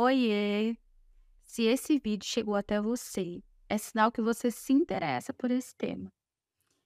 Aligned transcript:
Oiê! 0.00 0.76
Se 1.42 1.64
esse 1.64 1.98
vídeo 1.98 2.24
chegou 2.24 2.54
até 2.54 2.80
você, 2.80 3.42
é 3.68 3.76
sinal 3.76 4.12
que 4.12 4.22
você 4.22 4.48
se 4.48 4.72
interessa 4.72 5.34
por 5.34 5.50
esse 5.50 5.74
tema. 5.74 6.08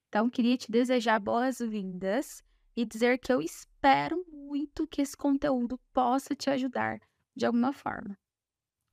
Então, 0.08 0.30
queria 0.30 0.56
te 0.56 0.72
desejar 0.72 1.20
boas-vindas 1.20 2.42
e 2.74 2.86
dizer 2.86 3.18
que 3.18 3.30
eu 3.30 3.42
espero 3.42 4.24
muito 4.26 4.86
que 4.86 5.02
esse 5.02 5.14
conteúdo 5.14 5.78
possa 5.92 6.34
te 6.34 6.48
ajudar 6.48 7.02
de 7.36 7.44
alguma 7.44 7.74
forma. 7.74 8.16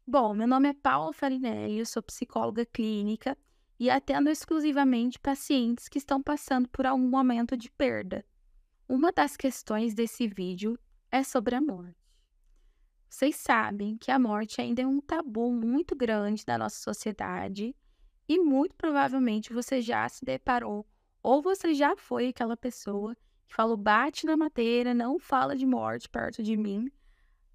Bom, 0.05 0.33
meu 0.33 0.49
nome 0.49 0.67
é 0.67 0.73
Paula 0.73 1.13
Farinelli, 1.13 1.79
eu 1.79 1.85
sou 1.85 2.03
psicóloga 2.03 2.65
clínica 2.65 3.37
e 3.79 3.89
atendo 3.89 4.29
exclusivamente 4.29 5.17
pacientes 5.17 5.87
que 5.87 5.97
estão 5.97 6.21
passando 6.21 6.67
por 6.67 6.85
algum 6.85 7.09
momento 7.09 7.55
de 7.55 7.71
perda. 7.71 8.25
Uma 8.85 9.13
das 9.13 9.37
questões 9.37 9.93
desse 9.93 10.27
vídeo 10.27 10.77
é 11.09 11.23
sobre 11.23 11.55
a 11.55 11.61
morte. 11.61 12.08
Vocês 13.09 13.35
sabem 13.35 13.97
que 13.97 14.11
a 14.11 14.19
morte 14.19 14.61
ainda 14.61 14.83
é 14.83 14.87
um 14.87 15.01
tabu 15.01 15.51
muito 15.51 15.95
grande 15.95 16.43
na 16.47 16.59
nossa 16.59 16.77
sociedade 16.77 17.75
e 18.27 18.39
muito 18.39 18.75
provavelmente 18.75 19.51
você 19.51 19.81
já 19.81 20.07
se 20.07 20.23
deparou 20.23 20.85
ou 21.23 21.41
você 21.41 21.73
já 21.73 21.97
foi 21.97 22.27
aquela 22.27 22.55
pessoa 22.55 23.15
que 23.47 23.55
falou 23.55 23.75
bate 23.75 24.27
na 24.27 24.37
madeira, 24.37 24.93
não 24.93 25.17
fala 25.17 25.55
de 25.55 25.65
morte 25.65 26.07
perto 26.07 26.43
de 26.43 26.55
mim, 26.55 26.91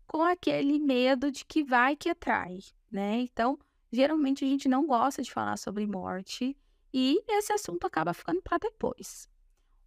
com 0.06 0.22
aquele 0.22 0.80
medo 0.80 1.30
de 1.30 1.44
que 1.44 1.62
vai 1.62 1.94
que 1.94 2.10
atrai, 2.10 2.58
né? 2.90 3.20
Então, 3.20 3.56
geralmente 3.92 4.44
a 4.44 4.48
gente 4.48 4.68
não 4.68 4.84
gosta 4.86 5.22
de 5.22 5.32
falar 5.32 5.56
sobre 5.56 5.86
morte 5.86 6.56
e 6.92 7.22
esse 7.28 7.52
assunto 7.52 7.86
acaba 7.86 8.12
ficando 8.12 8.42
para 8.42 8.58
depois. 8.58 9.28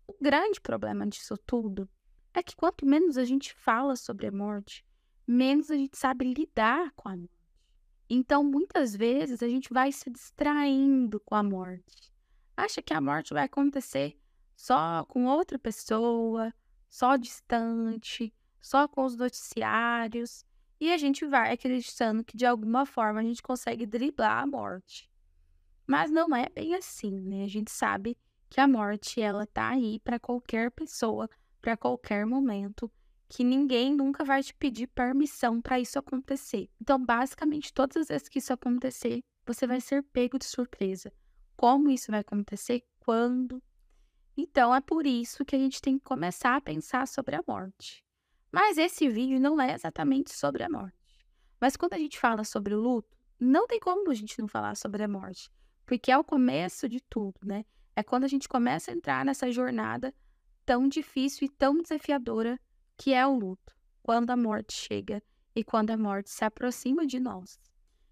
O 0.08 0.16
grande 0.22 0.62
problema 0.62 1.06
disso 1.06 1.38
tudo 1.46 1.90
é 2.34 2.42
que 2.42 2.56
quanto 2.56 2.86
menos 2.86 3.18
a 3.18 3.26
gente 3.26 3.54
fala 3.54 3.98
sobre 3.98 4.28
a 4.28 4.32
morte, 4.32 4.86
menos 5.28 5.70
a 5.70 5.76
gente 5.76 5.98
sabe 5.98 6.34
lidar 6.34 6.92
com 6.96 7.10
a 7.10 7.18
morte. 7.18 7.32
Então, 8.10 8.44
muitas 8.44 8.96
vezes, 8.96 9.44
a 9.44 9.48
gente 9.50 9.74
vai 9.74 9.92
se 9.92 10.10
distraindo 10.10 11.20
com 11.20 11.36
a 11.36 11.44
morte. 11.44 12.14
Acha 12.56 12.82
que 12.82 12.94
a 12.94 13.02
morte 13.02 13.34
vai 13.34 13.44
acontecer 13.44 14.18
só 14.56 15.04
com 15.06 15.26
outra 15.26 15.60
pessoa, 15.60 16.54
só 16.90 17.18
distante, 17.18 18.34
só 18.62 18.88
com 18.88 19.04
os 19.04 19.16
noticiários. 19.16 20.46
E 20.80 20.92
a 20.92 20.98
gente 20.98 21.26
vai 21.26 21.54
acreditando 21.54 22.24
que 22.24 22.38
de 22.38 22.46
alguma 22.46 22.86
forma 22.86 23.20
a 23.20 23.24
gente 23.24 23.44
consegue 23.44 23.86
driblar 23.86 24.44
a 24.44 24.48
morte. 24.48 25.10
Mas 25.86 26.10
não 26.10 26.36
é 26.36 26.50
bem 26.50 26.76
assim, 26.76 27.20
né? 27.22 27.44
A 27.44 27.48
gente 27.48 27.72
sabe 27.72 28.18
que 28.50 28.60
a 28.60 28.68
morte 28.68 29.22
ela 29.22 29.46
tá 29.46 29.70
aí 29.70 30.00
para 30.00 30.20
qualquer 30.20 30.72
pessoa, 30.72 31.30
para 31.62 31.76
qualquer 31.76 32.26
momento 32.26 32.92
que 33.30 33.44
ninguém 33.44 33.94
nunca 33.94 34.24
vai 34.24 34.42
te 34.42 34.54
pedir 34.54 34.88
permissão 34.88 35.62
para 35.62 35.80
isso 35.80 36.00
acontecer. 36.00 36.70
Então, 36.82 37.04
basicamente, 37.04 37.74
todas 37.74 37.98
as 37.98 38.08
vezes 38.08 38.30
que 38.30 38.40
isso 38.40 38.54
acontecer, 38.54 39.22
você 39.46 39.68
vai 39.68 39.82
ser 39.82 40.04
pego 40.04 40.40
de 40.40 40.46
surpresa. 40.46 41.12
Como 41.56 41.90
isso 41.90 42.12
vai 42.12 42.22
acontecer? 42.22 42.84
Quando? 43.00 43.62
Então, 44.36 44.74
é 44.74 44.80
por 44.80 45.06
isso 45.06 45.44
que 45.44 45.56
a 45.56 45.60
gente 45.60 45.82
tem 45.82 45.98
que 45.98 46.06
começar 46.06 46.56
a 46.56 46.62
pensar 46.62 47.08
sobre 47.08 47.36
a 47.36 47.44
morte. 47.48 48.04
Mas 48.52 48.78
esse 48.78 49.10
vídeo 49.10 49.40
não 49.40 49.60
é 49.60 49.74
exatamente 49.74 50.32
sobre 50.34 50.64
a 50.64 50.70
morte. 50.70 50.98
Mas 51.60 51.76
quando 51.76 51.94
a 51.94 51.98
gente 51.98 52.20
fala 52.20 52.44
sobre 52.44 52.74
o 52.74 52.80
luto, 52.80 53.18
não 53.40 53.68
tem 53.68 53.80
como 53.80 54.10
a 54.10 54.14
gente 54.14 54.40
não 54.40 54.48
falar 54.48 54.76
sobre 54.76 55.04
a 55.04 55.08
morte, 55.08 55.50
porque 55.86 56.12
é 56.12 56.18
o 56.18 56.24
começo 56.24 56.88
de 56.88 57.00
tudo, 57.02 57.40
né? 57.44 57.66
É 57.96 58.04
quando 58.04 58.24
a 58.24 58.28
gente 58.28 58.48
começa 58.48 58.92
a 58.92 58.94
entrar 58.94 59.26
nessa 59.26 59.52
jornada 59.52 60.14
tão 60.66 60.88
difícil 60.88 61.46
e 61.46 61.50
tão 61.50 61.82
desafiadora 61.82 62.60
que 62.98 63.14
é 63.14 63.26
o 63.26 63.38
luto, 63.38 63.76
quando 64.02 64.32
a 64.32 64.38
morte 64.38 64.74
chega 64.74 65.22
e 65.56 65.64
quando 65.64 65.92
a 65.92 65.98
morte 65.98 66.30
se 66.30 66.44
aproxima 66.44 67.06
de 67.06 67.20
nós. 67.20 67.60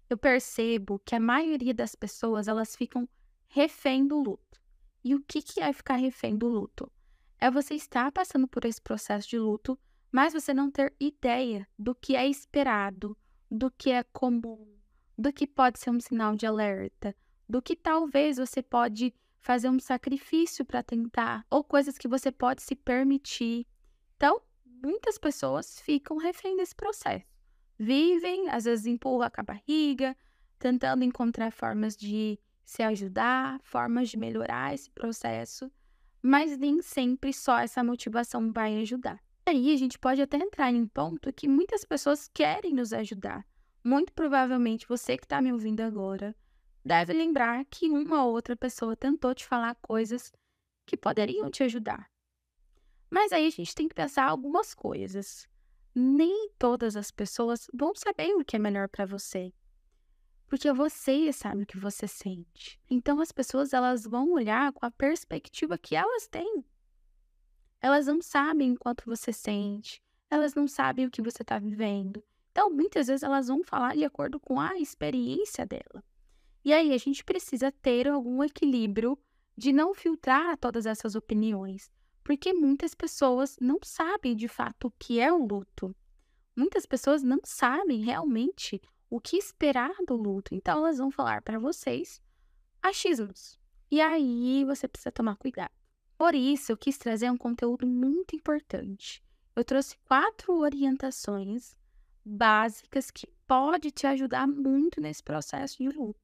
Eu 0.08 0.16
percebo 0.16 1.00
que 1.04 1.14
a 1.14 1.20
maioria 1.20 1.74
das 1.74 1.94
pessoas 1.94 2.46
elas 2.46 2.76
ficam 2.76 3.08
refém 3.48 4.06
do 4.06 4.18
luto. 4.18 4.60
E 5.02 5.14
o 5.14 5.22
que, 5.22 5.42
que 5.42 5.60
é 5.60 5.72
ficar 5.72 5.96
refém 5.96 6.36
do 6.36 6.48
luto? 6.48 6.90
É 7.38 7.50
você 7.50 7.74
estar 7.74 8.10
passando 8.12 8.46
por 8.46 8.64
esse 8.64 8.80
processo 8.80 9.28
de 9.28 9.38
luto, 9.38 9.78
mas 10.10 10.32
você 10.32 10.54
não 10.54 10.70
ter 10.70 10.94
ideia 10.98 11.68
do 11.78 11.94
que 11.94 12.16
é 12.16 12.26
esperado, 12.26 13.16
do 13.50 13.70
que 13.70 13.90
é 13.90 14.02
comum, 14.02 14.76
do 15.18 15.32
que 15.32 15.46
pode 15.46 15.78
ser 15.78 15.90
um 15.90 16.00
sinal 16.00 16.36
de 16.36 16.46
alerta, 16.46 17.14
do 17.48 17.60
que 17.60 17.76
talvez 17.76 18.36
você 18.36 18.62
pode 18.62 19.14
fazer 19.40 19.68
um 19.68 19.78
sacrifício 19.78 20.64
para 20.64 20.82
tentar, 20.82 21.46
ou 21.48 21.62
coisas 21.62 21.96
que 21.96 22.08
você 22.08 22.32
pode 22.32 22.62
se 22.62 22.74
permitir. 22.74 23.66
Então, 24.16 24.40
muitas 24.82 25.18
pessoas 25.18 25.80
ficam 25.80 26.16
refém 26.16 26.56
desse 26.56 26.74
processo. 26.74 27.24
Vivem, 27.78 28.48
às 28.48 28.64
vezes 28.64 28.86
empurram 28.86 29.30
com 29.30 29.40
a 29.40 29.44
barriga, 29.44 30.16
tentando 30.58 31.04
encontrar 31.04 31.50
formas 31.50 31.96
de 31.96 32.38
se 32.64 32.82
ajudar, 32.82 33.60
formas 33.62 34.08
de 34.08 34.16
melhorar 34.16 34.74
esse 34.74 34.90
processo, 34.90 35.70
mas 36.22 36.56
nem 36.56 36.82
sempre 36.82 37.32
só 37.32 37.58
essa 37.58 37.84
motivação 37.84 38.52
vai 38.52 38.80
ajudar. 38.80 39.22
Aí 39.46 39.72
a 39.72 39.76
gente 39.76 39.98
pode 39.98 40.20
até 40.20 40.38
entrar 40.38 40.72
em 40.72 40.80
um 40.82 40.88
ponto 40.88 41.32
que 41.32 41.46
muitas 41.46 41.84
pessoas 41.84 42.28
querem 42.34 42.74
nos 42.74 42.92
ajudar. 42.92 43.46
Muito 43.84 44.12
provavelmente 44.12 44.88
você 44.88 45.16
que 45.16 45.24
está 45.24 45.40
me 45.40 45.52
ouvindo 45.52 45.82
agora 45.82 46.34
deve 46.84 47.12
lembrar 47.12 47.64
que 47.66 47.88
uma 47.88 48.24
ou 48.24 48.32
outra 48.32 48.56
pessoa 48.56 48.96
tentou 48.96 49.32
te 49.34 49.46
falar 49.46 49.76
coisas 49.76 50.32
que 50.84 50.96
poderiam 50.96 51.48
te 51.50 51.62
ajudar. 51.62 52.10
Mas 53.10 53.32
aí 53.32 53.46
a 53.46 53.50
gente 53.50 53.74
tem 53.74 53.88
que 53.88 53.94
pensar 53.94 54.24
algumas 54.24 54.74
coisas. 54.74 55.48
Nem 55.94 56.50
todas 56.58 56.96
as 56.96 57.10
pessoas 57.10 57.68
vão 57.72 57.94
saber 57.94 58.34
o 58.34 58.44
que 58.44 58.56
é 58.56 58.58
melhor 58.58 58.88
para 58.88 59.06
você. 59.06 59.52
Porque 60.46 60.72
você 60.72 61.32
sabe 61.32 61.62
o 61.62 61.66
que 61.66 61.78
você 61.78 62.06
sente. 62.06 62.80
Então 62.88 63.20
as 63.20 63.32
pessoas 63.32 63.72
elas 63.72 64.04
vão 64.04 64.32
olhar 64.32 64.72
com 64.72 64.84
a 64.84 64.90
perspectiva 64.90 65.78
que 65.78 65.96
elas 65.96 66.28
têm. 66.28 66.64
Elas 67.80 68.06
não 68.06 68.20
sabem 68.20 68.74
quanto 68.74 69.04
você 69.06 69.32
sente. 69.32 70.02
Elas 70.30 70.54
não 70.54 70.66
sabem 70.66 71.06
o 71.06 71.10
que 71.10 71.22
você 71.22 71.42
está 71.42 71.58
vivendo. 71.58 72.22
Então, 72.50 72.70
muitas 72.70 73.06
vezes 73.06 73.22
elas 73.22 73.48
vão 73.48 73.62
falar 73.62 73.94
de 73.94 74.04
acordo 74.04 74.40
com 74.40 74.58
a 74.58 74.78
experiência 74.78 75.66
dela. 75.66 76.02
E 76.64 76.72
aí 76.72 76.92
a 76.92 76.98
gente 76.98 77.22
precisa 77.22 77.70
ter 77.70 78.08
algum 78.08 78.42
equilíbrio 78.42 79.18
de 79.56 79.72
não 79.72 79.94
filtrar 79.94 80.56
todas 80.56 80.86
essas 80.86 81.14
opiniões, 81.14 81.92
porque 82.26 82.52
muitas 82.52 82.92
pessoas 82.92 83.56
não 83.60 83.78
sabem 83.84 84.34
de 84.34 84.48
fato 84.48 84.88
o 84.88 84.92
que 84.98 85.20
é 85.20 85.32
o 85.32 85.46
luto. 85.46 85.94
Muitas 86.56 86.84
pessoas 86.84 87.22
não 87.22 87.38
sabem 87.44 88.02
realmente 88.02 88.82
o 89.08 89.20
que 89.20 89.36
esperar 89.36 89.94
do 90.04 90.16
luto. 90.16 90.52
Então, 90.52 90.78
elas 90.78 90.98
vão 90.98 91.08
falar 91.08 91.40
para 91.40 91.60
vocês 91.60 92.20
achismos. 92.82 93.56
E 93.88 94.00
aí 94.00 94.64
você 94.64 94.88
precisa 94.88 95.12
tomar 95.12 95.36
cuidado. 95.36 95.70
Por 96.18 96.34
isso, 96.34 96.72
eu 96.72 96.76
quis 96.76 96.98
trazer 96.98 97.30
um 97.30 97.36
conteúdo 97.36 97.86
muito 97.86 98.34
importante. 98.34 99.22
Eu 99.54 99.64
trouxe 99.64 99.96
quatro 99.98 100.52
orientações 100.58 101.76
básicas 102.24 103.08
que 103.08 103.28
pode 103.46 103.92
te 103.92 104.04
ajudar 104.04 104.48
muito 104.48 105.00
nesse 105.00 105.22
processo 105.22 105.78
de 105.78 105.90
luto. 105.90 106.18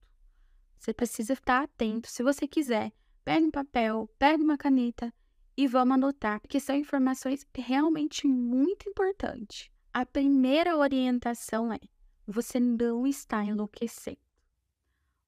Você 0.80 0.92
precisa 0.92 1.34
estar 1.34 1.62
atento. 1.62 2.08
Se 2.10 2.24
você 2.24 2.48
quiser, 2.48 2.92
pegue 3.24 3.46
um 3.46 3.52
papel, 3.52 4.10
pegue 4.18 4.42
uma 4.42 4.58
caneta 4.58 5.14
e 5.56 5.66
vamos 5.66 5.94
anotar, 5.94 6.40
porque 6.40 6.58
são 6.58 6.74
informações 6.76 7.46
realmente 7.54 8.26
muito 8.26 8.88
importantes. 8.88 9.70
A 9.92 10.06
primeira 10.06 10.76
orientação 10.76 11.72
é: 11.72 11.78
você 12.26 12.58
não 12.58 13.06
está 13.06 13.44
enlouquecendo. 13.44 14.18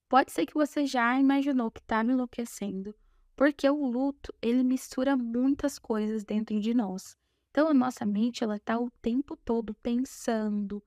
Pode 0.08 0.32
ser 0.32 0.46
que 0.46 0.54
você 0.54 0.86
já 0.86 1.18
imaginou 1.18 1.70
que 1.70 1.80
está 1.80 2.02
enlouquecendo, 2.02 2.94
porque 3.34 3.68
o 3.68 3.86
luto 3.86 4.32
ele 4.40 4.62
mistura 4.62 5.16
muitas 5.16 5.78
coisas 5.78 6.24
dentro 6.24 6.58
de 6.60 6.72
nós. 6.72 7.16
Então 7.50 7.68
a 7.68 7.74
nossa 7.74 8.06
mente 8.06 8.42
ela 8.42 8.56
está 8.56 8.78
o 8.78 8.90
tempo 9.02 9.36
todo 9.36 9.74
pensando, 9.74 10.82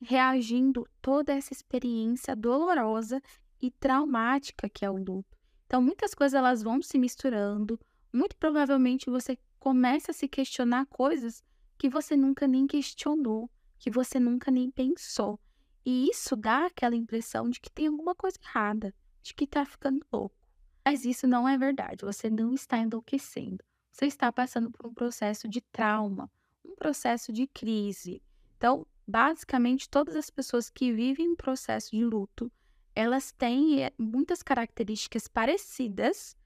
reagindo 0.00 0.86
toda 1.00 1.32
essa 1.32 1.52
experiência 1.52 2.34
dolorosa 2.34 3.22
e 3.60 3.70
traumática 3.70 4.68
que 4.68 4.84
é 4.84 4.90
o 4.90 4.96
luto. 4.96 5.36
Então 5.66 5.80
muitas 5.80 6.14
coisas 6.14 6.36
elas 6.36 6.62
vão 6.62 6.82
se 6.82 6.98
misturando, 6.98 7.78
muito 8.12 8.36
provavelmente 8.36 9.10
você 9.10 9.38
começa 9.58 10.10
a 10.10 10.14
se 10.14 10.26
questionar 10.26 10.86
coisas 10.86 11.44
que 11.78 11.88
você 11.88 12.16
nunca 12.16 12.46
nem 12.46 12.66
questionou, 12.66 13.50
que 13.78 13.90
você 13.90 14.18
nunca 14.20 14.50
nem 14.50 14.70
pensou. 14.70 15.38
E 15.84 16.08
isso 16.10 16.36
dá 16.36 16.66
aquela 16.66 16.96
impressão 16.96 17.48
de 17.48 17.60
que 17.60 17.70
tem 17.70 17.86
alguma 17.86 18.14
coisa 18.14 18.38
errada, 18.42 18.94
de 19.22 19.34
que 19.34 19.44
está 19.44 19.64
ficando 19.64 20.04
louco. 20.12 20.36
Mas 20.84 21.04
isso 21.04 21.26
não 21.26 21.48
é 21.48 21.56
verdade, 21.56 22.04
você 22.04 22.28
não 22.28 22.52
está 22.52 22.78
enlouquecendo. 22.78 23.64
Você 23.90 24.06
está 24.06 24.30
passando 24.32 24.70
por 24.70 24.86
um 24.86 24.94
processo 24.94 25.48
de 25.48 25.60
trauma, 25.60 26.30
um 26.64 26.74
processo 26.74 27.32
de 27.32 27.46
crise. 27.46 28.22
Então, 28.56 28.86
basicamente, 29.06 29.88
todas 29.88 30.16
as 30.16 30.30
pessoas 30.30 30.70
que 30.70 30.92
vivem 30.92 31.28
um 31.30 31.36
processo 31.36 31.90
de 31.90 32.04
luto, 32.04 32.50
elas 32.94 33.32
têm 33.32 33.84
eh, 33.84 33.92
muitas 33.98 34.42
características 34.42 35.28
parecidas, 35.28 36.36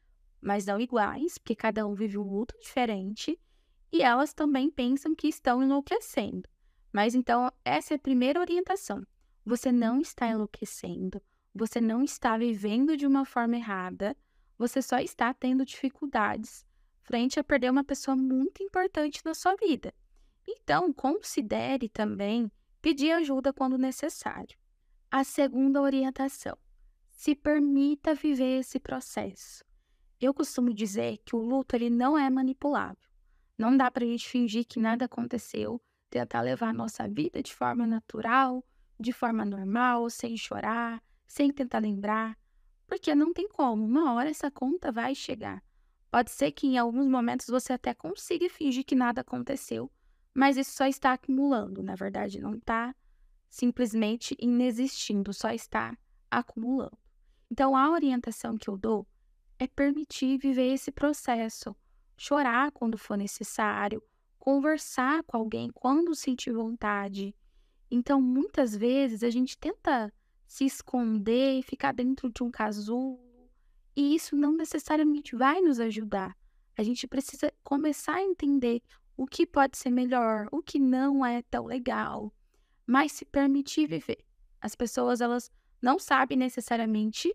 mas 0.44 0.67
não 0.67 0.79
iguais, 0.79 1.38
porque 1.38 1.56
cada 1.56 1.87
um 1.87 1.94
vive 1.94 2.19
um 2.19 2.23
luto 2.23 2.55
diferente, 2.61 3.41
e 3.91 4.02
elas 4.02 4.35
também 4.35 4.70
pensam 4.70 5.14
que 5.14 5.29
estão 5.29 5.62
enlouquecendo. 5.62 6.49
Mas 6.93 7.14
então, 7.14 7.50
essa 7.64 7.94
é 7.94 7.96
a 7.96 7.99
primeira 7.99 8.41
orientação. 8.41 9.05
você 9.46 9.70
não 9.70 10.00
está 10.00 10.29
enlouquecendo, 10.29 11.20
você 11.55 11.81
não 11.81 12.02
está 12.02 12.37
vivendo 12.38 12.96
de 12.96 13.06
uma 13.06 13.25
forma 13.25 13.56
errada, 13.56 14.17
você 14.56 14.81
só 14.81 14.99
está 14.99 15.35
tendo 15.35 15.64
dificuldades 15.64 16.64
frente 17.02 17.38
a 17.38 17.44
perder 17.44 17.70
uma 17.70 17.85
pessoa 17.85 18.17
muito 18.17 18.62
importante 18.62 19.20
na 19.25 19.35
sua 19.35 19.55
vida. 19.56 19.93
Então, 20.46 20.93
considere 20.93 21.88
também 21.88 22.50
pedir 22.81 23.12
ajuda 23.12 23.52
quando 23.52 23.79
necessário. 23.79 24.56
A 25.11 25.23
segunda 25.23 25.81
orientação: 25.81 26.56
se 27.11 27.35
permita 27.35 28.14
viver 28.14 28.61
esse 28.61 28.81
processo. 28.81 29.64
Eu 30.20 30.32
costumo 30.32 30.72
dizer 30.72 31.19
que 31.25 31.34
o 31.37 31.40
luto 31.40 31.75
ele 31.75 31.90
não 31.90 32.16
é 32.16 32.31
manipulável. 32.31 33.08
Não 33.58 33.76
dá 33.76 33.90
para 33.90 34.05
a 34.05 34.06
gente 34.06 34.28
fingir 34.28 34.64
que 34.64 34.81
nada 34.81 35.05
aconteceu, 35.05 35.81
tentar 36.11 36.40
levar 36.40 36.69
a 36.69 36.72
nossa 36.72 37.08
vida 37.08 37.43
de 37.43 37.55
forma 37.55 37.87
natural, 37.87 38.64
de 38.99 39.12
forma 39.12 39.44
normal, 39.44 40.08
sem 40.11 40.37
chorar, 40.37 41.02
sem 41.26 41.52
tentar 41.52 41.78
lembrar, 41.78 42.38
porque 42.87 43.14
não 43.14 43.32
tem 43.32 43.49
como. 43.49 43.84
Uma 43.84 44.12
hora 44.14 44.31
essa 44.31 44.50
conta 44.50 44.93
vai 44.93 45.14
chegar. 45.14 45.62
Pode 46.11 46.31
ser 46.31 46.52
que 46.52 46.67
em 46.67 46.78
alguns 46.78 47.08
momentos 47.08 47.46
você 47.49 47.72
até 47.72 47.93
consiga 47.93 48.49
fingir 48.49 48.84
que 48.84 48.94
nada 48.94 49.20
aconteceu, 49.20 49.90
mas 50.32 50.56
isso 50.56 50.72
só 50.72 50.87
está 50.87 51.12
acumulando. 51.12 51.82
Na 51.82 51.94
verdade, 51.94 52.40
não 52.40 52.55
está 52.55 52.94
simplesmente 53.49 54.37
inexistindo, 54.38 55.32
só 55.32 55.50
está 55.50 55.96
acumulando. 56.31 56.99
Então, 57.50 57.76
a 57.76 57.90
orientação 57.90 58.56
que 58.56 58.69
eu 58.69 58.76
dou 58.76 59.06
é 59.64 59.69
permitir 59.69 60.38
viver 60.38 60.72
esse 60.72 60.93
processo, 60.93 61.75
chorar 62.16 62.70
quando 62.70 62.99
for 62.99 63.16
necessário, 63.16 64.02
conversar 64.38 65.22
com 65.25 65.37
alguém 65.37 65.70
quando 65.72 66.14
sentir 66.14 66.52
vontade. 66.52 67.34
Então, 67.90 68.20
muitas 68.20 68.76
vezes 68.76 69.22
a 69.22 69.31
gente 69.31 69.56
tenta 69.58 70.12
se 70.46 70.64
esconder 70.64 71.58
e 71.58 71.62
ficar 71.62 71.93
dentro 71.93 72.31
de 72.31 72.43
um 72.43 72.50
casulo, 72.50 73.19
e 73.96 74.14
isso 74.14 74.37
não 74.37 74.52
necessariamente 74.52 75.34
vai 75.34 75.61
nos 75.61 75.81
ajudar. 75.81 76.37
A 76.76 76.82
gente 76.82 77.06
precisa 77.06 77.52
começar 77.62 78.17
a 78.17 78.22
entender 78.22 78.82
o 79.17 79.26
que 79.26 79.46
pode 79.46 79.78
ser 79.78 79.90
melhor, 79.90 80.49
o 80.50 80.62
que 80.62 80.78
não 80.78 81.25
é 81.25 81.40
tão 81.43 81.67
legal, 81.67 82.32
mas 82.87 83.12
se 83.12 83.25
permitir 83.25 83.87
viver. 83.87 84.19
As 84.60 84.75
pessoas 84.75 85.20
elas 85.20 85.50
não 85.81 85.99
sabem 85.99 86.37
necessariamente 86.37 87.34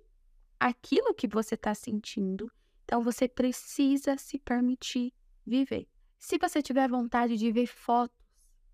aquilo 0.60 1.14
que 1.14 1.28
você 1.28 1.56
está 1.56 1.74
sentindo, 1.74 2.52
então 2.84 3.02
você 3.02 3.28
precisa 3.28 4.18
se 4.18 4.38
permitir 4.40 5.14
viver. 5.46 5.88
Se 6.18 6.38
você 6.38 6.62
tiver 6.62 6.90
vontade 6.90 7.38
de 7.38 7.52
ver 7.52 7.68
fotos, 7.68 8.18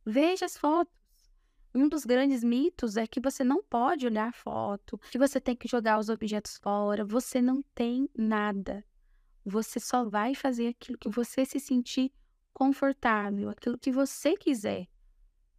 veja 0.05 0.45
as 0.45 0.57
fotos. 0.57 0.93
Um 1.73 1.89
dos 1.89 2.05
grandes 2.05 2.43
mitos 2.43 2.95
é 2.95 3.05
que 3.05 3.19
você 3.19 3.43
não 3.43 3.61
pode 3.61 4.05
olhar 4.05 4.33
foto, 4.33 4.97
que 5.11 5.19
você 5.19 5.41
tem 5.41 5.55
que 5.55 5.67
jogar 5.67 5.99
os 5.99 6.07
objetos 6.09 6.57
fora. 6.57 7.03
Você 7.03 7.41
não 7.41 7.61
tem 7.75 8.09
nada. 8.17 8.83
Você 9.45 9.79
só 9.79 10.05
vai 10.05 10.33
fazer 10.33 10.69
aquilo 10.69 10.97
que 10.97 11.09
você 11.09 11.45
se 11.45 11.59
sentir 11.59 12.11
confortável, 12.53 13.49
aquilo 13.49 13.77
que 13.77 13.91
você 13.91 14.37
quiser. 14.37 14.87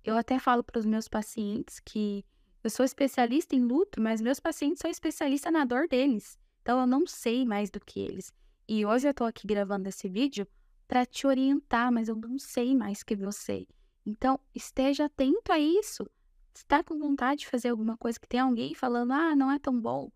Eu 0.03 0.17
até 0.17 0.39
falo 0.39 0.65
para 0.65 0.79
os 0.79 0.87
meus 0.87 1.07
pacientes 1.07 1.79
que 1.79 2.25
eu 2.67 2.71
sou 2.71 2.85
especialista 2.85 3.55
em 3.55 3.61
luto, 3.61 4.01
mas 4.01 4.21
meus 4.21 4.41
pacientes 4.41 4.81
são 4.81 4.91
especialistas 4.91 5.53
na 5.53 5.65
dor 5.65 5.87
deles. 5.87 6.37
Então 6.63 6.81
eu 6.81 6.87
não 6.87 7.07
sei 7.07 7.45
mais 7.45 7.71
do 7.71 7.79
que 7.79 8.01
eles. 8.01 8.35
E 8.69 8.85
hoje 8.85 9.07
eu 9.07 9.13
estou 9.13 9.25
aqui 9.25 9.47
gravando 9.47 9.89
esse 9.89 10.09
vídeo 10.09 10.45
para 10.89 11.07
te 11.07 11.29
orientar, 11.29 11.93
mas 11.93 12.09
eu 12.09 12.17
não 12.17 12.41
sei 12.41 12.75
mais 12.75 13.05
que 13.05 13.15
você. 13.15 13.69
Então, 14.05 14.41
esteja 14.53 15.05
atento 15.05 15.53
a 15.53 15.61
isso. 15.61 16.11
Está 16.53 16.83
com 16.83 16.99
vontade 16.99 17.43
de 17.43 17.47
fazer 17.47 17.69
alguma 17.69 17.97
coisa 17.97 18.19
que 18.19 18.27
tem 18.27 18.41
alguém 18.41 18.75
falando, 18.75 19.13
ah, 19.13 19.37
não 19.37 19.49
é 19.49 19.61
tão 19.61 19.81
bom. 19.81 20.11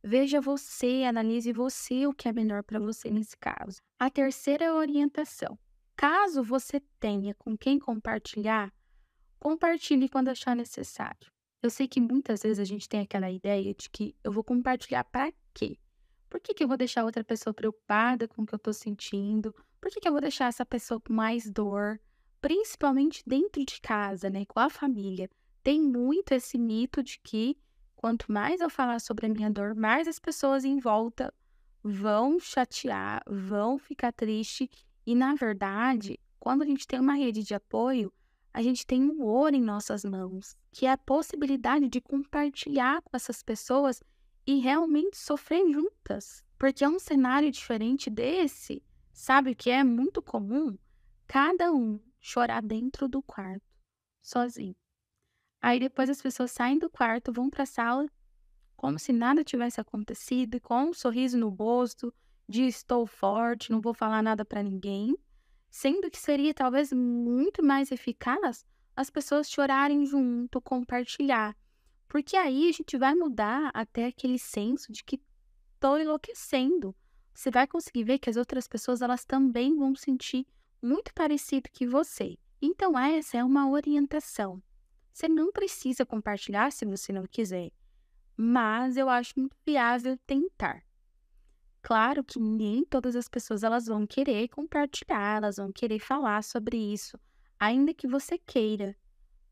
Veja 0.00 0.40
você, 0.40 1.02
analise 1.02 1.52
você 1.52 2.06
o 2.06 2.14
que 2.14 2.28
é 2.28 2.32
melhor 2.32 2.62
para 2.62 2.78
você 2.78 3.10
nesse 3.10 3.36
caso. 3.36 3.78
A 3.98 4.08
terceira 4.08 4.72
orientação. 4.72 5.58
Caso 5.96 6.44
você 6.44 6.80
tenha 7.00 7.34
com 7.34 7.58
quem 7.58 7.80
compartilhar, 7.80 8.72
compartilhe 9.40 10.08
quando 10.08 10.28
achar 10.28 10.54
necessário. 10.54 11.34
Eu 11.62 11.70
sei 11.70 11.88
que 11.88 12.00
muitas 12.00 12.42
vezes 12.42 12.58
a 12.58 12.64
gente 12.64 12.88
tem 12.88 13.00
aquela 13.00 13.30
ideia 13.30 13.74
de 13.74 13.90
que 13.90 14.14
eu 14.22 14.30
vou 14.30 14.44
compartilhar 14.44 15.04
para 15.04 15.32
quê? 15.52 15.78
Por 16.28 16.40
que, 16.40 16.54
que 16.54 16.62
eu 16.62 16.68
vou 16.68 16.76
deixar 16.76 17.04
outra 17.04 17.24
pessoa 17.24 17.54
preocupada 17.54 18.28
com 18.28 18.42
o 18.42 18.46
que 18.46 18.54
eu 18.54 18.58
estou 18.58 18.72
sentindo? 18.72 19.54
Por 19.80 19.90
que, 19.90 20.00
que 20.00 20.08
eu 20.08 20.12
vou 20.12 20.20
deixar 20.20 20.46
essa 20.46 20.66
pessoa 20.66 21.00
com 21.00 21.12
mais 21.12 21.50
dor? 21.50 22.00
principalmente 22.46 23.24
dentro 23.26 23.64
de 23.64 23.80
casa, 23.80 24.30
né, 24.30 24.44
com 24.46 24.60
a 24.60 24.70
família, 24.70 25.28
tem 25.62 25.82
muito 25.82 26.32
esse 26.32 26.56
mito 26.56 27.02
de 27.02 27.18
que 27.18 27.56
quanto 27.96 28.30
mais 28.30 28.60
eu 28.60 28.70
falar 28.70 29.00
sobre 29.00 29.26
a 29.26 29.28
minha 29.28 29.50
dor, 29.50 29.74
mais 29.74 30.06
as 30.06 30.20
pessoas 30.20 30.64
em 30.64 30.78
volta 30.78 31.34
vão 31.82 32.38
chatear, 32.38 33.20
vão 33.26 33.78
ficar 33.78 34.12
triste. 34.12 34.70
E 35.04 35.12
na 35.12 35.34
verdade, 35.34 36.20
quando 36.38 36.62
a 36.62 36.66
gente 36.66 36.86
tem 36.86 37.00
uma 37.00 37.14
rede 37.14 37.42
de 37.42 37.52
apoio, 37.52 38.12
a 38.56 38.62
gente 38.62 38.86
tem 38.86 39.02
um 39.02 39.20
ouro 39.20 39.54
em 39.54 39.60
nossas 39.60 40.02
mãos, 40.02 40.56
que 40.72 40.86
é 40.86 40.90
a 40.90 40.96
possibilidade 40.96 41.90
de 41.90 42.00
compartilhar 42.00 43.02
com 43.02 43.14
essas 43.14 43.42
pessoas 43.42 44.02
e 44.46 44.60
realmente 44.60 45.18
sofrer 45.18 45.70
juntas. 45.70 46.42
Porque 46.56 46.82
é 46.82 46.88
um 46.88 46.98
cenário 46.98 47.52
diferente 47.52 48.08
desse, 48.08 48.82
sabe 49.12 49.50
o 49.50 49.54
que 49.54 49.68
é 49.68 49.84
muito 49.84 50.22
comum? 50.22 50.74
Cada 51.26 51.70
um 51.70 52.00
chorar 52.18 52.62
dentro 52.62 53.06
do 53.06 53.22
quarto, 53.22 53.60
sozinho. 54.22 54.74
Aí 55.60 55.78
depois 55.78 56.08
as 56.08 56.22
pessoas 56.22 56.50
saem 56.50 56.78
do 56.78 56.88
quarto, 56.88 57.34
vão 57.34 57.50
para 57.50 57.64
a 57.64 57.66
sala, 57.66 58.06
como 58.74 58.98
se 58.98 59.12
nada 59.12 59.44
tivesse 59.44 59.82
acontecido, 59.82 60.58
com 60.62 60.84
um 60.84 60.94
sorriso 60.94 61.36
no 61.36 61.50
rosto, 61.50 62.10
de 62.48 62.62
estou 62.62 63.06
forte, 63.06 63.70
não 63.70 63.82
vou 63.82 63.92
falar 63.92 64.22
nada 64.22 64.46
para 64.46 64.62
ninguém, 64.62 65.14
sendo 65.76 66.10
que 66.10 66.18
seria 66.18 66.54
talvez 66.54 66.90
muito 66.90 67.62
mais 67.62 67.92
eficaz 67.92 68.64
as 68.96 69.10
pessoas 69.10 69.50
chorarem 69.50 70.06
junto, 70.06 70.58
compartilhar. 70.58 71.54
Porque 72.08 72.34
aí 72.34 72.70
a 72.70 72.72
gente 72.72 72.96
vai 72.96 73.14
mudar 73.14 73.70
até 73.74 74.06
aquele 74.06 74.38
senso 74.38 74.90
de 74.90 75.04
que 75.04 75.20
estou 75.74 76.00
enlouquecendo. 76.00 76.96
Você 77.34 77.50
vai 77.50 77.66
conseguir 77.66 78.04
ver 78.04 78.18
que 78.18 78.30
as 78.30 78.38
outras 78.38 78.66
pessoas 78.66 79.02
elas 79.02 79.26
também 79.26 79.76
vão 79.76 79.94
sentir 79.94 80.46
muito 80.80 81.12
parecido 81.12 81.68
que 81.70 81.86
você. 81.86 82.38
Então, 82.62 82.98
essa 82.98 83.36
é 83.36 83.44
uma 83.44 83.68
orientação. 83.68 84.62
Você 85.12 85.28
não 85.28 85.52
precisa 85.52 86.06
compartilhar 86.06 86.72
se 86.72 86.86
você 86.86 87.12
não 87.12 87.26
quiser, 87.26 87.70
mas 88.34 88.96
eu 88.96 89.10
acho 89.10 89.38
muito 89.38 89.56
viável 89.62 90.16
tentar. 90.26 90.85
Claro 91.86 92.24
que 92.24 92.40
nem 92.40 92.84
todas 92.84 93.14
as 93.14 93.28
pessoas 93.28 93.62
elas 93.62 93.86
vão 93.86 94.04
querer 94.08 94.48
compartilhar, 94.48 95.36
elas 95.36 95.56
vão 95.56 95.70
querer 95.70 96.00
falar 96.00 96.42
sobre 96.42 96.76
isso, 96.76 97.16
ainda 97.60 97.94
que 97.94 98.08
você 98.08 98.36
queira. 98.38 98.96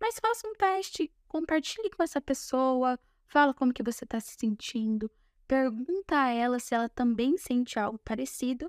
Mas 0.01 0.19
faça 0.19 0.49
um 0.49 0.53
teste, 0.55 1.13
compartilhe 1.29 1.89
com 1.91 2.03
essa 2.03 2.21
pessoa, 2.21 2.99
fala 3.29 3.55
como 3.55 3.73
que 3.73 3.85
você 3.85 4.03
está 4.03 4.19
se 4.19 4.35
sentindo, 4.37 5.09
pergunta 5.47 6.21
a 6.21 6.29
ela 6.29 6.59
se 6.59 6.75
ela 6.75 6.89
também 6.89 7.37
sente 7.37 7.79
algo 7.79 8.01
parecido 8.01 8.69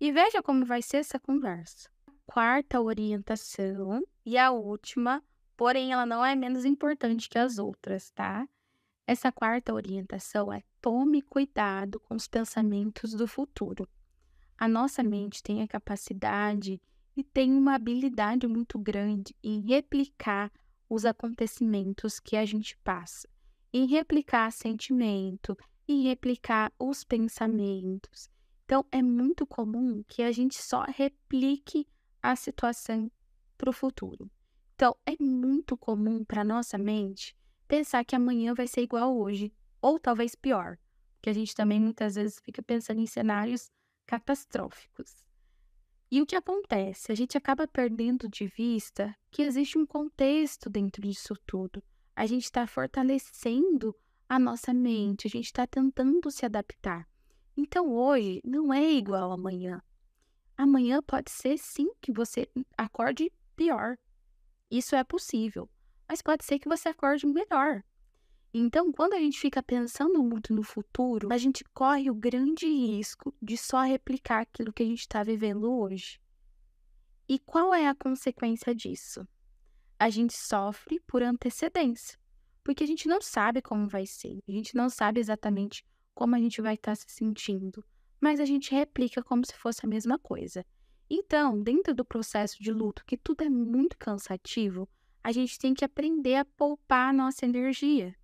e 0.00 0.10
veja 0.10 0.42
como 0.42 0.64
vai 0.64 0.80
ser 0.80 0.96
essa 0.96 1.20
conversa. 1.20 1.90
Quarta 2.24 2.80
orientação 2.80 4.02
e 4.24 4.38
a 4.38 4.50
última, 4.50 5.22
porém 5.58 5.92
ela 5.92 6.06
não 6.06 6.24
é 6.24 6.34
menos 6.34 6.64
importante 6.64 7.28
que 7.28 7.38
as 7.38 7.58
outras, 7.58 8.08
tá? 8.12 8.48
Essa 9.06 9.30
quarta 9.30 9.74
orientação 9.74 10.50
é 10.50 10.62
tome 10.80 11.20
cuidado 11.20 12.00
com 12.00 12.14
os 12.14 12.26
pensamentos 12.26 13.12
do 13.12 13.28
futuro. 13.28 13.86
A 14.56 14.66
nossa 14.66 15.02
mente 15.02 15.42
tem 15.42 15.60
a 15.60 15.68
capacidade 15.68 16.80
e 17.14 17.22
tem 17.22 17.52
uma 17.52 17.74
habilidade 17.74 18.46
muito 18.46 18.78
grande 18.78 19.36
em 19.42 19.60
replicar 19.60 20.50
os 20.88 21.04
acontecimentos 21.04 22.18
que 22.18 22.34
a 22.34 22.46
gente 22.46 22.78
passa, 22.78 23.28
em 23.74 23.86
replicar 23.86 24.50
sentimento, 24.50 25.54
em 25.86 26.04
replicar 26.04 26.72
os 26.78 27.04
pensamentos. 27.04 28.30
Então, 28.64 28.86
é 28.90 29.02
muito 29.02 29.46
comum 29.46 30.02
que 30.08 30.22
a 30.22 30.32
gente 30.32 30.56
só 30.56 30.82
replique 30.88 31.86
a 32.22 32.34
situação 32.34 33.10
para 33.58 33.68
o 33.68 33.72
futuro. 33.72 34.30
Então, 34.74 34.96
é 35.04 35.14
muito 35.22 35.76
comum 35.76 36.24
para 36.24 36.42
nossa 36.42 36.78
mente 36.78 37.36
pensar 37.74 38.04
que 38.04 38.14
amanhã 38.14 38.54
vai 38.54 38.68
ser 38.68 38.82
igual 38.82 39.18
hoje, 39.18 39.52
ou 39.82 39.98
talvez 39.98 40.36
pior, 40.36 40.78
que 41.20 41.28
a 41.28 41.32
gente 41.32 41.56
também 41.56 41.80
muitas 41.80 42.14
vezes 42.14 42.38
fica 42.38 42.62
pensando 42.62 43.00
em 43.00 43.06
cenários 43.06 43.68
catastróficos. 44.06 45.24
E 46.08 46.22
o 46.22 46.26
que 46.26 46.36
acontece? 46.36 47.10
A 47.10 47.16
gente 47.16 47.36
acaba 47.36 47.66
perdendo 47.66 48.28
de 48.28 48.46
vista 48.46 49.12
que 49.28 49.42
existe 49.42 49.76
um 49.76 49.84
contexto 49.84 50.70
dentro 50.70 51.02
disso 51.02 51.34
tudo. 51.44 51.82
A 52.14 52.26
gente 52.26 52.44
está 52.44 52.64
fortalecendo 52.64 53.92
a 54.28 54.38
nossa 54.38 54.72
mente, 54.72 55.26
a 55.26 55.30
gente 55.30 55.46
está 55.46 55.66
tentando 55.66 56.30
se 56.30 56.46
adaptar. 56.46 57.08
Então 57.56 57.92
hoje 57.92 58.40
não 58.44 58.72
é 58.72 58.88
igual 58.92 59.32
amanhã. 59.32 59.82
Amanhã 60.56 61.02
pode 61.02 61.32
ser 61.32 61.58
sim 61.58 61.90
que 62.00 62.12
você 62.12 62.48
acorde 62.78 63.32
pior. 63.56 63.98
Isso 64.70 64.94
é 64.94 65.02
possível. 65.02 65.68
Mas 66.08 66.22
pode 66.22 66.44
ser 66.44 66.58
que 66.58 66.68
você 66.68 66.88
acorde 66.88 67.26
melhor. 67.26 67.82
Então, 68.56 68.92
quando 68.92 69.14
a 69.14 69.18
gente 69.18 69.40
fica 69.40 69.60
pensando 69.62 70.22
muito 70.22 70.54
no 70.54 70.62
futuro, 70.62 71.32
a 71.32 71.38
gente 71.38 71.64
corre 71.74 72.08
o 72.08 72.14
grande 72.14 72.66
risco 72.66 73.34
de 73.42 73.56
só 73.56 73.80
replicar 73.82 74.42
aquilo 74.42 74.72
que 74.72 74.82
a 74.82 74.86
gente 74.86 75.00
está 75.00 75.24
vivendo 75.24 75.72
hoje. 75.72 76.20
E 77.28 77.38
qual 77.38 77.74
é 77.74 77.88
a 77.88 77.94
consequência 77.94 78.72
disso? 78.72 79.26
A 79.98 80.08
gente 80.08 80.34
sofre 80.34 81.00
por 81.00 81.22
antecedência, 81.22 82.16
porque 82.62 82.84
a 82.84 82.86
gente 82.86 83.08
não 83.08 83.20
sabe 83.20 83.60
como 83.60 83.88
vai 83.88 84.06
ser, 84.06 84.38
a 84.46 84.52
gente 84.52 84.76
não 84.76 84.88
sabe 84.88 85.18
exatamente 85.18 85.84
como 86.14 86.36
a 86.36 86.38
gente 86.38 86.60
vai 86.60 86.74
estar 86.74 86.92
tá 86.92 86.96
se 86.96 87.06
sentindo, 87.08 87.84
mas 88.20 88.38
a 88.38 88.44
gente 88.44 88.72
replica 88.72 89.20
como 89.22 89.44
se 89.44 89.54
fosse 89.54 89.84
a 89.84 89.88
mesma 89.88 90.18
coisa. 90.18 90.64
Então, 91.10 91.60
dentro 91.60 91.92
do 91.92 92.04
processo 92.04 92.62
de 92.62 92.72
luto, 92.72 93.04
que 93.04 93.16
tudo 93.16 93.42
é 93.42 93.48
muito 93.50 93.96
cansativo, 93.98 94.88
a 95.24 95.32
gente 95.32 95.58
tem 95.58 95.72
que 95.72 95.86
aprender 95.86 96.36
a 96.36 96.44
poupar 96.44 97.08
a 97.08 97.12
nossa 97.12 97.46
energia. 97.46 98.14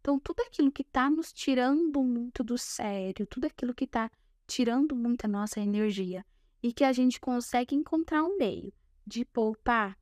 Então, 0.00 0.18
tudo 0.18 0.40
aquilo 0.40 0.72
que 0.72 0.82
está 0.82 1.08
nos 1.08 1.32
tirando 1.32 2.02
muito 2.02 2.42
do 2.42 2.58
sério, 2.58 3.24
tudo 3.28 3.44
aquilo 3.44 3.72
que 3.72 3.84
está 3.84 4.10
tirando 4.44 4.96
muito 4.96 5.24
a 5.24 5.28
nossa 5.28 5.60
energia 5.60 6.26
e 6.60 6.72
que 6.72 6.82
a 6.82 6.92
gente 6.92 7.20
consegue 7.20 7.76
encontrar 7.76 8.24
um 8.24 8.36
meio 8.36 8.72
de 9.06 9.24
poupar, 9.24 9.96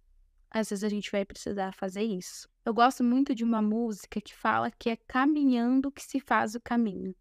às 0.51 0.71
vezes 0.71 0.83
a 0.83 0.89
gente 0.89 1.13
vai 1.13 1.27
precisar 1.27 1.73
fazer 1.73 2.05
isso. 2.05 2.49
Eu 2.65 2.73
gosto 2.73 3.05
muito 3.05 3.35
de 3.35 3.45
uma 3.45 3.61
música 3.61 4.19
que 4.19 4.35
fala 4.35 4.71
que 4.71 4.89
é 4.89 4.97
caminhando 4.97 5.93
que 5.93 6.03
se 6.03 6.21
faz 6.21 6.55
o 6.55 6.61
caminho. 6.61 7.15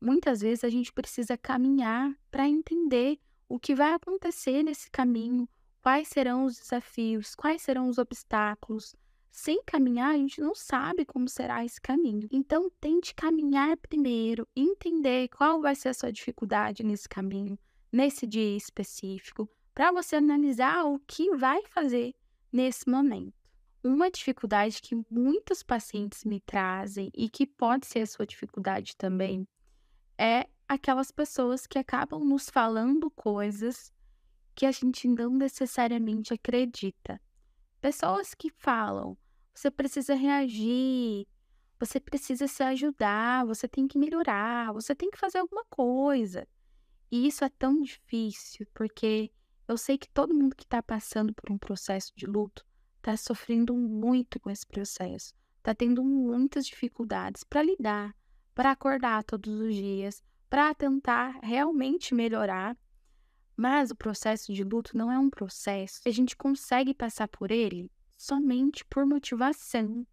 Muitas 0.00 0.40
vezes 0.40 0.64
a 0.64 0.68
gente 0.68 0.92
precisa 0.92 1.38
caminhar 1.38 2.12
para 2.32 2.48
entender 2.48 3.20
o 3.48 3.60
que 3.60 3.76
vai 3.76 3.92
acontecer 3.92 4.64
nesse 4.64 4.90
caminho, 4.90 5.48
quais 5.82 6.08
serão 6.08 6.44
os 6.44 6.56
desafios, 6.56 7.34
quais 7.34 7.60
serão 7.60 7.88
os 7.88 7.98
obstáculos, 7.98 8.94
sem 9.32 9.62
caminhar, 9.64 10.14
a 10.14 10.16
gente 10.16 10.40
não 10.40 10.54
sabe 10.54 11.06
como 11.06 11.26
será 11.26 11.64
esse 11.64 11.80
caminho. 11.80 12.28
Então, 12.30 12.70
tente 12.78 13.14
caminhar 13.14 13.76
primeiro, 13.78 14.46
entender 14.54 15.28
qual 15.28 15.60
vai 15.60 15.74
ser 15.74 15.88
a 15.88 15.94
sua 15.94 16.12
dificuldade 16.12 16.84
nesse 16.84 17.08
caminho, 17.08 17.58
nesse 17.90 18.26
dia 18.26 18.56
específico, 18.56 19.48
para 19.74 19.90
você 19.90 20.16
analisar 20.16 20.84
o 20.84 20.98
que 21.00 21.34
vai 21.34 21.62
fazer 21.66 22.14
nesse 22.52 22.88
momento. 22.88 23.32
Uma 23.82 24.10
dificuldade 24.10 24.82
que 24.82 24.94
muitos 25.10 25.62
pacientes 25.62 26.24
me 26.24 26.38
trazem 26.38 27.10
e 27.14 27.28
que 27.28 27.46
pode 27.46 27.86
ser 27.86 28.00
a 28.00 28.06
sua 28.06 28.26
dificuldade 28.26 28.96
também 28.96 29.48
é 30.18 30.46
aquelas 30.68 31.10
pessoas 31.10 31.66
que 31.66 31.78
acabam 31.78 32.22
nos 32.22 32.50
falando 32.50 33.10
coisas 33.10 33.90
que 34.54 34.66
a 34.66 34.72
gente 34.72 35.08
não 35.08 35.30
necessariamente 35.30 36.32
acredita. 36.32 37.20
Pessoas 37.80 38.34
que 38.34 38.50
falam, 38.50 39.16
você 39.54 39.70
precisa 39.70 40.14
reagir, 40.14 41.26
você 41.78 41.98
precisa 41.98 42.46
se 42.46 42.62
ajudar, 42.62 43.44
você 43.44 43.66
tem 43.66 43.88
que 43.88 43.98
melhorar, 43.98 44.72
você 44.72 44.94
tem 44.94 45.10
que 45.10 45.18
fazer 45.18 45.38
alguma 45.38 45.64
coisa. 45.64 46.46
E 47.10 47.26
isso 47.26 47.44
é 47.44 47.48
tão 47.48 47.82
difícil, 47.82 48.66
porque 48.72 49.30
eu 49.66 49.76
sei 49.76 49.98
que 49.98 50.08
todo 50.08 50.34
mundo 50.34 50.56
que 50.56 50.64
está 50.64 50.82
passando 50.82 51.34
por 51.34 51.50
um 51.50 51.58
processo 51.58 52.12
de 52.16 52.26
luto 52.26 52.64
está 52.98 53.16
sofrendo 53.16 53.74
muito 53.74 54.38
com 54.38 54.48
esse 54.48 54.66
processo, 54.66 55.34
está 55.58 55.74
tendo 55.74 56.04
muitas 56.04 56.66
dificuldades 56.66 57.42
para 57.42 57.62
lidar, 57.62 58.16
para 58.54 58.70
acordar 58.70 59.24
todos 59.24 59.52
os 59.52 59.74
dias, 59.74 60.22
para 60.48 60.74
tentar 60.74 61.38
realmente 61.42 62.14
melhorar. 62.14 62.76
Mas 63.56 63.90
o 63.90 63.96
processo 63.96 64.52
de 64.52 64.64
luto 64.64 64.96
não 64.96 65.10
é 65.10 65.18
um 65.18 65.30
processo 65.30 66.00
a 66.06 66.10
gente 66.10 66.36
consegue 66.36 66.94
passar 66.94 67.28
por 67.28 67.50
ele 67.50 67.90
somente 68.16 68.84
por 68.84 69.04
motivação. 69.04 70.06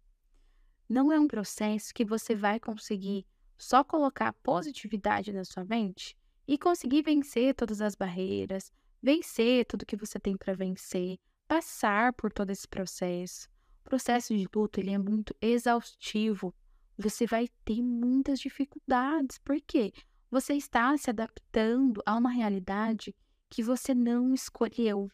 Não 0.88 1.12
é 1.12 1.20
um 1.20 1.28
processo 1.28 1.94
que 1.94 2.04
você 2.04 2.34
vai 2.34 2.58
conseguir 2.58 3.24
só 3.56 3.84
colocar 3.84 4.32
positividade 4.42 5.32
na 5.32 5.44
sua 5.44 5.64
mente 5.64 6.16
e 6.48 6.58
conseguir 6.58 7.02
vencer 7.02 7.54
todas 7.54 7.80
as 7.80 7.94
barreiras, 7.94 8.72
vencer 9.00 9.64
tudo 9.66 9.86
que 9.86 9.96
você 9.96 10.18
tem 10.18 10.36
para 10.36 10.54
vencer, 10.54 11.18
passar 11.46 12.12
por 12.14 12.32
todo 12.32 12.50
esse 12.50 12.66
processo. 12.66 13.48
O 13.84 13.88
processo 13.88 14.36
de 14.36 14.48
luto 14.54 14.80
ele 14.80 14.90
é 14.90 14.98
muito 14.98 15.34
exaustivo. 15.40 16.54
Você 16.98 17.26
vai 17.26 17.48
ter 17.64 17.80
muitas 17.80 18.40
dificuldades, 18.40 19.38
porque 19.38 19.92
você 20.30 20.54
está 20.54 20.96
se 20.96 21.10
adaptando 21.10 22.02
a 22.04 22.16
uma 22.16 22.30
realidade 22.30 23.14
que 23.50 23.62
você 23.62 23.92
não 23.92 24.32
escolheu 24.32 25.10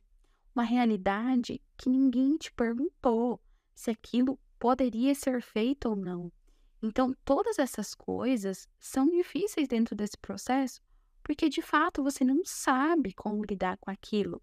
uma 0.54 0.62
realidade 0.62 1.60
que 1.76 1.88
ninguém 1.88 2.36
te 2.36 2.52
perguntou 2.52 3.40
se 3.74 3.90
aquilo 3.90 4.38
poderia 4.58 5.14
ser 5.14 5.42
feito 5.42 5.88
ou 5.88 5.96
não. 5.96 6.32
Então, 6.82 7.14
todas 7.24 7.58
essas 7.58 7.94
coisas 7.94 8.68
são 8.78 9.08
difíceis 9.08 9.66
dentro 9.66 9.96
desse 9.96 10.16
processo, 10.18 10.82
porque 11.22 11.48
de 11.48 11.62
fato 11.62 12.02
você 12.02 12.24
não 12.24 12.44
sabe 12.44 13.12
como 13.12 13.44
lidar 13.44 13.78
com 13.78 13.90
aquilo. 13.90 14.42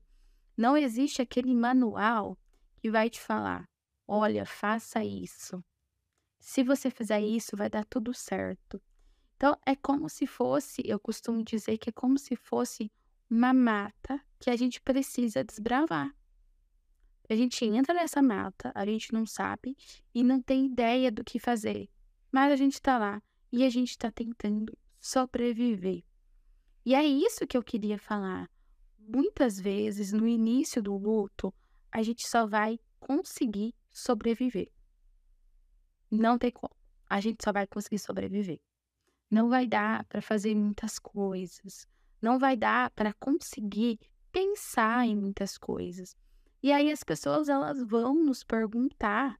Não 0.57 0.75
existe 0.75 1.21
aquele 1.21 1.53
manual 1.55 2.37
que 2.77 2.91
vai 2.91 3.09
te 3.09 3.21
falar: 3.21 3.69
olha, 4.07 4.45
faça 4.45 5.03
isso. 5.03 5.63
Se 6.39 6.63
você 6.63 6.89
fizer 6.89 7.21
isso, 7.21 7.55
vai 7.55 7.69
dar 7.69 7.85
tudo 7.85 8.13
certo. 8.13 8.81
Então, 9.35 9.57
é 9.65 9.75
como 9.75 10.09
se 10.09 10.27
fosse, 10.27 10.81
eu 10.85 10.99
costumo 10.99 11.43
dizer 11.43 11.77
que 11.77 11.89
é 11.89 11.93
como 11.93 12.17
se 12.17 12.35
fosse 12.35 12.91
uma 13.33 13.51
mata 13.51 14.21
que 14.39 14.51
a 14.51 14.55
gente 14.55 14.79
precisa 14.79 15.43
desbravar. 15.43 16.15
A 17.27 17.35
gente 17.35 17.65
entra 17.65 17.91
nessa 17.91 18.21
mata, 18.21 18.71
a 18.75 18.85
gente 18.85 19.11
não 19.11 19.25
sabe 19.25 19.75
e 20.13 20.23
não 20.23 20.39
tem 20.39 20.67
ideia 20.67 21.11
do 21.11 21.23
que 21.23 21.39
fazer, 21.39 21.89
mas 22.31 22.51
a 22.51 22.55
gente 22.55 22.73
está 22.73 22.99
lá 22.99 23.23
e 23.51 23.63
a 23.63 23.69
gente 23.71 23.89
está 23.89 24.11
tentando 24.11 24.77
sobreviver. 24.99 26.03
E 26.85 26.93
é 26.93 27.03
isso 27.03 27.47
que 27.47 27.57
eu 27.57 27.63
queria 27.63 27.97
falar. 27.97 28.47
Muitas 28.99 29.59
vezes, 29.59 30.13
no 30.13 30.27
início 30.27 30.79
do 30.79 30.95
luto, 30.95 31.51
a 31.91 32.03
gente 32.03 32.27
só 32.27 32.45
vai 32.45 32.79
conseguir 32.99 33.73
sobreviver. 33.91 34.71
Não 36.11 36.37
tem 36.37 36.51
como. 36.51 36.75
A 37.09 37.19
gente 37.19 37.43
só 37.43 37.51
vai 37.51 37.65
conseguir 37.65 37.97
sobreviver. 37.97 38.61
Não 39.31 39.49
vai 39.49 39.65
dar 39.65 40.05
para 40.05 40.21
fazer 40.21 40.53
muitas 40.53 40.99
coisas 40.99 41.87
não 42.23 42.39
vai 42.39 42.55
dar 42.55 42.89
para 42.91 43.13
conseguir 43.13 43.99
pensar 44.31 45.05
em 45.05 45.13
muitas 45.13 45.57
coisas. 45.57 46.15
E 46.61 46.71
aí 46.71 46.89
as 46.89 47.03
pessoas 47.03 47.49
elas 47.49 47.83
vão 47.83 48.15
nos 48.15 48.45
perguntar 48.45 49.37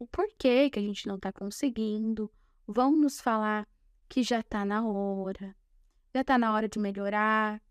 o 0.00 0.06
porquê 0.08 0.68
que 0.68 0.80
a 0.80 0.82
gente 0.82 1.06
não 1.06 1.14
está 1.14 1.32
conseguindo, 1.32 2.28
vão 2.66 2.96
nos 2.96 3.20
falar 3.20 3.68
que 4.08 4.24
já 4.24 4.40
está 4.40 4.64
na 4.64 4.84
hora, 4.84 5.54
já 6.12 6.22
está 6.22 6.36
na 6.36 6.52
hora 6.52 6.68
de 6.68 6.80
melhorar, 6.80 7.62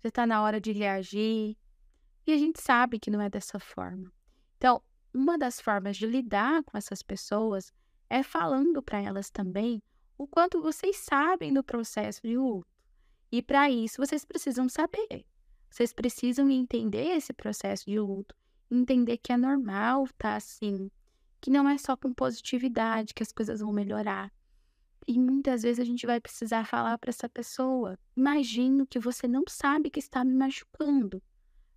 já 0.00 0.08
está 0.08 0.24
na 0.24 0.40
hora 0.42 0.60
de 0.60 0.70
reagir. 0.70 1.56
E 2.24 2.32
a 2.32 2.38
gente 2.38 2.62
sabe 2.62 3.00
que 3.00 3.10
não 3.10 3.20
é 3.20 3.28
dessa 3.28 3.58
forma. 3.58 4.12
Então, 4.56 4.80
uma 5.12 5.36
das 5.36 5.60
formas 5.60 5.96
de 5.96 6.06
lidar 6.06 6.62
com 6.62 6.78
essas 6.78 7.02
pessoas 7.02 7.72
é 8.08 8.22
falando 8.22 8.80
para 8.80 9.02
elas 9.02 9.28
também 9.28 9.82
o 10.16 10.28
quanto 10.28 10.62
vocês 10.62 10.98
sabem 10.98 11.52
do 11.52 11.64
processo 11.64 12.22
de 12.22 12.36
luto. 12.36 12.73
E 13.36 13.42
para 13.42 13.68
isso, 13.68 13.96
vocês 13.96 14.24
precisam 14.24 14.68
saber. 14.68 15.26
Vocês 15.68 15.92
precisam 15.92 16.48
entender 16.48 17.16
esse 17.16 17.32
processo 17.32 17.84
de 17.84 17.98
luto, 17.98 18.32
entender 18.70 19.16
que 19.16 19.32
é 19.32 19.36
normal 19.36 20.06
tá 20.16 20.36
assim, 20.36 20.88
que 21.40 21.50
não 21.50 21.68
é 21.68 21.76
só 21.76 21.96
com 21.96 22.14
positividade 22.14 23.12
que 23.12 23.24
as 23.24 23.32
coisas 23.32 23.58
vão 23.58 23.72
melhorar. 23.72 24.32
E 25.04 25.18
muitas 25.18 25.64
vezes 25.64 25.80
a 25.80 25.84
gente 25.84 26.06
vai 26.06 26.20
precisar 26.20 26.64
falar 26.64 26.96
para 26.96 27.10
essa 27.10 27.28
pessoa: 27.28 27.98
imagino 28.16 28.86
que 28.86 29.00
você 29.00 29.26
não 29.26 29.42
sabe 29.48 29.90
que 29.90 29.98
está 29.98 30.24
me 30.24 30.32
machucando, 30.32 31.20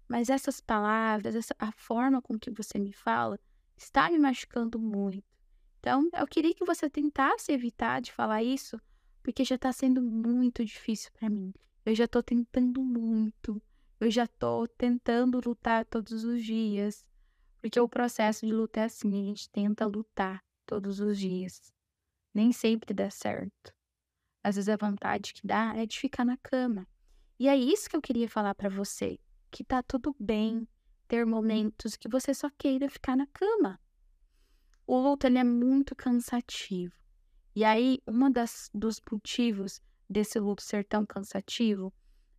mas 0.07 0.29
essas 0.29 0.61
palavras, 0.61 1.33
essa, 1.33 1.55
a 1.57 1.71
forma 1.71 2.21
com 2.21 2.37
que 2.37 2.51
você 2.51 2.77
me 2.77 2.93
fala, 2.93 3.39
está 3.75 4.11
me 4.11 4.19
machucando 4.19 4.77
muito. 4.77 5.25
Então, 5.79 6.07
eu 6.13 6.27
queria 6.27 6.53
que 6.53 6.63
você 6.63 6.87
tentasse 6.87 7.51
evitar 7.51 7.99
de 7.99 8.11
falar 8.11 8.43
isso 8.43 8.79
porque 9.27 9.43
já 9.43 9.57
tá 9.57 9.73
sendo 9.73 10.01
muito 10.01 10.63
difícil 10.63 11.11
para 11.11 11.29
mim. 11.29 11.53
Eu 11.85 11.93
já 11.93 12.07
tô 12.07 12.23
tentando 12.23 12.81
muito. 12.81 13.61
Eu 13.99 14.09
já 14.09 14.25
tô 14.25 14.65
tentando 14.65 15.41
lutar 15.45 15.83
todos 15.83 16.23
os 16.23 16.41
dias. 16.41 17.05
Porque 17.59 17.77
o 17.77 17.89
processo 17.89 18.45
de 18.45 18.53
luta 18.53 18.79
é 18.79 18.83
assim, 18.85 19.09
a 19.11 19.25
gente 19.25 19.49
tenta 19.49 19.85
lutar 19.85 20.41
todos 20.65 21.01
os 21.01 21.19
dias. 21.19 21.61
Nem 22.33 22.53
sempre 22.53 22.93
dá 22.93 23.09
certo. 23.09 23.75
Às 24.41 24.55
vezes 24.55 24.69
a 24.69 24.77
vontade 24.77 25.33
que 25.33 25.45
dá 25.45 25.75
é 25.75 25.85
de 25.85 25.99
ficar 25.99 26.23
na 26.23 26.37
cama. 26.37 26.87
E 27.37 27.49
é 27.49 27.55
isso 27.57 27.89
que 27.89 27.97
eu 27.97 28.01
queria 28.01 28.29
falar 28.29 28.55
para 28.55 28.69
você, 28.69 29.19
que 29.51 29.61
tá 29.61 29.83
tudo 29.83 30.15
bem 30.17 30.65
ter 31.05 31.25
momentos 31.25 31.97
que 31.97 32.07
você 32.07 32.33
só 32.33 32.49
queira 32.57 32.89
ficar 32.89 33.17
na 33.17 33.27
cama. 33.27 33.77
O 34.85 34.97
luto 34.97 35.27
ele 35.27 35.37
é 35.37 35.43
muito 35.43 35.93
cansativo. 35.97 37.06
E 37.57 37.63
aí, 37.63 37.99
das 38.31 38.69
dos 38.71 39.01
motivos 39.11 39.81
desse 40.07 40.39
luto 40.39 40.61
ser 40.61 40.85
tão 40.85 41.03
cansativo 41.03 41.91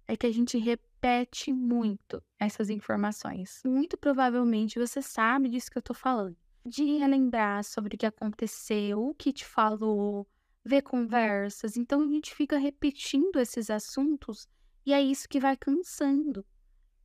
é 0.06 0.16
que 0.16 0.24
a 0.24 0.32
gente 0.32 0.56
repete 0.58 1.52
muito 1.52 2.22
essas 2.38 2.70
informações. 2.70 3.60
Muito 3.66 3.98
provavelmente 3.98 4.78
você 4.78 5.02
sabe 5.02 5.48
disso 5.48 5.72
que 5.72 5.78
eu 5.78 5.82
tô 5.82 5.92
falando. 5.92 6.36
de 6.64 6.84
relembrar 6.98 7.64
sobre 7.64 7.96
o 7.96 7.98
que 7.98 8.06
aconteceu, 8.06 9.08
o 9.08 9.12
que 9.12 9.32
te 9.32 9.44
falou, 9.44 10.24
ver 10.64 10.82
conversas. 10.82 11.76
Então 11.76 12.02
a 12.02 12.06
gente 12.06 12.32
fica 12.32 12.56
repetindo 12.56 13.40
esses 13.40 13.70
assuntos 13.70 14.46
e 14.86 14.92
é 14.92 15.02
isso 15.02 15.28
que 15.28 15.40
vai 15.40 15.56
cansando. 15.56 16.46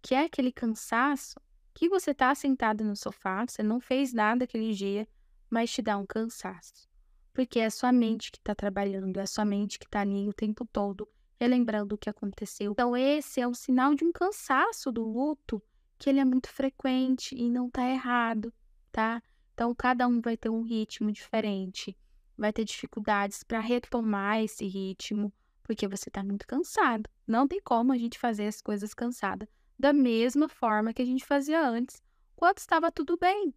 Que 0.04 0.14
é 0.14 0.26
aquele 0.26 0.52
cansaço 0.52 1.40
que 1.74 1.90
você 1.90 2.14
tá 2.14 2.36
sentado 2.36 2.84
no 2.84 2.96
sofá, 2.96 3.44
você 3.44 3.64
não 3.64 3.80
fez 3.80 4.14
nada 4.14 4.44
aquele 4.44 4.72
dia, 4.72 5.08
mas 5.50 5.72
te 5.72 5.82
dá 5.82 5.98
um 5.98 6.06
cansaço. 6.06 6.93
Porque 7.34 7.60
é 7.60 7.66
a 7.66 7.72
sua 7.72 7.92
mente 7.92 8.32
que 8.32 8.38
está 8.38 8.54
trabalhando, 8.54 9.18
é 9.18 9.24
a 9.24 9.28
sua 9.28 9.44
mente 9.44 9.80
que 9.80 9.86
está 9.86 10.02
ali 10.02 10.30
o 10.30 10.34
tempo 10.34 10.66
todo 10.66 11.08
relembrando 11.44 11.96
o 11.96 11.98
que 11.98 12.10
aconteceu. 12.10 12.72
Então, 12.72 12.96
esse 12.96 13.42
é 13.42 13.48
um 13.48 13.54
sinal 13.54 13.94
de 13.94 14.06
um 14.06 14.12
cansaço 14.12 14.92
do 14.92 15.04
luto, 15.04 15.62
que 15.98 16.10
ele 16.10 16.20
é 16.20 16.26
muito 16.26 16.48
frequente 16.48 17.36
e 17.36 17.50
não 17.50 17.68
está 17.68 17.90
errado, 17.90 18.54
tá? 18.92 19.22
Então, 19.54 19.76
cada 19.76 20.08
um 20.08 20.22
vai 20.22 20.38
ter 20.38 20.50
um 20.50 20.62
ritmo 20.62 21.12
diferente, 21.12 21.98
vai 22.38 22.54
ter 22.54 22.64
dificuldades 22.64 23.44
para 23.44 23.60
retomar 23.60 24.42
esse 24.42 24.66
ritmo, 24.66 25.34
porque 25.62 25.88
você 25.88 26.10
está 26.10 26.24
muito 26.24 26.48
cansado. 26.48 27.10
Não 27.28 27.46
tem 27.46 27.62
como 27.62 27.92
a 27.92 27.98
gente 27.98 28.18
fazer 28.18 28.48
as 28.48 28.62
coisas 28.62 28.94
cansada 28.94 29.48
da 29.78 29.92
mesma 29.92 30.48
forma 30.48 30.94
que 30.94 31.02
a 31.02 31.06
gente 31.06 31.26
fazia 31.26 31.62
antes, 31.62 32.02
quando 32.38 32.60
estava 32.60 32.92
tudo 32.92 33.18
bem. 33.18 33.54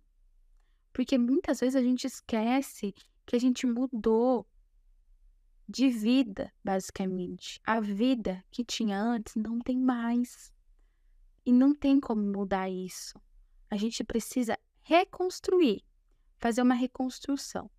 Porque 0.93 1.17
muitas 1.17 1.61
vezes 1.61 1.77
a 1.77 1.83
gente 1.83 2.05
esquece 2.05 2.93
que 3.27 3.37
a 3.37 3.41
gente 3.41 3.67
mudou 3.67 4.47
de 5.69 5.89
vida, 5.91 6.53
basicamente. 6.65 7.61
A 7.65 7.81
vida 7.81 8.45
que 8.51 8.65
tinha 8.65 9.01
antes 9.01 9.35
não 9.35 9.59
tem 9.59 9.79
mais. 9.79 10.53
E 11.45 11.53
não 11.53 11.75
tem 11.75 12.01
como 12.01 12.23
mudar 12.23 12.71
isso. 12.71 13.21
A 13.71 13.77
gente 13.77 14.03
precisa 14.05 14.59
reconstruir, 14.83 15.85
fazer 16.39 16.63
uma 16.63 16.75
reconstrução. 16.75 17.71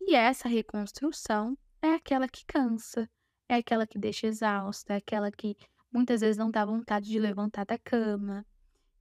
E 0.00 0.14
essa 0.14 0.48
reconstrução 0.48 1.56
é 1.80 1.94
aquela 1.94 2.28
que 2.28 2.44
cansa, 2.44 3.08
é 3.48 3.56
aquela 3.56 3.86
que 3.86 3.98
deixa 3.98 4.26
exausta, 4.26 4.92
é 4.92 4.96
aquela 4.96 5.30
que 5.30 5.56
muitas 5.90 6.20
vezes 6.20 6.36
não 6.36 6.50
dá 6.50 6.64
vontade 6.64 7.08
de 7.08 7.18
levantar 7.18 7.64
da 7.64 7.78
cama. 7.78 8.44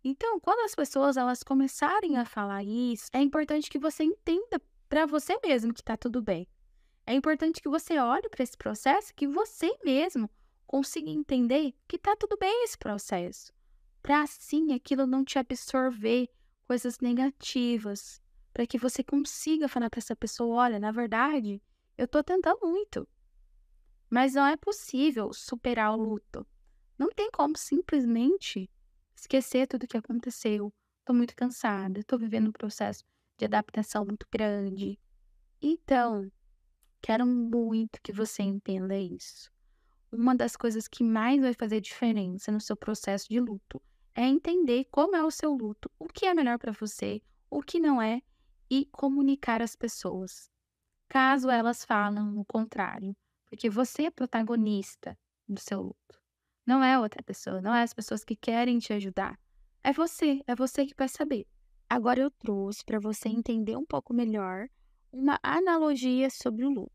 Então, 0.04 0.40
quando 0.40 0.66
as 0.66 0.76
pessoas 0.76 1.18
elas 1.18 1.44
começarem 1.44 2.18
a 2.18 2.26
falar 2.26 2.64
isso, 2.64 3.08
é 3.14 3.22
importante 3.22 3.70
que 3.70 3.80
você 3.80 4.04
entenda 4.04 4.62
para 4.94 5.08
você 5.08 5.40
mesmo 5.44 5.74
que 5.74 5.82
está 5.82 5.98
tudo 5.98 6.22
bem. 6.22 6.48
É 7.04 7.16
importante 7.16 7.60
que 7.60 7.68
você 7.68 7.98
olhe 7.98 8.30
para 8.30 8.44
esse 8.44 8.56
processo, 8.56 9.12
que 9.16 9.28
você 9.28 9.76
mesmo 9.84 10.30
consiga 10.68 11.10
entender 11.10 11.74
que 11.88 11.96
está 11.96 12.16
tudo 12.16 12.38
bem 12.38 12.64
esse 12.64 12.78
processo, 12.78 13.52
para 14.04 14.22
assim 14.22 14.72
aquilo 14.72 15.08
não 15.08 15.26
te 15.26 15.40
absorver 15.40 16.30
coisas 16.68 17.00
negativas, 17.00 18.22
para 18.54 18.68
que 18.68 18.78
você 18.78 19.04
consiga 19.04 19.68
falar 19.68 19.90
para 19.90 19.98
essa 19.98 20.16
pessoa, 20.16 20.58
olha, 20.58 20.80
na 20.80 20.92
verdade, 20.92 21.60
eu 21.98 22.06
estou 22.06 22.24
tentando 22.24 22.60
muito, 22.62 23.10
mas 24.12 24.36
não 24.36 24.46
é 24.46 24.56
possível 24.56 25.34
superar 25.34 25.92
o 25.92 26.04
luto. 26.04 26.46
Não 27.00 27.10
tem 27.10 27.32
como 27.32 27.58
simplesmente 27.58 28.70
esquecer 29.16 29.66
tudo 29.66 29.86
o 29.86 29.88
que 29.88 29.98
aconteceu. 29.98 30.72
Estou 31.00 31.16
muito 31.16 31.36
cansada, 31.36 32.00
estou 32.00 32.20
vivendo 32.20 32.50
um 32.50 32.52
processo 32.52 33.04
de 33.44 33.56
adaptação 33.56 34.06
muito 34.06 34.28
grande. 34.32 35.00
Então, 35.62 36.30
Quero 37.06 37.28
muito 37.28 38.02
que 38.02 38.14
você 38.14 38.44
entenda 38.44 38.98
isso. 38.98 39.52
Uma 40.10 40.34
das 40.34 40.56
coisas 40.56 40.88
que 40.88 41.04
mais 41.04 41.42
vai 41.42 41.54
fazer 41.54 41.82
diferença 41.82 42.50
no 42.50 42.62
seu 42.62 42.78
processo 42.78 43.28
de 43.28 43.42
luto 43.42 43.82
é 44.16 44.22
entender 44.22 44.86
como 44.90 45.14
é 45.14 45.22
o 45.22 45.30
seu 45.30 45.54
luto, 45.54 45.92
o 46.00 46.08
que 46.08 46.26
é 46.26 46.34
melhor 46.34 46.58
para 46.58 46.72
você, 46.72 47.22
o 47.50 47.62
que 47.62 47.78
não 47.78 48.02
é, 48.02 48.22
e 48.70 48.86
comunicar 48.86 49.62
às 49.62 49.76
pessoas. 49.76 50.50
Caso 51.10 51.50
elas 51.50 51.84
falam 51.84 52.40
o 52.40 52.46
contrário, 52.46 53.14
porque 53.48 53.70
você 53.70 54.04
é 54.04 54.10
protagonista 54.10 55.20
do 55.46 55.60
seu 55.60 55.82
luto. 55.82 56.22
Não 56.66 56.82
é 56.82 56.98
outra 56.98 57.22
pessoa, 57.22 57.62
não 57.62 57.76
é 57.76 57.84
as 57.84 57.94
pessoas 57.94 58.24
que 58.24 58.38
querem 58.38 58.80
te 58.80 58.94
ajudar. 58.94 59.38
É 59.84 59.92
você, 59.92 60.42
é 60.48 60.56
você 60.56 60.86
que 60.86 60.96
vai 60.98 61.10
saber. 61.10 61.46
Agora 61.96 62.20
eu 62.20 62.32
trouxe 62.32 62.84
para 62.84 63.00
você 63.00 63.30
entender 63.30 63.78
um 63.78 63.86
pouco 63.86 64.16
melhor 64.16 64.68
uma 65.12 65.40
analogia 65.44 66.28
sobre 66.28 66.66
o 66.66 66.70
luto. 66.72 66.92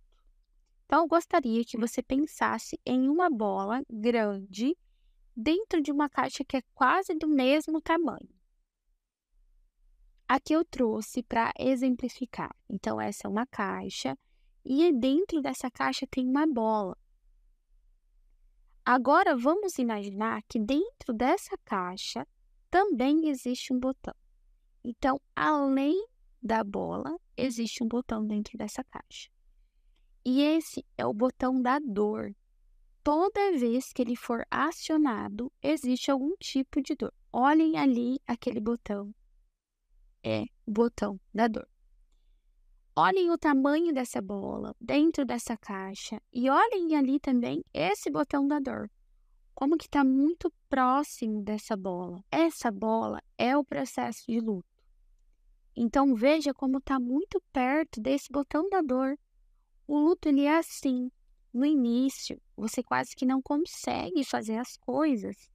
Então, 0.85 1.03
eu 1.03 1.07
gostaria 1.07 1.65
que 1.65 1.79
você 1.79 2.03
pensasse 2.03 2.81
em 2.85 3.09
uma 3.09 3.31
bola 3.31 3.81
grande 3.89 4.77
dentro 5.37 5.81
de 5.81 5.93
uma 5.93 6.09
caixa 6.09 6.45
que 6.45 6.57
é 6.57 6.63
quase 6.75 7.15
do 7.15 7.29
mesmo 7.29 7.81
tamanho. 7.81 8.29
Aqui 10.27 10.53
eu 10.53 10.65
trouxe 10.65 11.23
para 11.23 11.53
exemplificar. 11.57 12.53
Então, 12.69 13.01
essa 13.01 13.29
é 13.29 13.31
uma 13.31 13.47
caixa 13.47 14.19
e 14.65 14.93
dentro 14.93 15.41
dessa 15.41 15.71
caixa 15.71 16.09
tem 16.11 16.27
uma 16.27 16.45
bola. 16.45 16.99
Agora, 18.85 19.37
vamos 19.37 19.79
imaginar 19.79 20.43
que 20.49 20.59
dentro 20.59 21.15
dessa 21.15 21.57
caixa 21.59 22.27
também 22.69 23.29
existe 23.29 23.73
um 23.73 23.79
botão. 23.79 24.17
Então, 24.91 25.21
além 25.37 26.03
da 26.43 26.65
bola, 26.65 27.15
existe 27.37 27.85
um 27.85 27.87
botão 27.87 28.27
dentro 28.27 28.57
dessa 28.57 28.83
caixa. 28.83 29.29
E 30.25 30.41
esse 30.41 30.83
é 30.97 31.05
o 31.05 31.13
botão 31.13 31.61
da 31.61 31.79
dor. 31.79 32.35
Toda 33.05 33.53
vez 33.59 33.93
que 33.93 34.01
ele 34.01 34.17
for 34.17 34.47
acionado, 34.51 35.53
existe 35.63 36.11
algum 36.11 36.35
tipo 36.39 36.81
de 36.81 36.95
dor. 36.95 37.13
Olhem 37.31 37.77
ali 37.77 38.19
aquele 38.27 38.61
botão. 38.61 39.15
É 40.25 40.45
o 40.67 40.73
botão 40.73 41.21
da 41.35 41.49
dor. 41.49 41.69
Olhem 42.97 43.31
o 43.31 43.37
tamanho 43.37 43.93
dessa 43.93 44.23
bola 44.23 44.75
dentro 44.81 45.27
dessa 45.27 45.55
caixa 45.55 46.19
e 46.33 46.49
olhem 46.49 46.97
ali 46.97 47.21
também 47.21 47.63
esse 47.75 48.11
botão 48.11 48.49
da 48.49 48.59
dor. 48.59 48.91
Como 49.55 49.77
que 49.77 49.85
está 49.85 50.03
muito 50.03 50.51
próximo 50.69 51.43
dessa 51.43 51.77
bola. 51.77 52.25
Essa 52.31 52.71
bola 52.71 53.21
é 53.37 53.55
o 53.55 53.63
processo 53.63 54.25
de 54.27 54.41
luto. 54.41 54.68
Então 55.81 56.13
veja 56.13 56.53
como 56.53 56.79
está 56.79 56.99
muito 56.99 57.41
perto 57.53 58.01
desse 58.01 58.33
botão 58.33 58.69
da 58.69 58.81
dor. 58.81 59.17
O 59.87 59.97
luto 59.97 60.29
ele 60.29 60.43
é 60.43 60.59
assim. 60.59 61.09
No 61.55 61.65
início, 61.65 62.43
você 62.57 62.83
quase 62.83 63.15
que 63.15 63.25
não 63.25 63.41
consegue 63.41 64.25
fazer 64.25 64.59
as 64.59 64.77
coisas 64.77 65.49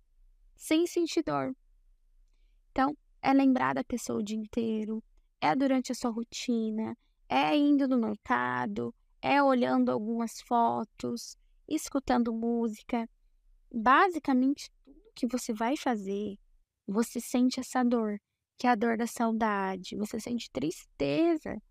sem 0.55 0.87
sentir 0.87 1.23
dor. 1.23 1.53
Então, 2.71 2.95
é 3.21 3.33
lembrar 3.33 3.75
da 3.75 3.83
pessoa 3.83 4.19
o 4.19 4.23
dia 4.23 4.37
inteiro, 4.37 5.03
é 5.41 5.53
durante 5.53 5.91
a 5.91 5.95
sua 5.95 6.09
rotina, 6.09 6.97
é 7.27 7.53
indo 7.57 7.85
no 7.85 7.97
mercado, 7.97 8.95
é 9.21 9.43
olhando 9.43 9.91
algumas 9.91 10.39
fotos, 10.47 11.37
escutando 11.67 12.33
música. 12.33 13.09
Basicamente, 13.69 14.71
tudo 14.85 15.11
que 15.13 15.27
você 15.27 15.53
vai 15.53 15.75
fazer, 15.75 16.39
você 16.87 17.19
sente 17.19 17.59
essa 17.59 17.83
dor 17.83 18.21
que 18.63 18.67
é 18.67 18.69
a 18.69 18.75
dor 18.75 18.95
da 18.95 19.05
saudade, 19.05 19.97
você 19.97 20.21
sente 20.21 20.49
tristeza 20.49 21.61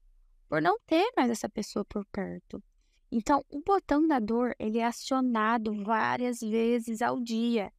por 0.46 0.60
não 0.60 0.78
ter 0.86 1.10
mais 1.16 1.30
essa 1.30 1.48
pessoa 1.48 1.86
por 1.86 2.04
perto. 2.12 2.62
Então, 3.10 3.42
o 3.48 3.62
botão 3.62 4.06
da 4.06 4.18
dor, 4.18 4.54
ele 4.58 4.76
é 4.76 4.84
acionado 4.84 5.72
várias 5.84 6.40
vezes 6.40 7.00
ao 7.00 7.18
dia. 7.18 7.72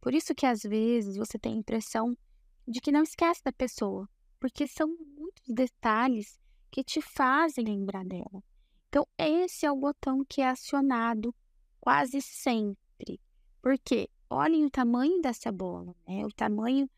Por 0.00 0.14
isso 0.14 0.32
que 0.32 0.46
às 0.46 0.62
vezes 0.62 1.16
você 1.16 1.40
tem 1.40 1.54
a 1.54 1.56
impressão 1.56 2.16
de 2.64 2.80
que 2.80 2.92
não 2.92 3.02
esquece 3.02 3.42
da 3.42 3.50
pessoa, 3.50 4.08
porque 4.38 4.68
são 4.68 4.86
muitos 5.18 5.48
detalhes 5.48 6.38
que 6.70 6.84
te 6.84 7.00
fazem 7.02 7.64
lembrar 7.64 8.04
dela. 8.04 8.44
Então, 8.88 9.04
esse 9.18 9.66
é 9.66 9.72
o 9.72 9.76
botão 9.76 10.24
que 10.24 10.40
é 10.40 10.48
acionado 10.48 11.34
quase 11.80 12.22
sempre. 12.22 13.18
Porque 13.60 14.08
olhem 14.30 14.64
o 14.64 14.70
tamanho 14.70 15.20
dessa 15.20 15.50
bola, 15.50 15.96
né? 16.06 16.24
O 16.24 16.30
tamanho 16.30 16.88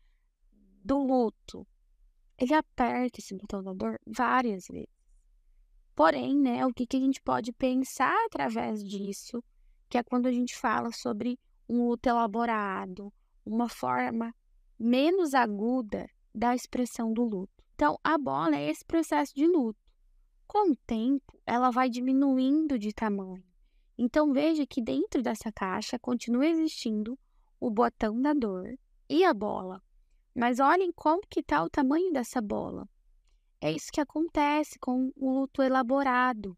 do 0.85 0.99
luto. 0.99 1.67
Ele 2.37 2.53
aperta 2.53 3.19
esse 3.19 3.33
botão 3.33 3.63
da 3.63 3.73
dor 3.73 3.99
várias 4.05 4.67
vezes. 4.67 4.93
Porém, 5.95 6.37
né, 6.37 6.63
o 6.65 6.73
que, 6.73 6.85
que 6.85 6.97
a 6.97 6.99
gente 6.99 7.19
pode 7.21 7.51
pensar 7.51 8.15
através 8.25 8.83
disso, 8.83 9.43
que 9.89 9.97
é 9.97 10.03
quando 10.03 10.27
a 10.27 10.31
gente 10.31 10.55
fala 10.55 10.91
sobre 10.91 11.39
um 11.67 11.87
luto 11.87 12.07
elaborado, 12.07 13.11
uma 13.43 13.67
forma 13.67 14.35
menos 14.77 15.33
aguda 15.33 16.07
da 16.33 16.53
expressão 16.53 17.11
do 17.11 17.23
luto. 17.23 17.63
Então, 17.73 17.97
a 18.03 18.17
bola 18.17 18.55
é 18.55 18.69
esse 18.69 18.85
processo 18.85 19.33
de 19.33 19.47
luto. 19.47 19.79
Com 20.45 20.71
o 20.71 20.75
tempo, 20.75 21.39
ela 21.45 21.71
vai 21.71 21.89
diminuindo 21.89 22.77
de 22.77 22.93
tamanho. 22.93 23.43
Então, 23.97 24.31
veja 24.31 24.67
que 24.67 24.81
dentro 24.81 25.23
dessa 25.23 25.51
caixa 25.51 25.97
continua 25.97 26.45
existindo 26.45 27.17
o 27.59 27.71
botão 27.71 28.21
da 28.21 28.33
dor 28.33 28.77
e 29.09 29.23
a 29.23 29.33
bola. 29.33 29.81
Mas 30.35 30.59
olhem 30.59 30.91
como 30.91 31.21
que 31.29 31.39
está 31.39 31.63
o 31.63 31.69
tamanho 31.69 32.11
dessa 32.11 32.41
bola. 32.41 32.87
É 33.61 33.71
isso 33.71 33.91
que 33.91 34.01
acontece 34.01 34.77
com 34.77 35.11
o 35.15 35.39
luto 35.39 35.63
elaborado. 35.63 36.57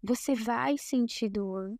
Você 0.00 0.36
vai 0.36 0.78
sentir 0.78 1.28
dor, 1.28 1.76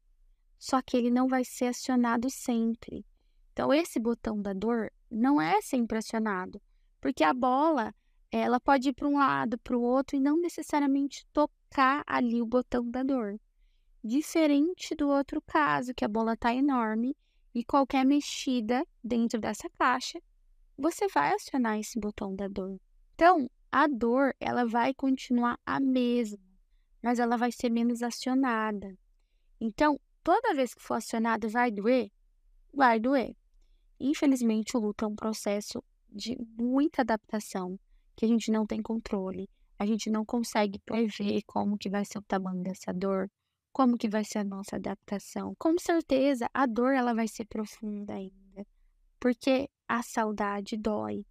só 0.59 0.83
que 0.83 0.97
ele 0.97 1.11
não 1.11 1.29
vai 1.29 1.45
ser 1.45 1.67
acionado 1.67 2.29
sempre. 2.29 3.07
Então, 3.53 3.73
esse 3.73 4.01
botão 4.01 4.43
da 4.43 4.53
dor 4.53 4.93
não 5.09 5.41
é 5.41 5.63
sempre 5.63 5.99
acionado, 5.99 6.61
porque 7.01 7.23
a 7.23 7.33
bola 7.33 7.95
ela 8.31 8.61
pode 8.61 8.91
ir 8.91 8.93
para 8.93 9.09
um 9.09 9.17
lado, 9.17 9.57
para 9.59 9.77
o 9.77 9.83
outro 9.83 10.17
e 10.17 10.21
não 10.21 10.39
necessariamente 10.41 11.25
tocar 11.33 12.03
ali 12.07 12.43
o 12.43 12.47
botão 12.47 12.91
da 12.91 13.03
dor. 13.03 13.41
Diferente 14.05 14.95
do 14.95 15.09
outro 15.09 15.41
caso, 15.41 15.95
que 15.95 16.05
a 16.05 16.09
bola 16.09 16.35
está 16.35 16.55
enorme 16.55 17.17
e 17.55 17.65
qualquer 17.65 18.05
mexida 18.05 18.87
dentro 19.03 19.41
dessa 19.41 19.69
caixa, 19.71 20.21
você 20.79 21.09
vai 21.09 21.35
acionar 21.35 21.79
esse 21.79 21.99
botão 21.99 22.35
da 22.35 22.47
dor. 22.47 22.81
Então, 23.15 23.51
a 23.71 23.89
dor, 23.89 24.35
ela 24.39 24.65
vai 24.65 24.95
continuar 24.95 25.59
a 25.67 25.81
mesma, 25.81 26.39
mas 27.03 27.19
ela 27.19 27.37
vai 27.37 27.51
ser 27.51 27.69
menos 27.69 28.03
acionada. 28.03 28.97
Então, 29.61 30.01
toda 30.23 30.55
vez 30.55 30.73
que 30.73 30.83
for 30.83 30.95
acionada, 30.95 31.49
vai 31.49 31.71
doer? 31.71 32.11
Vai 32.73 33.01
doer. 33.01 33.35
Infelizmente, 33.99 34.77
o 34.77 34.81
luto 34.81 35.05
é 35.05 35.09
um 35.09 35.17
processo 35.17 35.83
de 36.09 36.37
muita 36.57 37.03
adaptação 37.03 37.79
que 38.17 38.25
a 38.25 38.29
gente 38.29 38.51
não 38.51 38.65
tem 38.65 38.81
controle. 38.81 39.49
A 39.79 39.85
gente 39.85 40.09
não 40.09 40.25
consegue 40.25 40.79
prever 40.81 41.43
como 41.47 41.77
que 41.77 41.91
vai 41.91 42.05
ser 42.05 42.19
o 42.19 42.23
tamanho 42.23 42.63
dessa 42.63 42.93
dor, 42.93 43.29
como 43.73 43.99
que 43.99 44.09
vai 44.09 44.25
ser 44.25 44.39
a 44.39 44.45
nossa 44.45 44.77
adaptação. 44.77 45.55
Com 45.59 45.77
certeza, 45.79 46.49
a 46.55 46.67
dor 46.67 46.93
ela 46.95 47.15
vai 47.15 47.29
ser 47.29 47.47
profunda 47.47 48.15
ainda, 48.15 48.67
porque 49.21 49.69
a 49.89 50.03
saudade 50.03 50.77
dói. 50.77 51.25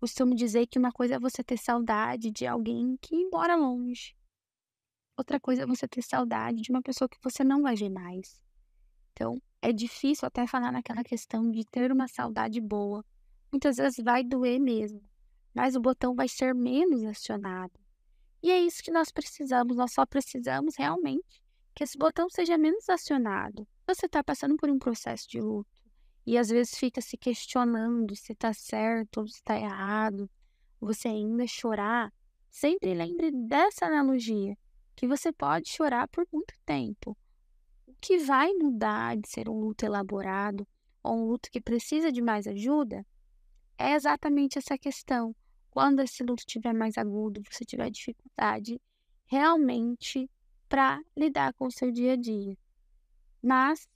Costumo 0.00 0.34
dizer 0.34 0.66
que 0.66 0.78
uma 0.78 0.90
coisa 0.90 1.16
é 1.16 1.18
você 1.18 1.44
ter 1.44 1.58
saudade 1.58 2.30
de 2.30 2.46
alguém 2.46 2.96
que 3.00 3.28
mora 3.30 3.54
longe. 3.54 4.16
Outra 5.16 5.38
coisa 5.38 5.62
é 5.62 5.66
você 5.66 5.86
ter 5.86 6.02
saudade 6.02 6.62
de 6.62 6.70
uma 6.70 6.82
pessoa 6.82 7.08
que 7.08 7.18
você 7.22 7.44
não 7.44 7.62
vai 7.62 7.76
ver 7.76 7.90
mais. 7.90 8.40
Então, 9.12 9.40
é 9.60 9.72
difícil 9.72 10.26
até 10.26 10.46
falar 10.46 10.72
naquela 10.72 11.04
questão 11.04 11.50
de 11.50 11.64
ter 11.64 11.92
uma 11.92 12.08
saudade 12.08 12.60
boa. 12.60 13.04
Muitas 13.52 13.76
vezes 13.76 14.02
vai 14.02 14.24
doer 14.24 14.58
mesmo 14.58 15.00
mas 15.54 15.76
o 15.76 15.80
botão 15.80 16.14
vai 16.14 16.28
ser 16.28 16.54
menos 16.54 17.04
acionado. 17.04 17.72
E 18.42 18.50
é 18.50 18.58
isso 18.58 18.82
que 18.82 18.90
nós 18.90 19.10
precisamos, 19.10 19.76
nós 19.76 19.92
só 19.92 20.04
precisamos 20.04 20.74
realmente 20.76 21.42
que 21.74 21.84
esse 21.84 21.96
botão 21.96 22.28
seja 22.28 22.58
menos 22.58 22.88
acionado. 22.88 23.66
Você 23.86 24.06
está 24.06 24.22
passando 24.22 24.56
por 24.56 24.68
um 24.68 24.78
processo 24.78 25.28
de 25.28 25.40
luto 25.40 25.81
e 26.26 26.38
às 26.38 26.48
vezes 26.48 26.76
fica 26.76 27.00
se 27.00 27.16
questionando 27.16 28.14
se 28.14 28.32
está 28.32 28.52
certo 28.52 29.20
ou 29.20 29.28
se 29.28 29.36
está 29.36 29.58
errado, 29.58 30.30
você 30.80 31.08
ainda 31.08 31.46
chorar, 31.46 32.12
sempre 32.50 32.94
lembre 32.94 33.30
dessa 33.30 33.86
analogia, 33.86 34.56
que 34.94 35.06
você 35.06 35.32
pode 35.32 35.68
chorar 35.68 36.08
por 36.08 36.26
muito 36.32 36.54
tempo. 36.64 37.16
O 37.86 37.94
que 38.00 38.18
vai 38.18 38.52
mudar 38.54 39.16
de 39.16 39.28
ser 39.28 39.48
um 39.48 39.58
luto 39.58 39.84
elaborado 39.84 40.66
ou 41.02 41.16
um 41.16 41.24
luto 41.24 41.50
que 41.50 41.60
precisa 41.60 42.12
de 42.12 42.22
mais 42.22 42.46
ajuda 42.46 43.04
é 43.78 43.94
exatamente 43.94 44.58
essa 44.58 44.78
questão 44.78 45.34
quando 45.70 46.00
esse 46.00 46.22
luto 46.22 46.40
estiver 46.40 46.74
mais 46.74 46.98
agudo, 46.98 47.42
você 47.50 47.64
tiver 47.64 47.90
dificuldade 47.90 48.80
realmente 49.24 50.30
para 50.68 51.00
lidar 51.16 51.54
com 51.54 51.66
o 51.66 51.70
seu 51.70 51.90
dia 51.90 52.12
a 52.12 52.16
dia. 52.16 52.56
Mas 53.42 53.88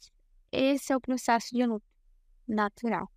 esse 0.51 0.93
é 0.93 0.97
o 0.97 1.01
processo 1.01 1.55
de 1.55 1.65
luto 1.67 1.96
natural. 2.47 3.11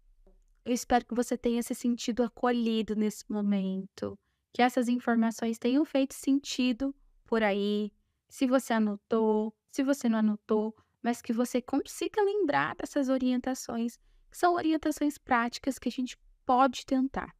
Eu 0.65 0.73
espero 0.73 1.05
que 1.05 1.15
você 1.15 1.37
tenha 1.37 1.63
se 1.63 1.73
sentido 1.73 2.23
acolhido 2.23 2.95
nesse 2.95 3.23
momento, 3.29 4.17
que 4.53 4.61
essas 4.61 4.87
informações 4.87 5.57
tenham 5.57 5.85
feito 5.85 6.13
sentido 6.13 6.95
por 7.25 7.41
aí. 7.43 7.91
Se 8.27 8.45
você 8.45 8.73
anotou, 8.73 9.53
se 9.71 9.83
você 9.83 10.09
não 10.09 10.19
anotou, 10.19 10.75
mas 11.01 11.21
que 11.21 11.33
você 11.33 11.61
consiga 11.61 12.21
lembrar 12.21 12.75
dessas 12.75 13.09
orientações, 13.09 13.97
que 14.29 14.37
são 14.37 14.53
orientações 14.53 15.17
práticas 15.17 15.79
que 15.79 15.89
a 15.89 15.91
gente 15.91 16.17
pode 16.45 16.85
tentar. 16.85 17.33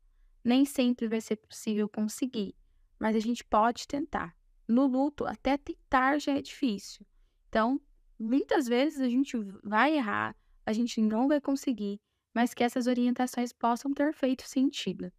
Nem 0.44 0.66
sempre 0.66 1.08
vai 1.08 1.22
ser 1.22 1.36
possível 1.36 1.90
conseguir, 1.90 2.56
mas 2.98 3.16
a 3.16 3.20
gente 3.20 3.44
pode 3.44 3.88
tentar. 3.88 4.36
No 4.68 4.86
luto, 4.86 5.26
até 5.26 5.58
tentar 5.58 6.20
já 6.20 6.34
é 6.34 6.42
difícil. 6.42 7.06
Então, 7.50 7.82
muitas 8.18 8.68
vezes 8.68 9.02
a 9.02 9.10
gente 9.10 9.36
vai 9.64 9.96
errar, 9.96 10.36
a 10.70 10.74
gente 10.74 11.02
não 11.02 11.28
vai 11.28 11.42
conseguir, 11.42 12.00
mas 12.32 12.54
que 12.54 12.64
essas 12.64 12.86
orientações 12.86 13.52
possam 13.52 13.92
ter 13.92 14.14
feito 14.14 14.48
sentido. 14.48 15.12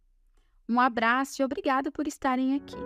Um 0.67 0.79
abraço 0.79 1.41
e 1.41 1.45
obrigada 1.45 1.91
por 1.91 2.07
estarem 2.07 2.55
aqui. 2.55 2.77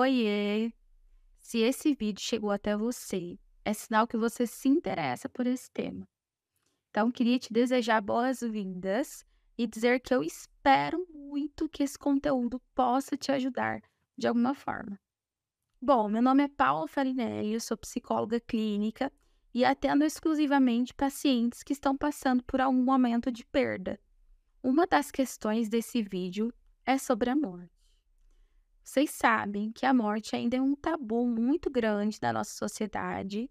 Oiê! 0.00 0.72
Se 1.36 1.58
esse 1.58 1.94
vídeo 1.94 2.22
chegou 2.22 2.50
até 2.50 2.74
você, 2.74 3.38
é 3.62 3.74
sinal 3.74 4.06
que 4.08 4.16
você 4.16 4.46
se 4.46 4.66
interessa 4.66 5.28
por 5.28 5.46
esse 5.46 5.70
tema. 5.70 6.08
Então, 6.88 7.12
queria 7.12 7.38
te 7.38 7.52
desejar 7.52 8.00
boas-vindas 8.00 9.26
e 9.58 9.66
dizer 9.66 10.00
que 10.00 10.14
eu 10.14 10.22
espero 10.22 11.06
muito 11.12 11.68
que 11.68 11.82
esse 11.82 11.98
conteúdo 11.98 12.58
possa 12.74 13.14
te 13.14 13.30
ajudar 13.30 13.82
de 14.16 14.26
alguma 14.26 14.54
forma. 14.54 14.98
Bom, 15.82 16.08
meu 16.08 16.22
nome 16.22 16.44
é 16.44 16.48
Paula 16.48 16.88
Farinelli, 16.88 17.52
eu 17.52 17.60
sou 17.60 17.76
psicóloga 17.76 18.40
clínica 18.40 19.12
e 19.52 19.66
atendo 19.66 20.02
exclusivamente 20.02 20.94
pacientes 20.94 21.62
que 21.62 21.74
estão 21.74 21.94
passando 21.94 22.42
por 22.44 22.58
algum 22.58 22.82
momento 22.82 23.30
de 23.30 23.44
perda. 23.44 24.00
Uma 24.62 24.86
das 24.86 25.10
questões 25.10 25.68
desse 25.68 26.02
vídeo 26.02 26.50
é 26.86 26.96
sobre 26.96 27.28
a 27.28 27.36
morte. 27.36 27.79
Vocês 28.90 29.10
sabem 29.10 29.70
que 29.70 29.86
a 29.86 29.94
morte 29.94 30.34
ainda 30.34 30.56
é 30.56 30.60
um 30.60 30.74
tabu 30.74 31.24
muito 31.24 31.70
grande 31.70 32.18
na 32.20 32.32
nossa 32.32 32.50
sociedade 32.50 33.48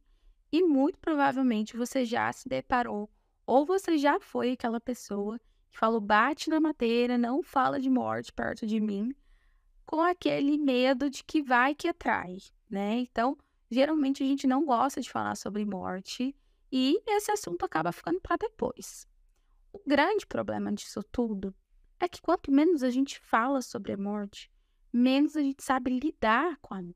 e 0.52 0.62
muito 0.62 1.00
provavelmente 1.00 1.78
você 1.78 2.04
já 2.04 2.30
se 2.34 2.50
deparou 2.50 3.10
ou 3.48 3.66
você 3.66 3.98
já 3.98 4.20
foi 4.20 4.52
aquela 4.52 4.82
pessoa 4.82 5.40
que 5.72 5.80
falou 5.80 6.02
bate 6.02 6.50
na 6.50 6.60
madeira, 6.60 7.18
não 7.18 7.42
fala 7.42 7.80
de 7.80 7.90
morte 7.90 8.34
perto 8.34 8.68
de 8.68 8.82
mim, 8.82 9.16
com 9.86 10.02
aquele 10.02 10.58
medo 10.58 11.10
de 11.10 11.24
que 11.24 11.42
vai 11.42 11.74
que 11.74 11.88
atrai, 11.88 12.40
né? 12.70 12.98
Então, 12.98 13.38
geralmente 13.72 14.22
a 14.22 14.26
gente 14.26 14.46
não 14.46 14.66
gosta 14.66 15.00
de 15.00 15.10
falar 15.10 15.38
sobre 15.38 15.64
morte 15.64 16.36
e 16.70 17.02
esse 17.08 17.32
assunto 17.32 17.64
acaba 17.64 17.94
ficando 17.94 18.20
para 18.20 18.36
depois. 18.36 19.08
O 19.72 19.80
grande 19.88 20.28
problema 20.28 20.70
disso 20.74 21.02
tudo 21.02 21.56
é 21.98 22.10
que 22.10 22.22
quanto 22.22 22.52
menos 22.52 22.84
a 22.84 22.90
gente 22.90 23.18
fala 23.22 23.62
sobre 23.62 23.94
a 23.94 23.98
morte, 23.98 24.52
menos 24.92 25.36
a 25.36 25.42
gente 25.42 25.64
sabe 25.64 26.00
lidar 26.00 26.58
com 26.62 26.74
a 26.74 26.82
morte. 26.82 26.96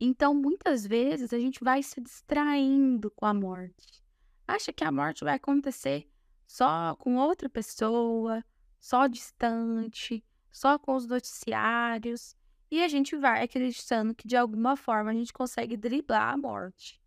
Então, 0.00 0.34
muitas 0.34 0.86
vezes, 0.86 1.32
a 1.32 1.38
gente 1.38 1.62
vai 1.62 1.82
se 1.82 2.00
distraindo 2.00 3.10
com 3.10 3.26
a 3.26 3.32
morte. 3.32 4.02
Acha 4.46 4.72
que 4.72 4.84
a 4.84 4.92
morte 4.92 5.24
vai 5.24 5.36
acontecer 5.36 6.08
só 6.46 6.94
com 6.96 7.16
outra 7.16 7.48
pessoa, 7.48 8.44
só 8.78 9.06
distante, 9.06 10.22
só 10.50 10.78
com 10.78 10.94
os 10.94 11.06
noticiários. 11.06 12.36
E 12.70 12.82
a 12.82 12.88
gente 12.88 13.16
vai 13.16 13.42
acreditando 13.42 14.14
que 14.14 14.26
de 14.26 14.36
alguma 14.36 14.76
forma 14.76 15.10
a 15.10 15.14
gente 15.14 15.32
consegue 15.32 15.76
driblar 15.76 16.34
a 16.34 16.36
morte. 16.36 17.00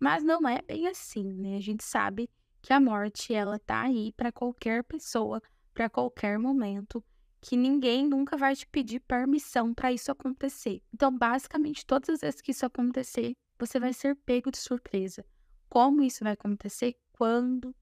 Mas 0.00 0.22
não 0.22 0.48
é 0.48 0.60
bem 0.62 0.88
assim, 0.88 1.32
né? 1.32 1.56
A 1.56 1.60
gente 1.60 1.84
sabe 1.84 2.28
que 2.60 2.72
a 2.72 2.80
morte 2.80 3.32
ela 3.32 3.58
tá 3.58 3.82
aí 3.82 4.12
para 4.12 4.32
qualquer 4.32 4.82
pessoa, 4.84 5.40
para 5.72 5.88
qualquer 5.88 6.38
momento 6.38 7.04
que 7.46 7.56
ninguém 7.56 8.04
nunca 8.04 8.36
vai 8.36 8.56
te 8.56 8.66
pedir 8.66 8.98
permissão 8.98 9.72
para 9.72 9.92
isso 9.92 10.10
acontecer. 10.10 10.82
Então, 10.92 11.16
basicamente, 11.16 11.86
todas 11.86 12.08
as 12.08 12.20
vezes 12.20 12.40
que 12.40 12.50
isso 12.50 12.66
acontecer, 12.66 13.36
você 13.56 13.78
vai 13.78 13.92
ser 13.92 14.16
pego 14.16 14.50
de 14.50 14.58
surpresa. 14.58 15.24
Como 15.68 16.02
isso 16.02 16.24
vai 16.24 16.32
acontecer? 16.32 16.96
Quando? 17.12 17.72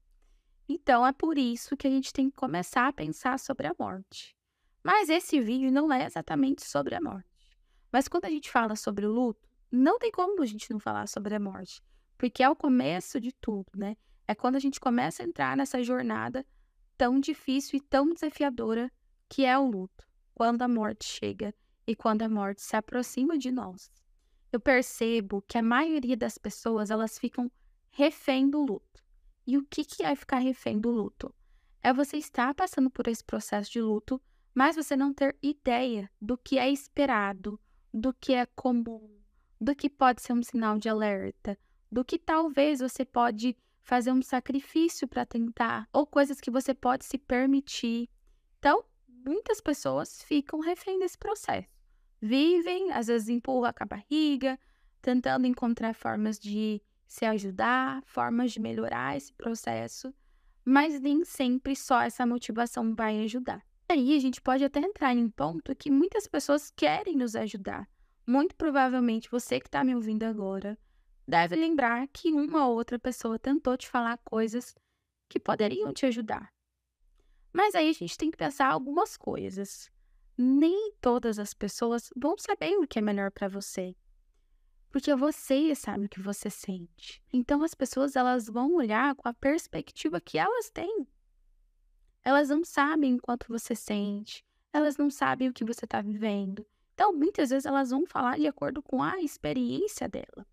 Então, 0.69 1.03
é 1.03 1.11
por 1.11 1.35
isso 1.35 1.75
que 1.75 1.87
a 1.87 1.89
gente 1.89 2.13
tem 2.13 2.29
que 2.29 2.35
começar 2.35 2.87
a 2.87 2.93
pensar 2.93 3.39
sobre 3.39 3.65
a 3.65 3.75
morte. 3.79 4.37
Mas 4.83 5.09
esse 5.09 5.41
vídeo 5.41 5.71
não 5.71 5.91
é 5.91 6.05
exatamente 6.05 6.63
sobre 6.63 6.93
a 6.93 7.01
morte. 7.01 7.27
Mas 7.91 8.07
quando 8.07 8.25
a 8.25 8.29
gente 8.29 8.51
fala 8.51 8.75
sobre 8.75 9.07
o 9.07 9.11
luto, 9.11 9.49
não 9.71 9.97
tem 9.97 10.11
como 10.11 10.43
a 10.43 10.45
gente 10.45 10.71
não 10.71 10.79
falar 10.79 11.07
sobre 11.07 11.33
a 11.33 11.39
morte, 11.39 11.81
porque 12.19 12.43
é 12.43 12.49
o 12.49 12.55
começo 12.55 13.19
de 13.19 13.31
tudo, 13.41 13.71
né? 13.75 13.97
É 14.27 14.35
quando 14.35 14.57
a 14.57 14.59
gente 14.59 14.79
começa 14.79 15.23
a 15.23 15.25
entrar 15.25 15.57
nessa 15.57 15.81
jornada 15.81 16.45
tão 16.95 17.19
difícil 17.19 17.77
e 17.77 17.81
tão 17.81 18.13
desafiadora 18.13 18.91
que 19.29 19.45
é 19.45 19.57
o 19.57 19.65
luto, 19.65 20.05
quando 20.33 20.61
a 20.61 20.67
morte 20.67 21.05
chega 21.05 21.53
e 21.87 21.95
quando 21.95 22.21
a 22.23 22.29
morte 22.29 22.61
se 22.61 22.75
aproxima 22.75 23.37
de 23.37 23.51
nós. 23.51 23.91
Eu 24.51 24.59
percebo 24.59 25.41
que 25.41 25.57
a 25.57 25.63
maioria 25.63 26.15
das 26.15 26.37
pessoas 26.37 26.89
elas 26.89 27.19
ficam 27.19 27.51
refém 27.89 28.49
do 28.49 28.61
luto. 28.61 29.03
E 29.45 29.57
o 29.57 29.63
que, 29.63 29.85
que 29.85 30.03
é 30.03 30.15
ficar 30.15 30.39
refém 30.39 30.79
do 30.79 30.89
luto? 30.89 31.33
É 31.81 31.93
você 31.93 32.17
estar 32.17 32.53
passando 32.55 32.89
por 32.89 33.07
esse 33.07 33.23
processo 33.23 33.71
de 33.71 33.81
luto, 33.81 34.19
mas 34.53 34.75
você 34.75 34.95
não 34.95 35.13
ter 35.13 35.37
ideia 35.41 36.09
do 36.19 36.37
que 36.37 36.57
é 36.57 36.69
esperado, 36.69 37.59
do 37.93 38.13
que 38.13 38.33
é 38.33 38.45
comum, 38.47 39.19
do 39.59 39.75
que 39.75 39.89
pode 39.89 40.21
ser 40.21 40.33
um 40.33 40.41
sinal 40.41 40.79
de 40.79 40.89
alerta, 40.89 41.57
do 41.91 42.03
que 42.03 42.17
talvez 42.17 42.79
você 42.79 43.05
pode 43.05 43.55
fazer 43.83 44.11
um 44.11 44.21
sacrifício 44.21 45.07
para 45.07 45.25
tentar, 45.25 45.87
ou 45.93 46.07
coisas 46.07 46.41
que 46.41 46.49
você 46.49 46.73
pode 46.73 47.05
se 47.05 47.17
permitir. 47.17 48.09
Então, 48.57 48.83
muitas 49.25 49.59
pessoas 49.59 50.21
ficam 50.23 50.59
refém 50.59 50.99
desse 50.99 51.17
processo. 51.17 51.67
Vivem, 52.21 52.91
às 52.91 53.07
vezes 53.07 53.27
empurram 53.27 53.73
com 53.73 53.83
a 53.83 53.87
barriga, 53.87 54.59
tentando 55.01 55.47
encontrar 55.47 55.93
formas 55.93 56.39
de 56.39 56.81
se 57.07 57.25
ajudar, 57.25 58.01
formas 58.05 58.51
de 58.51 58.59
melhorar 58.59 59.17
esse 59.17 59.33
processo, 59.33 60.13
mas 60.63 60.99
nem 60.99 61.23
sempre 61.23 61.75
só 61.75 62.01
essa 62.01 62.25
motivação 62.25 62.95
vai 62.95 63.23
ajudar. 63.23 63.63
Aí 63.87 64.15
a 64.15 64.19
gente 64.19 64.41
pode 64.41 64.63
até 64.63 64.79
entrar 64.79 65.13
em 65.13 65.23
um 65.23 65.29
ponto 65.29 65.75
que 65.75 65.91
muitas 65.91 66.27
pessoas 66.27 66.71
querem 66.71 67.15
nos 67.15 67.35
ajudar. 67.35 67.87
Muito 68.25 68.55
provavelmente 68.55 69.29
você 69.29 69.59
que 69.59 69.67
está 69.67 69.83
me 69.83 69.93
ouvindo 69.93 70.23
agora 70.23 70.77
deve 71.27 71.55
lembrar 71.55 72.07
que 72.07 72.31
uma 72.31 72.67
ou 72.67 72.75
outra 72.75 72.97
pessoa 72.97 73.37
tentou 73.37 73.77
te 73.77 73.87
falar 73.87 74.17
coisas 74.23 74.73
que 75.29 75.39
poderiam 75.39 75.93
te 75.93 76.05
ajudar. 76.07 76.54
Mas 77.55 77.73
aí 77.73 77.89
a 77.89 77.93
gente 77.93 78.17
tem 78.17 78.29
que 78.29 78.35
pensar 78.35 78.67
algumas 78.67 79.15
coisas. 79.15 79.89
Nem 80.37 80.91
todas 80.99 81.39
as 81.39 81.53
pessoas 81.53 82.11
vão 82.13 82.37
saber 82.37 82.75
o 82.75 82.85
que 82.85 82.99
é 82.99 83.01
melhor 83.01 83.31
para 83.31 83.47
você. 83.47 83.95
Porque 84.91 85.15
você 85.15 85.73
sabe 85.73 86.05
o 86.05 86.09
que 86.09 86.19
você 86.19 86.49
sente. 86.49 87.23
Então 87.31 87.63
as 87.63 87.73
pessoas 87.73 88.17
elas 88.17 88.47
vão 88.47 88.75
olhar 88.75 89.15
com 89.15 89.29
a 89.29 89.33
perspectiva 89.33 90.19
que 90.19 90.37
elas 90.37 90.69
têm. 90.69 91.07
Elas 92.25 92.49
não 92.49 92.61
sabem 92.65 93.15
o 93.15 93.21
quanto 93.21 93.47
você 93.47 93.73
sente, 93.73 94.45
elas 94.73 94.97
não 94.97 95.09
sabem 95.09 95.47
o 95.47 95.53
que 95.53 95.63
você 95.63 95.85
está 95.85 96.01
vivendo. 96.01 96.67
Então, 96.93 97.13
muitas 97.13 97.51
vezes 97.51 97.65
elas 97.65 97.91
vão 97.91 98.05
falar 98.05 98.37
de 98.37 98.47
acordo 98.47 98.83
com 98.83 99.01
a 99.01 99.21
experiência 99.21 100.09
dela. 100.09 100.45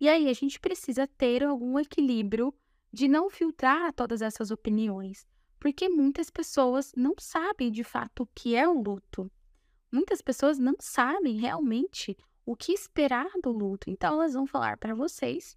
E 0.00 0.08
aí 0.08 0.30
a 0.30 0.32
gente 0.32 0.58
precisa 0.58 1.06
ter 1.06 1.44
algum 1.44 1.78
equilíbrio 1.78 2.54
de 2.90 3.06
não 3.06 3.28
filtrar 3.28 3.92
todas 3.92 4.22
essas 4.22 4.50
opiniões, 4.50 5.26
porque 5.58 5.88
muitas 5.88 6.30
pessoas 6.30 6.92
não 6.96 7.14
sabem 7.18 7.70
de 7.70 7.82
fato 7.84 8.22
o 8.22 8.28
que 8.34 8.54
é 8.54 8.68
o 8.68 8.80
luto. 8.80 9.30
Muitas 9.90 10.20
pessoas 10.20 10.58
não 10.58 10.74
sabem 10.78 11.38
realmente 11.38 12.16
o 12.44 12.56
que 12.56 12.72
esperar 12.72 13.28
do 13.42 13.50
luto, 13.50 13.90
então 13.90 14.14
elas 14.14 14.34
vão 14.34 14.46
falar 14.46 14.76
para 14.76 14.94
vocês 14.94 15.56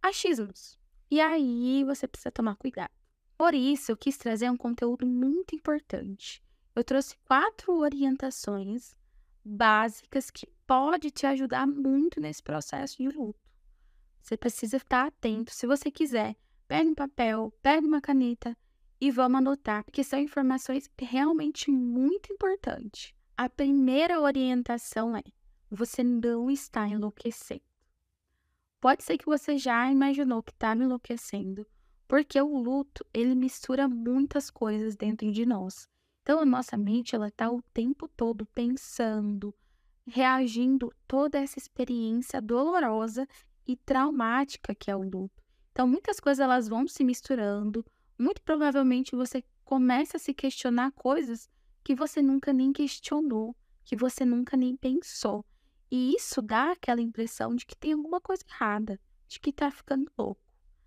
achismos. 0.00 0.78
E 1.10 1.20
aí 1.20 1.84
você 1.84 2.08
precisa 2.08 2.30
tomar 2.30 2.56
cuidado. 2.56 2.90
Por 3.36 3.54
isso, 3.54 3.92
eu 3.92 3.96
quis 3.96 4.16
trazer 4.16 4.50
um 4.50 4.56
conteúdo 4.56 5.06
muito 5.06 5.54
importante. 5.54 6.42
Eu 6.74 6.84
trouxe 6.84 7.16
quatro 7.24 7.74
orientações 7.74 8.94
básicas 9.44 10.30
que 10.30 10.46
pode 10.66 11.10
te 11.10 11.26
ajudar 11.26 11.66
muito 11.66 12.20
nesse 12.20 12.42
processo 12.42 12.96
de 12.96 13.08
luto. 13.08 13.38
Você 14.22 14.36
precisa 14.36 14.76
estar 14.76 15.06
atento. 15.06 15.52
Se 15.52 15.66
você 15.66 15.90
quiser, 15.90 16.36
pegue 16.68 16.88
um 16.88 16.94
papel, 16.94 17.52
pegue 17.60 17.86
uma 17.86 18.00
caneta 18.00 18.56
e 19.02 19.10
vamos 19.10 19.38
anotar, 19.38 19.82
porque 19.82 20.04
são 20.04 20.20
informações 20.20 20.88
realmente 20.96 21.72
muito 21.72 22.32
importantes. 22.32 23.12
A 23.36 23.48
primeira 23.48 24.20
orientação 24.20 25.16
é: 25.16 25.24
você 25.68 26.04
não 26.04 26.48
está 26.48 26.86
enlouquecendo. 26.86 27.64
Pode 28.80 29.02
ser 29.02 29.18
que 29.18 29.26
você 29.26 29.58
já 29.58 29.90
imaginou 29.90 30.40
que 30.40 30.52
está 30.52 30.72
enlouquecendo, 30.76 31.66
porque 32.06 32.40
o 32.40 32.56
luto 32.56 33.04
ele 33.12 33.34
mistura 33.34 33.88
muitas 33.88 34.48
coisas 34.50 34.94
dentro 34.94 35.32
de 35.32 35.44
nós. 35.44 35.88
Então 36.22 36.38
a 36.38 36.46
nossa 36.46 36.76
mente 36.76 37.16
ela 37.16 37.26
está 37.26 37.50
o 37.50 37.60
tempo 37.74 38.06
todo 38.06 38.46
pensando, 38.54 39.52
reagindo 40.06 40.92
toda 41.08 41.40
essa 41.40 41.58
experiência 41.58 42.40
dolorosa 42.40 43.26
e 43.66 43.76
traumática 43.76 44.76
que 44.76 44.92
é 44.92 44.94
o 44.94 45.02
luto. 45.02 45.42
Então 45.72 45.88
muitas 45.88 46.20
coisas 46.20 46.38
elas 46.38 46.68
vão 46.68 46.86
se 46.86 47.02
misturando, 47.02 47.84
muito 48.22 48.40
provavelmente 48.42 49.16
você 49.16 49.44
começa 49.64 50.16
a 50.16 50.20
se 50.20 50.32
questionar 50.32 50.92
coisas 50.92 51.50
que 51.82 51.94
você 51.94 52.22
nunca 52.22 52.52
nem 52.52 52.72
questionou, 52.72 53.56
que 53.84 53.96
você 53.96 54.24
nunca 54.24 54.56
nem 54.56 54.76
pensou. 54.76 55.44
E 55.90 56.14
isso 56.14 56.40
dá 56.40 56.72
aquela 56.72 57.00
impressão 57.00 57.54
de 57.54 57.66
que 57.66 57.76
tem 57.76 57.92
alguma 57.92 58.20
coisa 58.20 58.44
errada, 58.48 58.98
de 59.28 59.40
que 59.40 59.50
está 59.50 59.70
ficando 59.70 60.10
louco. 60.16 60.40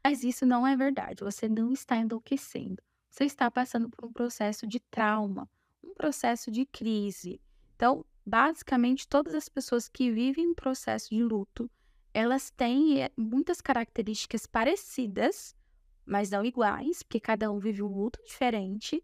Mas 0.03 0.23
isso 0.23 0.45
não 0.45 0.65
é 0.65 0.75
verdade, 0.75 1.23
você 1.23 1.49
não 1.49 1.71
está 1.71 1.97
enlouquecendo. 1.97 2.81
Você 3.09 3.25
está 3.25 3.49
passando 3.51 3.89
por 3.89 4.05
um 4.05 4.13
processo 4.13 4.65
de 4.65 4.79
trauma, 4.79 5.49
um 5.83 5.93
processo 5.93 6.49
de 6.49 6.65
crise. 6.65 7.41
Então, 7.75 8.05
basicamente, 8.25 9.07
todas 9.07 9.33
as 9.35 9.49
pessoas 9.49 9.89
que 9.89 10.11
vivem 10.11 10.47
um 10.47 10.53
processo 10.53 11.09
de 11.09 11.23
luto, 11.23 11.69
elas 12.13 12.49
têm 12.51 13.03
eh, 13.03 13.11
muitas 13.17 13.61
características 13.61 14.45
parecidas, 14.45 15.55
mas 16.05 16.29
não 16.29 16.45
iguais, 16.45 17.01
porque 17.03 17.19
cada 17.19 17.51
um 17.51 17.59
vive 17.59 17.81
um 17.81 17.87
luto 17.87 18.21
diferente, 18.23 19.03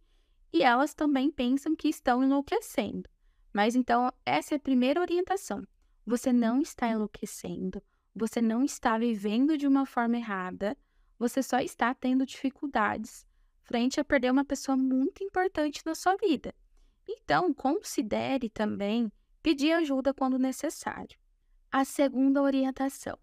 e 0.54 0.64
elas 0.64 0.94
também 0.94 1.32
pensam 1.32 1.76
que 1.76 1.88
estão 1.88 2.24
enlouquecendo. 2.24 3.10
Mas 3.54 3.76
então, 3.76 4.12
essa 4.26 4.56
é 4.56 4.58
a 4.58 4.60
primeira 4.60 5.02
orientação. 5.02 5.66
você 6.06 6.34
não 6.34 6.62
está 6.62 6.90
enlouquecendo, 6.90 7.82
você 8.14 8.42
não 8.42 8.64
está 8.64 8.98
vivendo 8.98 9.58
de 9.58 9.68
uma 9.68 9.86
forma 9.86 10.18
errada, 10.18 10.76
você 11.18 11.44
só 11.44 11.60
está 11.60 11.94
tendo 11.94 12.26
dificuldades 12.26 13.26
frente 13.62 14.00
a 14.00 14.04
perder 14.04 14.32
uma 14.32 14.44
pessoa 14.44 14.76
muito 14.76 15.24
importante 15.24 15.82
na 15.86 15.96
sua 15.96 16.18
vida. 16.18 16.54
Então, 17.08 17.54
considere 17.54 18.50
também 18.50 19.12
pedir 19.42 19.72
ajuda 19.72 20.14
quando 20.14 20.38
necessário. 20.38 21.18
A 21.72 21.86
segunda 21.86 22.42
orientação: 22.42 23.18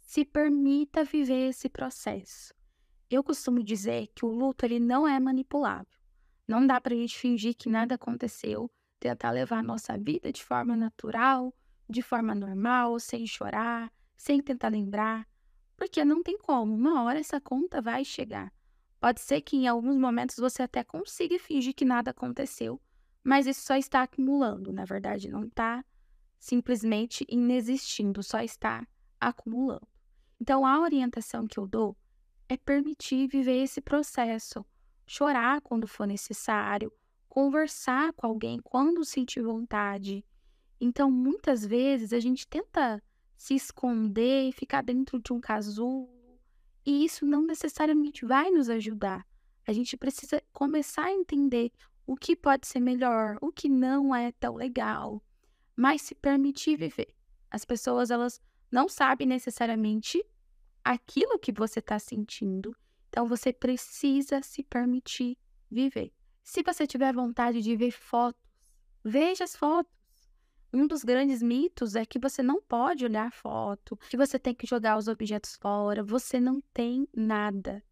se 0.00 0.24
permita 0.24 1.04
viver 1.04 1.50
esse 1.50 1.68
processo. 1.68 2.54
Eu 3.10 3.24
costumo 3.24 3.60
dizer 3.60 4.06
que 4.14 4.24
o 4.24 4.28
luto 4.28 4.64
ele 4.64 4.78
não 4.78 5.06
é 5.06 5.18
manipulável. 5.18 5.98
Não 6.46 6.64
dá 6.64 6.80
para 6.80 6.94
a 6.94 6.96
gente 6.96 7.18
fingir 7.18 7.56
que 7.56 7.68
nada 7.68 7.96
aconteceu, 7.96 8.70
tentar 9.00 9.32
levar 9.32 9.58
a 9.58 9.62
nossa 9.64 9.98
vida 9.98 10.32
de 10.32 10.44
forma 10.44 10.76
natural, 10.76 11.52
de 11.88 12.02
forma 12.02 12.36
normal, 12.36 13.00
sem 13.00 13.26
chorar, 13.26 13.92
sem 14.16 14.40
tentar 14.40 14.68
lembrar, 14.68 15.26
porque 15.76 16.04
não 16.04 16.22
tem 16.22 16.38
como. 16.38 16.72
Uma 16.72 17.02
hora 17.02 17.18
essa 17.18 17.40
conta 17.40 17.82
vai 17.82 18.04
chegar. 18.04 18.52
Pode 19.00 19.20
ser 19.20 19.40
que 19.40 19.56
em 19.56 19.66
alguns 19.66 19.96
momentos 19.96 20.36
você 20.36 20.62
até 20.62 20.84
consiga 20.84 21.36
fingir 21.36 21.74
que 21.74 21.84
nada 21.84 22.12
aconteceu, 22.12 22.80
mas 23.24 23.44
isso 23.44 23.62
só 23.62 23.74
está 23.74 24.02
acumulando. 24.02 24.72
Na 24.72 24.84
verdade, 24.84 25.28
não 25.28 25.44
está 25.46 25.84
simplesmente 26.38 27.26
inexistindo, 27.28 28.22
só 28.22 28.40
está 28.40 28.86
acumulando. 29.18 29.88
Então, 30.40 30.64
a 30.64 30.80
orientação 30.80 31.48
que 31.48 31.58
eu 31.58 31.66
dou 31.66 31.96
é 32.50 32.56
permitir 32.56 33.28
viver 33.28 33.62
esse 33.62 33.80
processo, 33.80 34.66
chorar 35.06 35.60
quando 35.60 35.86
for 35.86 36.04
necessário, 36.04 36.92
conversar 37.28 38.12
com 38.12 38.26
alguém 38.26 38.58
quando 38.58 39.04
sentir 39.04 39.40
vontade. 39.40 40.24
Então, 40.80 41.08
muitas 41.08 41.64
vezes 41.64 42.12
a 42.12 42.18
gente 42.18 42.48
tenta 42.48 43.00
se 43.36 43.54
esconder 43.54 44.48
e 44.48 44.52
ficar 44.52 44.82
dentro 44.82 45.20
de 45.20 45.32
um 45.32 45.40
casulo, 45.40 46.10
e 46.84 47.04
isso 47.04 47.24
não 47.24 47.42
necessariamente 47.42 48.26
vai 48.26 48.50
nos 48.50 48.68
ajudar. 48.68 49.24
A 49.64 49.72
gente 49.72 49.96
precisa 49.96 50.42
começar 50.52 51.04
a 51.04 51.12
entender 51.12 51.70
o 52.04 52.16
que 52.16 52.34
pode 52.34 52.66
ser 52.66 52.80
melhor, 52.80 53.38
o 53.40 53.52
que 53.52 53.68
não 53.68 54.12
é 54.12 54.32
tão 54.32 54.56
legal, 54.56 55.22
mas 55.76 56.02
se 56.02 56.16
permitir 56.16 56.76
viver. 56.76 57.14
As 57.48 57.64
pessoas 57.64 58.10
elas 58.10 58.40
não 58.72 58.88
sabem 58.88 59.28
necessariamente 59.28 60.20
aquilo 60.84 61.38
que 61.38 61.52
você 61.52 61.78
está 61.78 61.98
sentindo, 61.98 62.74
então 63.08 63.26
você 63.26 63.52
precisa 63.52 64.42
se 64.42 64.62
permitir 64.62 65.36
viver. 65.70 66.12
Se 66.42 66.62
você 66.62 66.86
tiver 66.86 67.12
vontade 67.12 67.60
de 67.60 67.76
ver 67.76 67.90
fotos, 67.90 68.42
veja 69.04 69.44
as 69.44 69.54
fotos. 69.54 69.92
Um 70.72 70.86
dos 70.86 71.02
grandes 71.02 71.42
mitos 71.42 71.96
é 71.96 72.06
que 72.06 72.18
você 72.18 72.42
não 72.42 72.62
pode 72.62 73.04
olhar 73.04 73.32
foto, 73.32 73.96
que 74.08 74.16
você 74.16 74.38
tem 74.38 74.54
que 74.54 74.66
jogar 74.66 74.96
os 74.96 75.08
objetos 75.08 75.56
fora. 75.56 76.02
Você 76.02 76.38
não 76.38 76.60
tem 76.72 77.08
nada. 77.14 77.82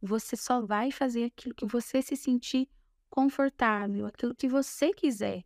Você 0.00 0.36
só 0.36 0.60
vai 0.60 0.90
fazer 0.90 1.24
aquilo 1.24 1.54
que 1.54 1.66
você 1.66 2.02
se 2.02 2.16
sentir 2.16 2.68
confortável, 3.08 4.06
aquilo 4.06 4.34
que 4.34 4.46
você 4.46 4.92
quiser. 4.92 5.44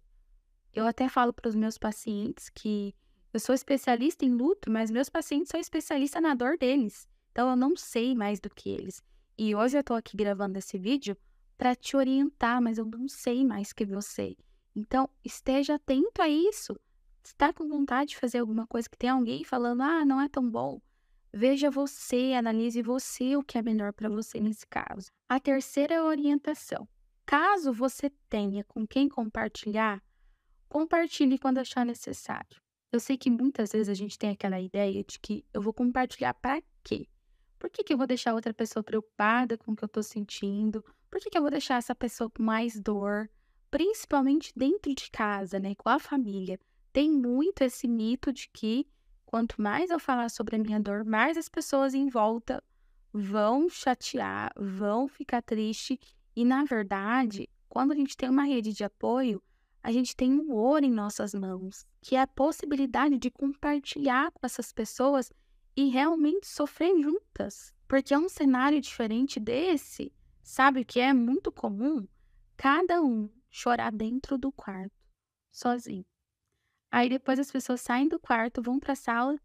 Eu 0.74 0.86
até 0.86 1.08
falo 1.08 1.32
para 1.32 1.48
os 1.48 1.54
meus 1.54 1.78
pacientes 1.78 2.48
que 2.48 2.94
eu 3.32 3.40
sou 3.40 3.54
especialista 3.54 4.24
em 4.24 4.30
luto, 4.30 4.70
mas 4.70 4.90
meus 4.90 5.08
pacientes 5.08 5.48
são 5.48 5.58
especialistas 5.58 6.22
na 6.22 6.34
dor 6.34 6.58
deles. 6.58 7.08
Então 7.30 7.48
eu 7.48 7.56
não 7.56 7.74
sei 7.74 8.14
mais 8.14 8.38
do 8.38 8.50
que 8.50 8.68
eles. 8.68 9.02
E 9.38 9.54
hoje 9.54 9.76
eu 9.76 9.80
estou 9.80 9.96
aqui 9.96 10.16
gravando 10.16 10.58
esse 10.58 10.78
vídeo 10.78 11.16
para 11.56 11.74
te 11.74 11.96
orientar, 11.96 12.60
mas 12.60 12.76
eu 12.76 12.84
não 12.84 13.08
sei 13.08 13.44
mais 13.44 13.72
que 13.72 13.86
você. 13.86 14.36
Então 14.76 15.08
esteja 15.24 15.76
atento 15.76 16.20
a 16.20 16.28
isso. 16.28 16.78
Está 17.24 17.52
com 17.52 17.68
vontade 17.68 18.10
de 18.10 18.18
fazer 18.18 18.38
alguma 18.38 18.66
coisa 18.66 18.88
que 18.88 18.98
tem 18.98 19.08
alguém 19.08 19.44
falando, 19.44 19.82
ah, 19.82 20.04
não 20.04 20.20
é 20.20 20.28
tão 20.28 20.50
bom. 20.50 20.80
Veja 21.32 21.70
você, 21.70 22.34
analise 22.36 22.82
você 22.82 23.36
o 23.36 23.42
que 23.42 23.56
é 23.56 23.62
melhor 23.62 23.94
para 23.94 24.10
você 24.10 24.38
nesse 24.38 24.66
caso. 24.66 25.10
A 25.26 25.40
terceira 25.40 25.94
é 25.94 25.98
a 25.98 26.04
orientação. 26.04 26.86
Caso 27.24 27.72
você 27.72 28.10
tenha 28.28 28.62
com 28.64 28.86
quem 28.86 29.08
compartilhar, 29.08 30.02
compartilhe 30.68 31.38
quando 31.38 31.58
achar 31.58 31.86
necessário. 31.86 32.60
Eu 32.92 33.00
sei 33.00 33.16
que 33.16 33.30
muitas 33.30 33.72
vezes 33.72 33.88
a 33.88 33.94
gente 33.94 34.18
tem 34.18 34.28
aquela 34.28 34.60
ideia 34.60 35.02
de 35.02 35.18
que 35.18 35.46
eu 35.54 35.62
vou 35.62 35.72
compartilhar 35.72 36.34
para 36.34 36.62
quê? 36.84 37.08
Por 37.58 37.70
que, 37.70 37.82
que 37.82 37.94
eu 37.94 37.96
vou 37.96 38.06
deixar 38.06 38.34
outra 38.34 38.52
pessoa 38.52 38.82
preocupada 38.82 39.56
com 39.56 39.72
o 39.72 39.76
que 39.76 39.82
eu 39.82 39.86
estou 39.86 40.02
sentindo? 40.02 40.84
Por 41.10 41.18
que, 41.18 41.30
que 41.30 41.38
eu 41.38 41.40
vou 41.40 41.50
deixar 41.50 41.76
essa 41.76 41.94
pessoa 41.94 42.28
com 42.28 42.42
mais 42.42 42.78
dor? 42.78 43.30
Principalmente 43.70 44.52
dentro 44.54 44.94
de 44.94 45.10
casa, 45.10 45.58
né? 45.58 45.74
Com 45.74 45.88
a 45.88 45.98
família. 45.98 46.60
Tem 46.92 47.10
muito 47.10 47.62
esse 47.62 47.88
mito 47.88 48.30
de 48.30 48.46
que 48.50 48.86
quanto 49.24 49.62
mais 49.62 49.88
eu 49.88 49.98
falar 49.98 50.28
sobre 50.28 50.56
a 50.56 50.58
minha 50.58 50.78
dor, 50.78 51.02
mais 51.02 51.38
as 51.38 51.48
pessoas 51.48 51.94
em 51.94 52.10
volta 52.10 52.62
vão 53.10 53.70
chatear, 53.70 54.52
vão 54.54 55.08
ficar 55.08 55.40
triste. 55.40 55.98
E 56.36 56.44
na 56.44 56.64
verdade, 56.64 57.48
quando 57.70 57.92
a 57.92 57.94
gente 57.94 58.18
tem 58.18 58.28
uma 58.28 58.44
rede 58.44 58.74
de 58.74 58.84
apoio, 58.84 59.42
a 59.82 59.90
gente 59.90 60.14
tem 60.14 60.32
um 60.32 60.52
ouro 60.52 60.84
em 60.84 60.90
nossas 60.90 61.34
mãos, 61.34 61.84
que 62.00 62.14
é 62.14 62.20
a 62.20 62.26
possibilidade 62.26 63.18
de 63.18 63.30
compartilhar 63.30 64.30
com 64.30 64.40
essas 64.44 64.72
pessoas 64.72 65.32
e 65.76 65.88
realmente 65.88 66.46
sofrer 66.46 66.96
juntas. 67.00 67.74
Porque 67.88 68.14
é 68.14 68.18
um 68.18 68.28
cenário 68.28 68.80
diferente 68.80 69.40
desse, 69.40 70.12
sabe 70.42 70.80
o 70.80 70.84
que 70.84 71.00
é 71.00 71.12
muito 71.12 71.50
comum? 71.50 72.06
Cada 72.56 73.02
um 73.02 73.28
chorar 73.50 73.90
dentro 73.90 74.38
do 74.38 74.52
quarto, 74.52 74.94
sozinho. 75.50 76.06
Aí 76.90 77.08
depois 77.08 77.38
as 77.38 77.50
pessoas 77.50 77.80
saem 77.80 78.08
do 78.08 78.20
quarto, 78.20 78.62
vão 78.62 78.78
para 78.78 78.92
a 78.92 78.96
sala, 78.96 79.36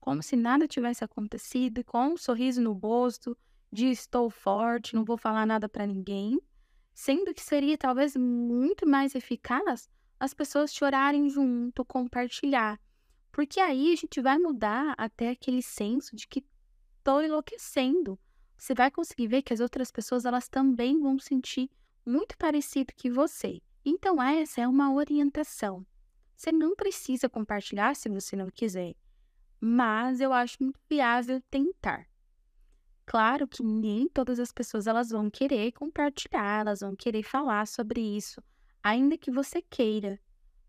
como 0.00 0.22
se 0.22 0.36
nada 0.36 0.66
tivesse 0.66 1.04
acontecido, 1.04 1.84
com 1.84 2.14
um 2.14 2.16
sorriso 2.16 2.62
no 2.62 2.72
rosto, 2.72 3.36
de 3.70 3.86
estou 3.86 4.30
forte, 4.30 4.94
não 4.94 5.04
vou 5.04 5.18
falar 5.18 5.44
nada 5.44 5.68
para 5.68 5.86
ninguém 5.86 6.40
sendo 6.96 7.34
que 7.34 7.42
seria 7.42 7.76
talvez 7.76 8.16
muito 8.16 8.88
mais 8.88 9.14
eficaz 9.14 9.86
as 10.18 10.32
pessoas 10.32 10.72
chorarem 10.72 11.28
junto, 11.28 11.84
compartilhar. 11.84 12.80
Porque 13.30 13.60
aí 13.60 13.92
a 13.92 13.96
gente 13.96 14.18
vai 14.18 14.38
mudar 14.38 14.94
até 14.96 15.28
aquele 15.28 15.60
senso 15.60 16.16
de 16.16 16.26
que 16.26 16.42
estou 16.96 17.22
enlouquecendo. 17.22 18.18
Você 18.56 18.74
vai 18.74 18.90
conseguir 18.90 19.26
ver 19.26 19.42
que 19.42 19.52
as 19.52 19.60
outras 19.60 19.92
pessoas 19.92 20.24
elas 20.24 20.48
também 20.48 20.98
vão 20.98 21.18
sentir 21.18 21.70
muito 22.04 22.34
parecido 22.38 22.94
que 22.96 23.10
você. 23.10 23.60
Então 23.84 24.20
essa 24.22 24.62
é 24.62 24.66
uma 24.66 24.90
orientação. 24.94 25.86
Você 26.34 26.50
não 26.50 26.74
precisa 26.74 27.28
compartilhar 27.28 27.94
se 27.94 28.08
você 28.08 28.34
não 28.34 28.48
quiser, 28.48 28.94
mas 29.60 30.18
eu 30.18 30.32
acho 30.32 30.62
muito 30.62 30.80
viável 30.88 31.42
tentar. 31.50 32.08
Claro 33.06 33.46
que 33.46 33.62
nem 33.62 34.08
todas 34.08 34.40
as 34.40 34.50
pessoas 34.50 34.88
elas 34.88 35.10
vão 35.10 35.30
querer 35.30 35.70
compartilhar, 35.72 36.62
elas 36.62 36.80
vão 36.80 36.96
querer 36.96 37.22
falar 37.22 37.66
sobre 37.66 38.00
isso, 38.00 38.42
ainda 38.82 39.16
que 39.16 39.30
você 39.30 39.62
queira. 39.62 40.18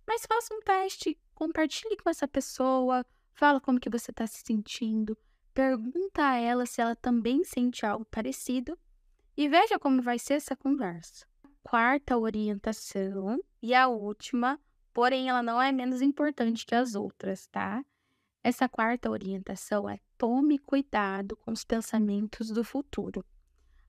Mas 0.07 0.25
faça 0.25 0.53
um 0.53 0.61
teste, 0.61 1.19
compartilhe 1.33 1.97
com 1.97 2.09
essa 2.09 2.27
pessoa, 2.27 3.03
fala 3.33 3.59
como 3.59 3.79
que 3.79 3.89
você 3.89 4.11
está 4.11 4.27
se 4.27 4.43
sentindo, 4.45 5.17
pergunta 5.53 6.23
a 6.29 6.35
ela 6.35 6.67
se 6.67 6.79
ela 6.79 6.95
também 6.95 7.43
sente 7.43 7.85
algo 7.85 8.05
parecido 8.05 8.77
e 9.35 9.49
veja 9.49 9.79
como 9.79 10.01
vai 10.01 10.19
ser 10.19 10.35
essa 10.35 10.55
conversa. 10.55 11.25
Quarta 11.63 12.17
orientação 12.17 13.39
e 13.61 13.73
a 13.73 13.87
última, 13.87 14.59
porém 14.93 15.27
ela 15.27 15.41
não 15.41 15.61
é 15.61 15.71
menos 15.71 16.01
importante 16.01 16.65
que 16.65 16.75
as 16.75 16.93
outras, 16.93 17.47
tá? 17.47 17.83
Essa 18.43 18.69
quarta 18.69 19.09
orientação 19.09 19.89
é 19.89 19.99
tome 20.17 20.57
cuidado 20.57 21.35
com 21.37 21.51
os 21.51 21.63
pensamentos 21.63 22.49
do 22.49 22.63
futuro. 22.63 23.23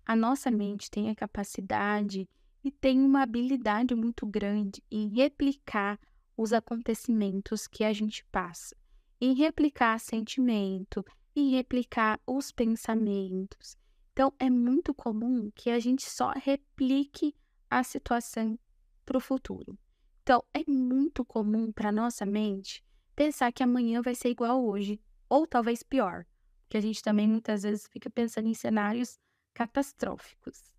A 0.04 0.14
nossa 0.14 0.50
mente 0.50 0.90
tem 0.90 1.10
a 1.10 1.14
capacidade 1.14 2.28
e 2.62 2.70
tem 2.70 3.00
uma 3.00 3.22
habilidade 3.22 3.94
muito 3.94 4.26
grande 4.26 4.82
em 4.90 5.08
replicar 5.08 5.98
os 6.36 6.52
acontecimentos 6.52 7.66
que 7.66 7.82
a 7.82 7.92
gente 7.92 8.24
passa, 8.26 8.76
em 9.20 9.34
replicar 9.34 9.98
sentimento, 9.98 11.04
em 11.34 11.50
replicar 11.50 12.20
os 12.26 12.52
pensamentos. 12.52 13.76
Então, 14.12 14.32
é 14.38 14.50
muito 14.50 14.92
comum 14.92 15.50
que 15.54 15.70
a 15.70 15.78
gente 15.78 16.08
só 16.08 16.32
replique 16.36 17.34
a 17.70 17.82
situação 17.82 18.58
para 19.04 19.18
o 19.18 19.20
futuro. 19.20 19.78
Então, 20.22 20.44
é 20.52 20.62
muito 20.68 21.24
comum 21.24 21.72
para 21.72 21.92
nossa 21.92 22.26
mente 22.26 22.84
pensar 23.14 23.52
que 23.52 23.62
amanhã 23.62 24.02
vai 24.02 24.14
ser 24.14 24.28
igual 24.28 24.64
hoje, 24.64 25.00
ou 25.28 25.46
talvez 25.46 25.82
pior, 25.82 26.26
que 26.68 26.76
a 26.76 26.80
gente 26.80 27.02
também 27.02 27.26
muitas 27.28 27.62
vezes 27.62 27.86
fica 27.86 28.10
pensando 28.10 28.48
em 28.48 28.54
cenários 28.54 29.18
catastróficos. 29.54 30.72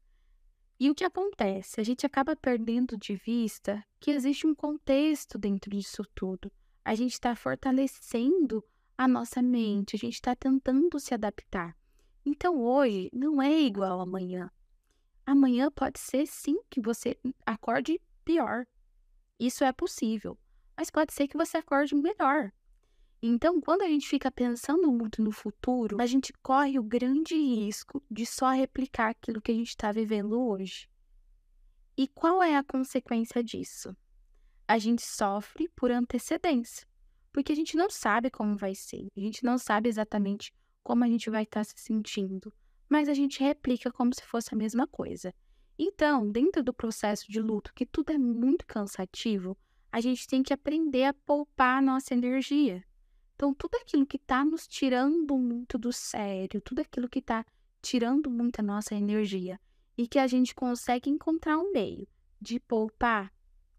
E 0.80 0.90
o 0.90 0.96
que 0.96 1.04
acontece? 1.04 1.82
A 1.82 1.84
gente 1.84 2.06
acaba 2.06 2.36
perdendo 2.36 2.98
de 2.98 3.16
vista 3.16 3.84
que 4.00 4.12
existe 4.12 4.48
um 4.48 4.56
contexto 4.56 5.38
dentro 5.38 5.70
disso 5.72 6.04
tudo. 6.16 6.52
A 6.86 6.96
gente 6.96 7.14
está 7.14 7.36
fortalecendo 7.36 8.64
a 8.98 9.08
nossa 9.08 9.42
mente, 9.42 9.96
a 9.96 10.00
gente 10.00 10.14
está 10.14 10.36
tentando 10.36 11.00
se 11.00 11.14
adaptar. 11.14 11.76
Então 12.26 12.62
hoje 12.62 13.10
não 13.14 13.42
é 13.42 13.60
igual 13.60 14.00
amanhã. 14.00 14.50
Amanhã 15.26 15.70
pode 15.70 16.00
ser 16.00 16.26
sim 16.26 16.58
que 16.70 16.82
você 16.82 17.18
acorde 17.46 18.00
pior. 18.24 18.66
Isso 19.38 19.64
é 19.64 19.72
possível 19.72 20.38
mas 20.80 20.90
pode 20.90 21.14
ser 21.14 21.28
que 21.28 21.36
você 21.36 21.58
acorde 21.58 21.94
melhor. 21.94 22.54
Então, 23.22 23.60
quando 23.60 23.82
a 23.82 23.88
gente 23.88 24.08
fica 24.08 24.32
pensando 24.32 24.90
muito 24.92 25.22
no 25.22 25.32
futuro, 25.32 26.02
a 26.02 26.06
gente 26.06 26.32
corre 26.42 26.80
o 26.80 26.84
grande 26.84 27.36
risco 27.36 28.02
de 28.10 28.26
só 28.26 28.50
replicar 28.52 29.10
aquilo 29.10 29.42
que 29.42 29.52
a 29.52 29.56
gente 29.56 29.70
está 29.70 29.92
vivendo 29.92 30.40
hoje. 30.40 30.90
E 31.98 32.08
qual 32.08 32.42
é 32.42 32.56
a 32.56 32.64
consequência 32.64 33.44
disso? 33.44 33.94
A 34.66 34.78
gente 34.78 35.02
sofre 35.02 35.68
por 35.76 35.92
antecedência, 35.92 36.88
porque 37.34 37.52
a 37.52 37.56
gente 37.56 37.76
não 37.76 37.90
sabe 37.90 38.30
como 38.30 38.56
vai 38.56 38.74
ser, 38.74 39.08
a 39.18 39.20
gente 39.20 39.44
não 39.44 39.58
sabe 39.58 39.90
exatamente 39.90 40.54
como 40.82 41.04
a 41.04 41.08
gente 41.08 41.30
vai 41.30 41.44
estar 41.44 41.60
tá 41.60 41.64
se 41.66 41.74
sentindo, 41.78 42.54
mas 42.88 43.10
a 43.10 43.14
gente 43.14 43.44
replica 43.44 43.92
como 43.92 44.16
se 44.16 44.24
fosse 44.24 44.54
a 44.54 44.58
mesma 44.58 44.88
coisa. 44.88 45.34
Então, 45.78 46.30
dentro 46.32 46.64
do 46.64 46.74
processo 46.74 47.30
de 47.30 47.42
luto, 47.42 47.74
que 47.74 47.86
tudo 47.86 48.14
é 48.14 48.18
muito 48.18 48.66
cansativo, 48.66 49.58
a 49.92 50.00
gente 50.00 50.26
tem 50.26 50.42
que 50.42 50.54
aprender 50.54 51.04
a 51.04 51.14
poupar 51.14 51.80
a 51.80 51.82
nossa 51.82 52.14
energia. 52.14 52.82
Então, 53.40 53.54
tudo 53.54 53.76
aquilo 53.76 54.06
que 54.06 54.18
está 54.18 54.44
nos 54.44 54.68
tirando 54.68 55.38
muito 55.38 55.78
do 55.78 55.94
sério, 55.94 56.60
tudo 56.60 56.82
aquilo 56.82 57.08
que 57.08 57.20
está 57.20 57.46
tirando 57.82 58.30
muito 58.30 58.60
a 58.60 58.62
nossa 58.62 58.94
energia 58.94 59.58
e 59.98 60.06
que 60.06 60.20
a 60.20 60.28
gente 60.28 60.54
consegue 60.54 61.10
encontrar 61.10 61.58
um 61.58 61.72
meio 61.72 62.06
de 62.42 62.60
poupar, 62.60 63.34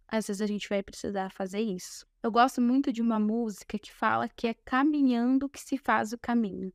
às 0.08 0.28
vezes 0.28 0.40
a 0.40 0.46
gente 0.46 0.66
vai 0.66 0.82
precisar 0.82 1.30
fazer 1.30 1.61
isso. 1.61 2.06
Eu 2.22 2.32
gosto 2.32 2.58
muito 2.58 2.90
de 2.90 3.02
uma 3.02 3.20
música 3.20 3.78
que 3.78 3.92
fala 3.92 4.30
que 4.30 4.46
é 4.46 4.54
caminhando 4.54 5.46
que 5.46 5.61
se 5.61 5.76
faz 5.76 6.14
o 6.14 6.18
caminho. 6.18 6.72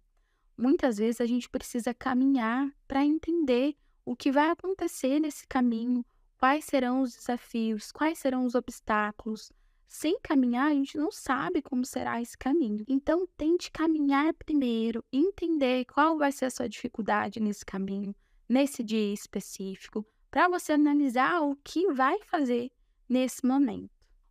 Muitas 0.56 0.98
vezes 0.98 1.20
a 1.20 1.26
gente 1.26 1.50
precisa 1.50 1.92
caminhar 1.92 2.72
para 2.88 3.04
entender 3.04 3.76
o 4.06 4.16
que 4.16 4.32
vai 4.32 4.52
acontecer 4.52 5.20
nesse 5.20 5.48
caminho, 5.48 6.06
quais 6.38 6.66
serão 6.66 7.02
os 7.02 7.16
desafios, 7.16 7.92
quais 7.92 8.20
serão 8.20 8.46
os 8.46 8.54
obstáculos, 8.54 9.52
sem 9.88 10.20
caminhar, 10.22 10.72
a 10.72 10.74
gente 10.74 10.98
não 10.98 11.12
sabe 11.12 11.62
como 11.62 11.86
será 11.86 12.22
esse 12.22 12.38
caminho. 12.38 12.84
Então, 12.88 13.28
tente 13.38 13.72
caminhar 13.72 14.34
primeiro, 14.34 15.04
entender 15.12 15.86
qual 15.86 16.18
vai 16.18 16.32
ser 16.32 16.46
a 16.46 16.50
sua 16.50 16.68
dificuldade 16.68 17.40
nesse 17.40 17.66
caminho, 17.66 18.16
nesse 18.48 18.84
dia 18.84 19.14
específico, 19.14 20.06
para 20.30 20.50
você 20.50 20.74
analisar 20.74 21.42
o 21.42 21.56
que 21.64 21.92
vai 21.94 22.20
fazer 22.24 22.72
nesse 23.08 23.46
momento. 23.46 23.90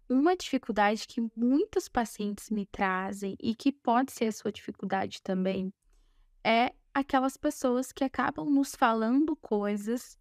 Uma 0.08 0.36
dificuldade 0.36 1.06
que 1.08 1.20
muitos 1.34 1.88
pacientes 1.88 2.50
me 2.50 2.66
trazem 2.66 3.36
e 3.40 3.54
que 3.54 3.72
pode 3.72 4.12
ser 4.12 4.26
a 4.26 4.32
sua 4.32 4.52
dificuldade 4.52 5.22
também 5.22 5.72
é 6.44 6.74
aquelas 6.92 7.36
pessoas 7.36 7.90
que 7.90 8.04
acabam 8.04 8.50
nos 8.50 8.74
falando 8.74 9.34
coisas 9.36 10.18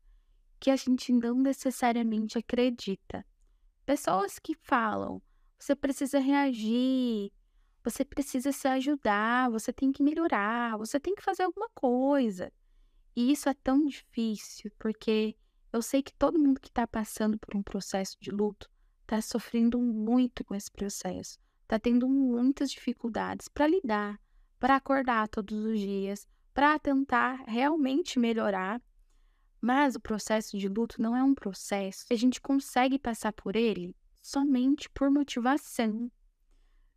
que 0.57 0.71
a 0.71 0.75
gente 0.77 1.11
não 1.11 1.35
necessariamente 1.35 2.37
acredita. 2.37 3.25
Pessoas 3.85 4.39
que 4.39 4.55
falam, 4.55 5.21
você 5.59 5.75
precisa 5.75 6.19
reagir, 6.19 7.31
você 7.83 8.05
precisa 8.05 8.51
se 8.53 8.67
ajudar, 8.67 9.51
você 9.51 9.73
tem 9.73 9.91
que 9.91 10.01
melhorar, 10.01 10.77
você 10.77 10.99
tem 10.99 11.13
que 11.13 11.21
fazer 11.21 11.43
alguma 11.43 11.69
coisa. 11.75 12.51
E 13.15 13.31
isso 13.31 13.49
é 13.49 13.53
tão 13.53 13.85
difícil, 13.85 14.71
porque 14.79 15.35
eu 15.71 15.81
sei 15.81 16.01
que 16.01 16.13
todo 16.13 16.39
mundo 16.39 16.61
que 16.61 16.69
está 16.69 16.87
passando 16.87 17.37
por 17.37 17.55
um 17.57 17.61
processo 17.61 18.15
de 18.21 18.31
luto 18.31 18.69
está 19.01 19.21
sofrendo 19.21 19.77
muito 19.79 20.45
com 20.45 20.55
esse 20.55 20.71
processo, 20.71 21.37
está 21.63 21.77
tendo 21.77 22.07
muitas 22.07 22.71
dificuldades 22.71 23.49
para 23.49 23.67
lidar, 23.67 24.19
para 24.59 24.77
acordar 24.77 25.27
todos 25.27 25.57
os 25.57 25.77
dias, 25.77 26.25
para 26.53 26.79
tentar 26.79 27.43
realmente 27.47 28.17
melhorar 28.17 28.81
mas 29.63 29.95
o 29.95 29.99
processo 30.01 30.57
de 30.57 30.67
luto 30.67 31.01
não 31.01 31.15
é 31.15 31.23
um 31.23 31.33
processo 31.33 32.05
a 32.11 32.15
gente 32.15 32.41
consegue 32.41 32.99
passar 32.99 33.31
por 33.31 33.55
ele 33.55 33.95
somente 34.21 34.89
por 34.89 35.09
motivação. 35.09 36.11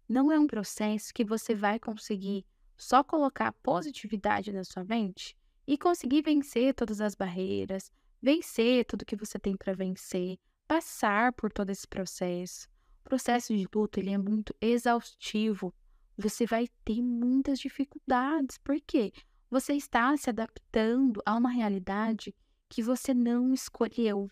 Não 0.08 0.32
é 0.32 0.38
um 0.38 0.48
processo 0.48 1.14
que 1.14 1.24
você 1.24 1.54
vai 1.54 1.78
conseguir 1.78 2.44
só 2.76 3.04
colocar 3.04 3.52
positividade 3.62 4.52
na 4.52 4.64
sua 4.64 4.82
mente 4.82 5.36
e 5.64 5.78
conseguir 5.78 6.22
vencer 6.22 6.74
todas 6.74 7.00
as 7.00 7.14
barreiras, 7.14 7.92
vencer 8.20 8.84
tudo 8.84 9.06
que 9.06 9.14
você 9.14 9.38
tem 9.38 9.56
para 9.56 9.72
vencer, 9.72 10.36
passar 10.66 11.34
por 11.34 11.52
todo 11.52 11.70
esse 11.70 11.86
processo. 11.86 12.68
O 13.04 13.08
processo 13.08 13.56
de 13.56 13.64
luto 13.72 14.00
ele 14.00 14.10
é 14.10 14.18
muito 14.18 14.52
exaustivo. 14.60 15.72
Você 16.18 16.44
vai 16.46 16.66
ter 16.84 17.00
muitas 17.00 17.60
dificuldades, 17.60 18.58
porque 18.58 19.12
você 19.48 19.74
está 19.74 20.16
se 20.16 20.30
adaptando 20.30 21.22
a 21.24 21.36
uma 21.36 21.50
realidade 21.50 22.34
que 22.68 22.82
você 22.82 23.14
não 23.14 23.52
escolheu, 23.52 24.28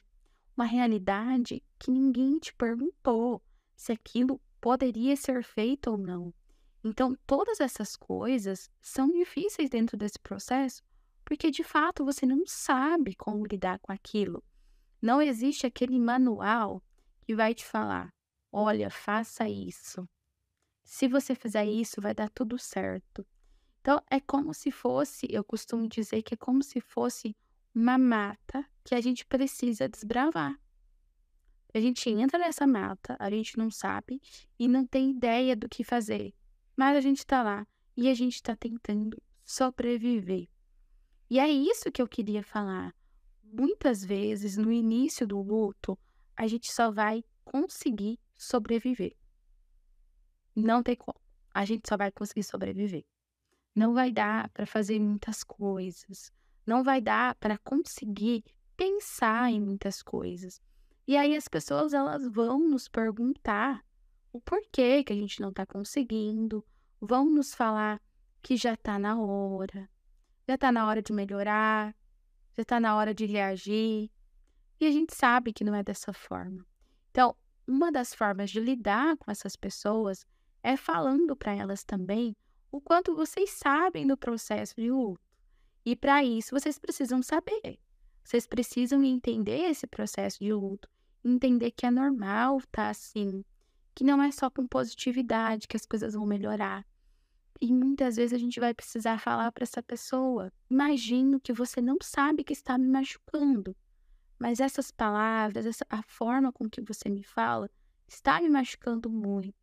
uma 0.57 0.64
realidade 0.64 1.62
que 1.78 1.91
ninguém 1.91 2.39
te 2.39 2.55
perguntou 2.55 3.43
se 3.76 3.93
aquilo 3.93 4.41
poderia 4.61 5.16
ser 5.16 5.43
feito 5.43 5.91
ou 5.91 5.99
não. 5.99 6.32
Então, 6.82 7.16
todas 7.26 7.61
essas 7.61 7.97
coisas 7.97 8.70
são 8.80 9.09
difíceis 9.09 9.70
dentro 9.70 9.97
desse 9.97 10.18
processo, 10.18 10.82
porque 11.24 11.51
de 11.51 11.64
fato 11.64 12.05
você 12.05 12.26
não 12.26 12.47
sabe 12.47 13.14
como 13.14 13.47
lidar 13.47 13.78
com 13.80 13.91
aquilo. 13.91 14.43
Não 15.01 15.20
existe 15.20 15.66
aquele 15.66 15.99
manual 15.99 16.82
que 17.22 17.35
vai 17.35 17.55
te 17.55 17.64
falar: 17.64 18.12
olha, 18.53 18.91
faça 18.91 19.49
isso. 19.49 20.09
Se 20.82 21.09
você 21.09 21.35
fizer 21.35 21.64
isso, 21.64 22.01
vai 22.01 22.14
dar 22.14 22.28
tudo 22.28 22.59
certo. 22.59 23.26
Então, 23.80 24.01
é 24.11 24.20
como 24.20 24.55
se 24.55 24.70
fosse, 24.70 25.26
eu 25.30 25.43
costumo 25.43 25.89
dizer 25.89 26.22
que 26.22 26.35
é 26.35 26.37
como 26.37 26.62
se 26.62 26.80
fosse 26.80 27.37
uma 27.75 27.99
mata 27.99 28.64
que 28.85 28.95
a 28.95 29.01
gente 29.01 29.27
precisa 29.27 29.89
desbravar. 29.89 30.57
A 31.75 31.81
gente 31.81 32.09
entra 32.09 32.39
nessa 32.39 32.66
mata, 32.66 33.16
a 33.18 33.29
gente 33.29 33.59
não 33.59 33.68
sabe 33.68 34.22
e 34.57 34.68
não 34.68 34.87
tem 34.87 35.11
ideia 35.11 35.57
do 35.57 35.68
que 35.68 35.83
fazer, 35.83 36.33
mas 36.77 36.97
a 36.97 37.01
gente 37.01 37.18
está 37.18 37.43
lá 37.43 37.66
e 37.97 38.09
a 38.09 38.14
gente 38.14 38.37
está 38.37 38.55
tentando 38.55 39.20
sobreviver. 39.45 40.49
E 41.29 41.41
é 41.41 41.49
isso 41.49 41.91
que 41.91 42.01
eu 42.01 42.07
queria 42.07 42.45
falar. 42.45 42.95
Muitas 43.43 44.05
vezes, 44.05 44.57
no 44.57 44.70
início 44.70 45.27
do 45.27 45.41
luto, 45.43 45.99
a 46.37 46.47
gente 46.47 46.70
só 46.72 46.93
vai 46.93 47.25
conseguir 47.45 48.20
sobreviver. 48.37 49.16
Não 50.55 50.83
tem 50.83 50.95
como. 50.95 51.18
A 51.53 51.64
gente 51.64 51.89
só 51.89 51.97
vai 51.97 52.12
conseguir 52.12 52.45
sobreviver. 52.45 53.05
Não 53.75 53.95
vai 53.95 54.12
dar 54.12 54.49
para 54.51 54.66
fazer 54.66 55.01
muitas 55.01 55.43
coisas 55.43 56.33
não 56.66 56.82
vai 56.82 57.00
dar 57.00 57.34
para 57.36 57.58
conseguir 57.58 58.44
pensar 58.76 59.50
em 59.50 59.60
muitas 59.60 60.02
coisas. 60.02 60.60
E 61.06 61.16
aí 61.16 61.36
as 61.36 61.48
pessoas 61.48 61.92
elas 61.92 62.26
vão 62.28 62.58
nos 62.58 62.88
perguntar 62.88 63.84
o 64.32 64.40
porquê 64.40 65.04
que 65.04 65.12
a 65.12 65.16
gente 65.16 65.40
não 65.40 65.50
está 65.50 65.64
conseguindo, 65.64 66.64
vão 67.00 67.30
nos 67.30 67.54
falar 67.54 68.00
que 68.42 68.56
já 68.56 68.74
está 68.74 68.98
na 68.98 69.20
hora, 69.20 69.88
já 70.48 70.54
está 70.54 70.72
na 70.72 70.86
hora 70.86 71.02
de 71.02 71.12
melhorar, 71.12 71.94
já 72.56 72.62
está 72.62 72.80
na 72.80 72.96
hora 72.96 73.14
de 73.14 73.26
reagir. 73.26 74.10
E 74.80 74.86
a 74.86 74.90
gente 74.90 75.14
sabe 75.14 75.52
que 75.52 75.64
não 75.64 75.74
é 75.74 75.82
dessa 75.82 76.12
forma. 76.12 76.66
Então, 77.10 77.36
uma 77.66 77.92
das 77.92 78.14
formas 78.14 78.50
de 78.50 78.60
lidar 78.60 79.16
com 79.18 79.30
essas 79.30 79.56
pessoas 79.56 80.26
é 80.62 80.76
falando 80.76 81.36
para 81.36 81.54
elas 81.54 81.84
também 81.84 82.36
o 82.72 82.80
quanto 82.80 83.14
vocês 83.14 83.50
sabem 83.50 84.06
do 84.06 84.16
processo 84.16 84.74
de 84.76 84.90
luto. 84.90 85.20
E 85.85 85.95
para 85.95 86.24
isso, 86.24 86.59
vocês 86.59 86.78
precisam 86.78 87.22
saber. 87.22 87.78
Vocês 88.24 88.47
precisam 88.47 89.05
entender 89.05 89.70
esse 89.70 89.87
processo 89.87 90.39
de 90.39 90.53
luto, 90.53 90.89
entender 91.22 91.70
que 91.72 91.85
é 91.85 91.91
normal 91.91 92.59
estar 92.59 92.85
tá 92.85 92.89
assim, 92.89 93.45
que 93.95 94.03
não 94.03 94.22
é 94.22 94.32
só 94.32 94.49
com 94.49 94.66
positividade 94.66 95.68
que 95.68 95.76
as 95.76 95.85
coisas 95.85 96.14
vão 96.14 96.24
melhorar. 96.24 96.87
E 97.61 97.72
muitas 97.72 98.16
vezes 98.16 98.32
a 98.32 98.39
gente 98.39 98.59
vai 98.59 98.72
precisar 98.72 99.20
falar 99.20 99.53
para 99.53 99.62
essa 99.62 99.82
pessoa: 99.82 100.51
imagino 100.70 101.39
que 101.39 101.53
você 101.53 101.80
não 101.80 101.99
sabe 102.03 102.43
que 102.43 102.55
está 102.55 102.78
me 102.78 102.89
machucando, 102.89 103.76
mas 104.39 104.61
essas 104.61 104.91
palavras, 104.91 105.66
essa, 105.66 105.87
a 105.89 106.03
forma 106.03 106.51
com 106.51 106.68
que 106.68 106.80
você 106.80 107.09
me 107.09 107.22
fala, 107.22 107.70
está 108.09 108.41
me 108.41 108.49
machucando 108.49 109.11
muito. 109.11 109.55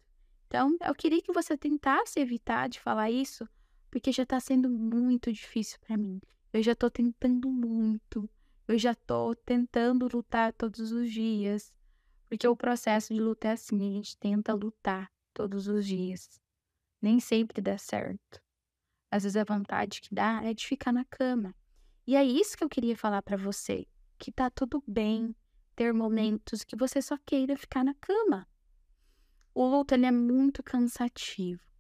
Então, 0.48 0.78
eu 0.86 0.94
queria 0.94 1.22
que 1.22 1.32
você 1.32 1.58
tentasse 1.58 2.20
evitar 2.20 2.70
de 2.70 2.80
falar 2.80 3.10
isso 3.10 3.48
porque 3.92 4.12
já 4.12 4.26
tá 4.26 4.40
sendo 4.40 4.70
muito 4.70 5.32
difícil 5.32 5.78
para 5.82 5.98
mim. 5.98 6.22
Eu 6.54 6.64
já 6.64 6.74
tô 6.74 6.90
tentando 6.90 7.50
muito. 7.50 8.28
Eu 8.68 8.78
já 8.78 8.96
tô 8.96 9.36
tentando 9.36 10.08
lutar 10.12 10.54
todos 10.54 10.92
os 10.94 11.12
dias. 11.12 11.74
Porque 12.30 12.48
o 12.48 12.56
processo 12.56 13.14
de 13.14 13.20
luta 13.20 13.50
é 13.50 13.52
assim, 13.52 13.78
a 13.78 13.94
gente 13.94 14.18
tenta 14.18 14.54
lutar 14.54 15.12
todos 15.34 15.68
os 15.68 15.86
dias. 15.86 16.40
Nem 17.02 17.20
sempre 17.20 17.62
dá 17.62 17.78
certo. 17.78 18.42
Às 19.12 19.24
vezes 19.24 19.36
a 19.36 19.44
vontade 19.44 20.00
que 20.00 20.16
dá 20.16 20.42
é 20.42 20.54
de 20.54 20.66
ficar 20.66 20.94
na 20.94 21.04
cama. 21.04 21.54
E 22.08 22.16
é 22.16 22.24
isso 22.24 22.58
que 22.58 22.64
eu 22.64 22.70
queria 22.70 22.96
falar 22.96 23.22
para 23.22 23.36
você, 23.36 23.86
que 24.18 24.32
tá 24.32 24.50
tudo 24.50 24.82
bem 24.88 25.36
ter 25.76 25.94
momentos 25.94 26.64
que 26.64 26.76
você 26.76 27.02
só 27.02 27.18
queira 27.26 27.58
ficar 27.58 27.84
na 27.84 27.94
cama. 27.96 28.48
O 29.54 29.66
luto 29.66 29.94
ele 29.94 30.06
é 30.06 30.12
muito 30.12 30.64
cansativo. 30.64 31.71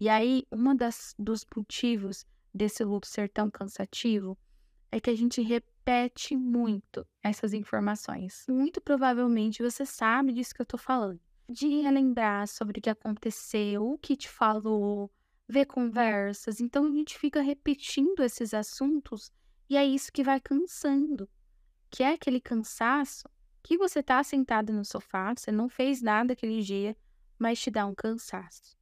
E 0.00 0.08
aí, 0.08 0.44
das 0.76 1.14
dos 1.18 1.44
motivos 1.56 2.24
desse 2.54 2.84
luto 2.84 3.06
ser 3.06 3.28
tão 3.28 3.50
cansativo 3.50 4.38
é 4.90 5.00
que 5.00 5.10
a 5.10 5.16
gente 5.16 5.42
repete 5.42 6.36
muito 6.36 7.06
essas 7.22 7.52
informações. 7.52 8.44
Muito 8.48 8.80
provavelmente 8.80 9.62
você 9.62 9.84
sabe 9.86 10.32
disso 10.32 10.54
que 10.54 10.62
eu 10.62 10.66
tô 10.66 10.78
falando. 10.78 11.20
de 11.50 11.66
relembrar 11.82 12.46
sobre 12.46 12.78
o 12.78 12.82
que 12.82 12.90
aconteceu, 12.90 13.92
o 13.92 13.98
que 13.98 14.16
te 14.16 14.28
falou, 14.28 15.10
ver 15.48 15.66
conversas. 15.66 16.60
Então 16.60 16.86
a 16.86 16.90
gente 16.90 17.18
fica 17.18 17.40
repetindo 17.42 18.22
esses 18.22 18.52
assuntos 18.54 19.32
e 19.68 19.76
é 19.76 19.84
isso 19.84 20.12
que 20.12 20.22
vai 20.24 20.40
cansando. 20.40 21.28
Que 21.90 22.02
é 22.02 22.12
aquele 22.14 22.40
cansaço 22.40 23.28
que 23.62 23.78
você 23.78 24.02
tá 24.02 24.22
sentado 24.22 24.72
no 24.72 24.84
sofá, 24.84 25.34
você 25.36 25.50
não 25.52 25.68
fez 25.68 26.02
nada 26.02 26.32
aquele 26.34 26.62
dia, 26.62 26.96
mas 27.38 27.60
te 27.60 27.70
dá 27.70 27.86
um 27.86 27.94
cansaço. 27.94 28.77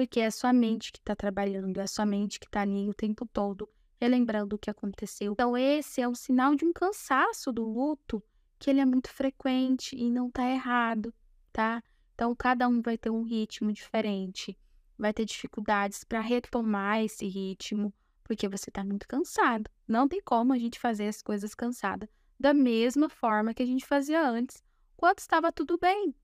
Porque 0.00 0.18
é 0.18 0.30
sua 0.30 0.50
mente 0.50 0.90
que 0.92 0.98
está 0.98 1.14
trabalhando, 1.14 1.78
é 1.78 1.86
sua 1.86 2.06
mente 2.06 2.40
que 2.40 2.46
está 2.46 2.62
ali 2.62 2.88
o 2.88 2.94
tempo 2.94 3.26
todo 3.26 3.68
relembrando 4.00 4.56
o 4.56 4.58
que 4.58 4.70
aconteceu. 4.70 5.32
Então, 5.32 5.54
esse 5.54 6.00
é 6.00 6.08
um 6.08 6.14
sinal 6.14 6.54
de 6.54 6.64
um 6.64 6.72
cansaço 6.72 7.52
do 7.52 7.62
luto, 7.62 8.22
que 8.58 8.70
ele 8.70 8.80
é 8.80 8.86
muito 8.86 9.10
frequente 9.10 9.94
e 9.94 10.10
não 10.10 10.28
está 10.28 10.50
errado, 10.50 11.12
tá? 11.52 11.84
Então, 12.14 12.34
cada 12.34 12.66
um 12.66 12.80
vai 12.80 12.96
ter 12.96 13.10
um 13.10 13.22
ritmo 13.24 13.70
diferente, 13.74 14.58
vai 14.96 15.12
ter 15.12 15.26
dificuldades 15.26 16.02
para 16.02 16.22
retomar 16.22 17.04
esse 17.04 17.28
ritmo, 17.28 17.92
porque 18.24 18.48
você 18.48 18.70
está 18.70 18.82
muito 18.82 19.06
cansado. 19.06 19.70
Não 19.86 20.08
tem 20.08 20.22
como 20.22 20.54
a 20.54 20.58
gente 20.58 20.80
fazer 20.80 21.08
as 21.08 21.20
coisas 21.20 21.54
cansada 21.54 22.08
da 22.38 22.54
mesma 22.54 23.10
forma 23.10 23.52
que 23.52 23.62
a 23.62 23.66
gente 23.66 23.84
fazia 23.84 24.26
antes, 24.26 24.64
quando 24.96 25.18
estava 25.18 25.52
tudo 25.52 25.76
bem. 25.76 26.14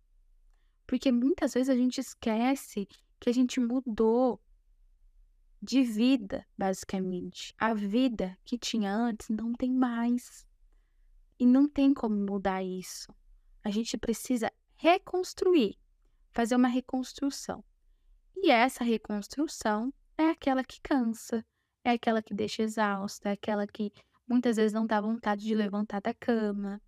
Porque 0.86 1.12
muitas 1.12 1.52
vezes 1.52 1.68
a 1.68 1.76
gente 1.76 2.00
esquece 2.00 2.88
que 3.18 3.30
a 3.30 3.32
gente 3.32 3.60
mudou 3.60 4.40
de 5.62 5.82
vida, 5.82 6.46
basicamente. 6.56 7.54
A 7.58 7.74
vida 7.74 8.36
que 8.44 8.58
tinha 8.58 8.94
antes 8.94 9.28
não 9.28 9.52
tem 9.52 9.72
mais. 9.72 10.46
E 11.38 11.44
não 11.44 11.68
tem 11.68 11.92
como 11.92 12.14
mudar 12.14 12.62
isso. 12.62 13.14
A 13.62 13.70
gente 13.70 13.98
precisa 13.98 14.50
reconstruir, 14.76 15.76
fazer 16.32 16.54
uma 16.56 16.68
reconstrução. 16.68 17.64
E 18.36 18.50
essa 18.50 18.84
reconstrução 18.84 19.92
é 20.16 20.30
aquela 20.30 20.62
que 20.62 20.80
cansa, 20.80 21.44
é 21.84 21.90
aquela 21.90 22.22
que 22.22 22.34
deixa 22.34 22.62
exausta, 22.62 23.28
é 23.28 23.32
aquela 23.32 23.66
que 23.66 23.92
muitas 24.28 24.56
vezes 24.56 24.72
não 24.72 24.86
dá 24.86 25.00
vontade 25.00 25.44
de 25.44 25.54
levantar 25.54 26.00
da 26.00 26.14
cama. 26.14 26.80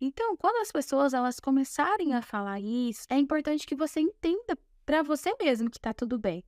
Então, 0.00 0.36
quando 0.36 0.60
as 0.60 0.70
pessoas 0.70 1.14
elas 1.14 1.40
começarem 1.40 2.14
a 2.14 2.20
falar 2.20 2.60
isso, 2.60 3.06
é 3.08 3.16
importante 3.16 3.66
que 3.66 3.74
você 3.74 4.00
entenda 4.00 4.58
para 4.86 5.02
você 5.02 5.34
mesmo 5.40 5.68
que 5.68 5.78
está 5.78 5.92
tudo 5.92 6.16
bem. 6.16 6.44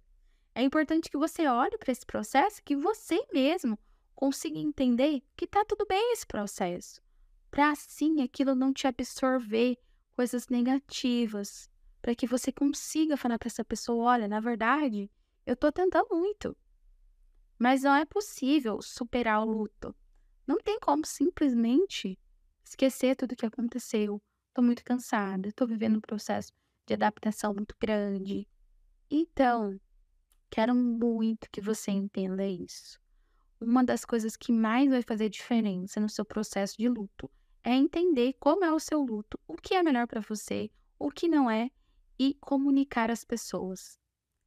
É 0.55 0.63
importante 0.63 1.11
que 1.11 1.19
você 1.19 1.47
olhe 1.49 1.77
para 1.77 1.91
esse 1.91 2.07
processo, 2.07 2.63
que 2.65 2.77
você 2.77 3.21
mesmo 3.33 3.77
consiga 4.15 4.59
entender 4.59 5.23
que 5.37 5.45
está 5.45 5.65
tudo 5.65 5.85
bem 5.87 6.13
esse 6.13 6.27
processo, 6.27 7.03
para 7.51 7.71
assim 7.71 8.23
aquilo 8.23 8.55
não 8.55 8.73
te 8.73 8.87
absorver 8.87 9.77
coisas 10.17 10.49
negativas, 10.49 11.69
para 12.01 12.15
que 12.15 12.27
você 12.27 12.53
consiga 12.53 13.17
falar 13.17 13.39
para 13.39 13.49
essa 13.49 13.65
pessoa, 13.65 14.13
olha, 14.13 14.29
na 14.29 14.41
verdade, 14.41 15.11
eu 15.45 15.55
estou 15.55 15.73
tentando 15.73 16.09
muito, 16.11 16.57
mas 17.59 17.83
não 17.83 17.95
é 17.95 18.05
possível 18.05 18.81
superar 18.81 19.43
o 19.43 19.51
luto. 19.51 19.95
Não 20.47 20.59
tem 20.59 20.79
como 20.79 21.05
simplesmente 21.05 22.19
esquecer 22.65 23.17
tudo 23.17 23.33
o 23.33 23.37
que 23.37 23.47
aconteceu. 23.47 24.23
Estou 24.49 24.65
muito 24.65 24.85
cansada, 24.85 25.49
estou 25.49 25.67
vivendo 25.67 25.97
um 25.97 26.01
processo 26.01 26.53
de 26.89 26.95
adaptação 26.95 27.55
muito 27.55 27.77
grande. 27.79 28.49
Então, 29.11 29.79
Quero 30.51 30.75
muito 30.75 31.49
que 31.51 31.61
você 31.61 31.91
entenda 31.91 32.47
isso. 32.47 32.99
Uma 33.61 33.85
das 33.85 34.05
coisas 34.05 34.37
que 34.37 34.53
mais 34.53 34.89
vai 34.89 35.03
fazer 35.03 35.29
diferença 35.29 36.01
no 36.01 36.09
seu 36.09 36.25
processo 36.25 36.77
de 36.79 36.89
luto 36.89 37.31
é 37.63 37.75
entender 37.75 38.35
como 38.41 38.65
é 38.65 38.73
o 38.73 38.79
seu 38.79 39.03
luto, 39.03 39.39
o 39.47 39.57
que 39.57 39.75
é 39.75 39.83
melhor 39.83 40.07
para 40.07 40.21
você, 40.21 40.71
o 40.99 41.11
que 41.11 41.29
não 41.29 41.51
é 41.51 41.71
e 42.19 42.35
comunicar 42.41 43.11
às 43.11 43.25
pessoas. 43.25 43.99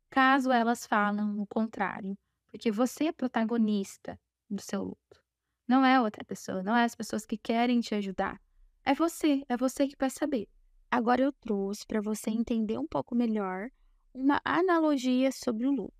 Caso 0.10 0.52
elas 0.52 0.86
falam 0.86 1.40
o 1.40 1.46
contrário, 1.46 2.18
porque 2.48 2.72
você 2.72 3.06
é 3.06 3.12
protagonista 3.12 4.20
do 4.50 4.62
seu 4.62 4.84
luto. 4.84 5.22
Não 5.68 5.86
é 5.86 6.02
outra 6.02 6.26
pessoa, 6.26 6.64
não 6.64 6.76
é 6.76 6.84
as 6.84 6.96
pessoas 6.96 7.26
que 7.26 7.38
querem 7.38 7.80
te 7.80 7.94
ajudar. 7.96 8.42
É 8.84 8.96
você, 8.96 9.44
é 9.48 9.56
você 9.56 9.88
que 9.88 9.96
vai 9.98 10.10
saber. 10.10 10.50
Agora 10.92 11.22
eu 11.22 11.32
trouxe 11.32 11.88
para 11.88 12.02
você 12.02 12.30
entender 12.30 12.78
um 12.78 12.86
pouco 12.86 13.16
melhor 13.16 13.70
uma 14.14 14.42
analogia 14.44 15.32
sobre 15.32 15.66
o 15.66 15.72
luto. 15.72 15.94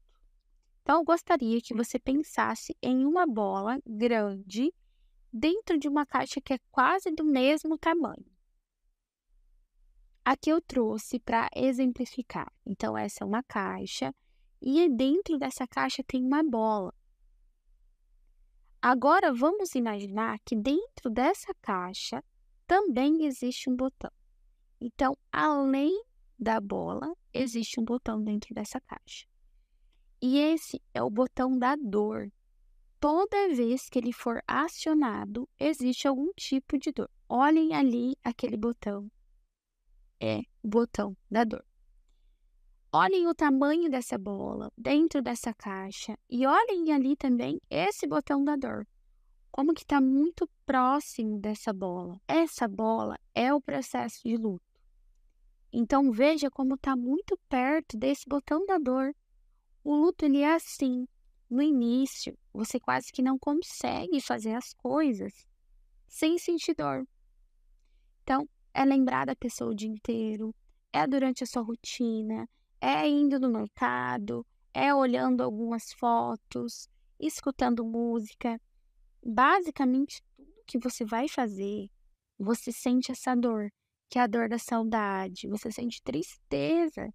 Então, 0.82 0.98
eu 0.98 1.06
gostaria 1.06 1.62
que 1.62 1.74
você 1.74 1.98
pensasse 1.98 2.76
em 2.82 3.06
uma 3.06 3.26
bola 3.26 3.80
grande 3.86 4.74
dentro 5.32 5.78
de 5.78 5.88
uma 5.88 6.06
caixa 6.06 6.42
que 6.42 6.54
é 6.54 6.60
quase 6.70 7.10
do 7.12 7.24
mesmo 7.24 7.78
tamanho. 7.78 8.26
Aqui 10.26 10.50
eu 10.50 10.62
trouxe 10.62 11.20
para 11.20 11.50
exemplificar. 11.56 12.52
Então, 12.66 12.98
essa 12.98 13.24
é 13.24 13.26
uma 13.26 13.42
caixa 13.44 14.14
e 14.62 14.90
dentro 14.90 15.38
dessa 15.38 15.66
caixa 15.66 16.04
tem 16.06 16.22
uma 16.26 16.44
bola. 16.44 16.94
Agora, 18.82 19.34
vamos 19.34 19.74
imaginar 19.74 20.38
que 20.44 20.56
dentro 20.56 21.10
dessa 21.10 21.54
caixa 21.62 22.22
também 22.68 23.24
existe 23.26 23.70
um 23.70 23.76
botão. 23.76 24.12
Então, 24.82 25.16
além 25.32 26.04
da 26.40 26.60
bola, 26.60 27.16
existe 27.32 27.80
um 27.80 27.86
botão 27.86 28.24
dentro 28.24 28.52
dessa 28.52 28.82
caixa. 28.82 29.28
E 30.20 30.40
esse 30.40 30.82
é 30.92 31.04
o 31.04 31.10
botão 31.10 31.58
da 31.58 31.76
dor. 31.76 32.32
Toda 33.00 33.50
vez 33.50 33.88
que 33.90 34.00
ele 34.00 34.12
for 34.12 34.42
acionado, 34.48 35.48
existe 35.60 36.08
algum 36.08 36.32
tipo 36.34 36.80
de 36.80 36.92
dor. 36.92 37.10
Olhem 37.30 37.76
ali 37.76 38.16
aquele 38.24 38.58
botão. 38.58 39.12
É 40.20 40.40
o 40.64 40.68
botão 40.68 41.16
da 41.30 41.44
dor. 41.44 41.64
Olhem 42.92 43.28
o 43.28 43.36
tamanho 43.36 43.90
dessa 43.90 44.18
bola 44.18 44.72
dentro 44.78 45.22
dessa 45.22 45.54
caixa 45.54 46.18
e 46.30 46.46
olhem 46.46 46.92
ali 46.92 47.16
também 47.16 47.62
esse 47.70 48.08
botão 48.08 48.44
da 48.44 48.56
dor. 48.56 48.86
Como 49.52 49.74
que 49.74 49.82
está 49.82 50.02
muito 50.02 50.50
próximo 50.66 51.40
dessa 51.40 51.72
bola. 51.72 52.20
Essa 52.28 52.68
bola 52.68 53.18
é 53.34 53.54
o 53.54 53.62
processo 53.62 54.22
de 54.24 54.38
luto. 54.38 54.71
Então 55.74 56.12
veja 56.12 56.52
como 56.52 56.76
está 56.76 56.96
muito 56.96 57.38
perto 57.48 57.98
desse 57.98 58.28
botão 58.28 58.66
da 58.66 58.78
dor. 58.78 59.16
O 59.84 59.96
luto 59.96 60.26
ele 60.26 60.42
é 60.42 60.54
assim. 60.54 61.08
No 61.50 61.62
início, 61.62 62.38
você 62.54 62.80
quase 62.80 63.12
que 63.12 63.22
não 63.22 63.38
consegue 63.38 64.22
fazer 64.22 64.54
as 64.54 64.74
coisas 64.74 65.46
sem 66.08 66.38
sentir 66.38 66.76
dor. 66.76 67.06
Então, 68.24 68.48
é 68.74 68.86
lembrar 68.86 69.26
da 69.26 69.36
pessoa 69.36 69.72
o 69.72 69.76
dia 69.76 69.90
inteiro, 69.90 70.54
é 70.94 71.06
durante 71.08 71.44
a 71.44 71.48
sua 71.48 71.62
rotina, 71.62 72.48
é 72.80 73.08
indo 73.08 73.40
no 73.40 73.50
mercado, 73.50 74.46
é 74.74 74.94
olhando 74.94 75.42
algumas 75.42 75.92
fotos, 75.94 76.88
escutando 77.20 77.86
música. 77.86 78.60
Basicamente, 79.26 80.22
tudo 80.36 80.64
que 80.66 80.80
você 80.80 81.06
vai 81.06 81.28
fazer, 81.28 81.90
você 82.38 82.72
sente 82.72 83.12
essa 83.12 83.36
dor 83.36 83.70
que 84.12 84.20
é 84.20 84.24
a 84.24 84.28
dor 84.28 84.50
da 84.50 84.60
saudade, 84.60 85.48
você 85.48 85.72
sente 85.72 86.04
tristeza 86.04 87.14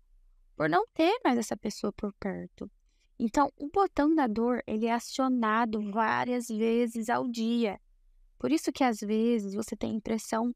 por 0.57 0.67
não 0.67 0.87
ter 0.95 1.15
mais 1.23 1.39
essa 1.39 1.55
pessoa 1.55 1.93
por 1.93 2.11
perto. 2.15 2.71
Então, 3.19 3.53
o 3.59 3.69
botão 3.69 4.15
da 4.15 4.27
dor, 4.27 4.63
ele 4.67 4.87
é 4.87 4.95
acionado 4.95 5.93
várias 5.93 6.49
vezes 6.49 7.11
ao 7.11 7.29
dia. 7.29 7.79
Por 8.39 8.51
isso 8.51 8.73
que 8.73 8.83
às 8.83 9.01
vezes 9.01 9.53
você 9.53 9.77
tem 9.77 9.91
a 9.91 9.97
impressão 9.97 10.55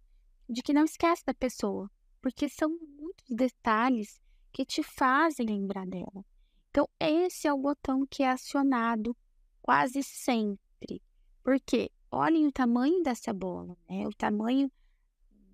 de 0.48 0.62
que 0.62 0.72
não 0.72 0.84
esquece 0.84 1.22
da 1.26 1.34
pessoa, 1.34 1.90
porque 2.22 2.48
são 2.48 2.70
muitos 2.70 3.28
detalhes 3.28 4.18
que 4.50 4.64
te 4.64 4.82
fazem 4.82 5.44
lembrar 5.44 5.86
dela. 5.86 6.24
Então, 6.70 6.88
esse 6.98 7.46
é 7.46 7.52
o 7.52 7.58
botão 7.58 8.06
que 8.08 8.22
é 8.22 8.30
acionado 8.30 9.14
quase 9.60 10.02
sempre. 10.02 11.02
Porque 11.42 11.90
olhem 12.10 12.46
o 12.46 12.52
tamanho 12.52 13.02
dessa 13.02 13.30
bola, 13.30 13.76
né? 13.86 14.06
O 14.06 14.14
tamanho 14.14 14.72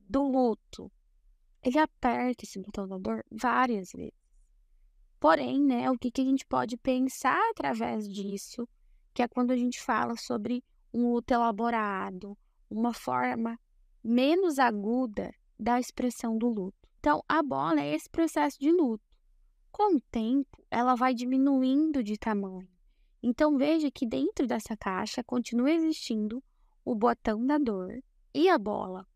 do 0.08 0.22
luto, 0.22 0.90
ele 1.62 1.78
aperta 1.78 2.44
esse 2.44 2.60
botão 2.60 2.86
da 2.86 2.96
dor 2.98 3.24
várias 3.30 3.90
vezes. 3.92 4.14
Porém, 5.18 5.60
né, 5.60 5.90
o 5.90 5.98
que, 5.98 6.10
que 6.10 6.20
a 6.20 6.24
gente 6.24 6.46
pode 6.46 6.76
pensar 6.76 7.40
através 7.50 8.08
disso, 8.08 8.68
que 9.12 9.22
é 9.22 9.28
quando 9.28 9.50
a 9.50 9.56
gente 9.56 9.80
fala 9.80 10.16
sobre 10.16 10.62
um 10.92 11.12
luto 11.12 11.32
elaborado, 11.32 12.36
uma 12.70 12.92
forma 12.92 13.58
menos 14.02 14.58
aguda 14.58 15.34
da 15.58 15.80
expressão 15.80 16.38
do 16.38 16.48
luto. 16.48 16.76
Então, 17.00 17.22
a 17.28 17.42
bola 17.42 17.80
é 17.80 17.94
esse 17.94 18.08
processo 18.08 18.58
de 18.60 18.70
luto. 18.70 19.04
Com 19.72 19.96
o 19.96 20.00
tempo, 20.00 20.64
ela 20.70 20.94
vai 20.94 21.14
diminuindo 21.14 22.02
de 22.02 22.16
tamanho. 22.16 22.68
Então, 23.22 23.56
veja 23.56 23.90
que 23.90 24.06
dentro 24.06 24.46
dessa 24.46 24.76
caixa 24.76 25.24
continua 25.24 25.70
existindo 25.70 26.42
o 26.84 26.94
botão 26.94 27.44
da 27.44 27.58
dor 27.58 28.00
e 28.32 28.48
a 28.48 28.58
bola. 28.58 29.06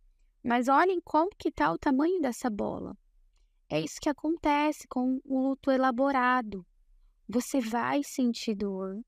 Mas 0.43 0.69
olhem 0.69 1.01
como 1.01 1.31
que 1.37 1.49
está 1.49 1.71
o 1.71 1.79
tamanho 1.79 2.21
dessa 2.21 2.49
bola. 2.49 2.97
É 3.69 3.81
isso 3.81 4.01
que 4.01 4.09
acontece 4.09 4.89
com 4.89 5.21
o 5.25 5.49
luto 5.49 5.71
elaborado. 5.71 6.67
Você 7.29 7.61
vai 7.61 8.03
sentir 8.03 8.55
dor, 8.55 9.01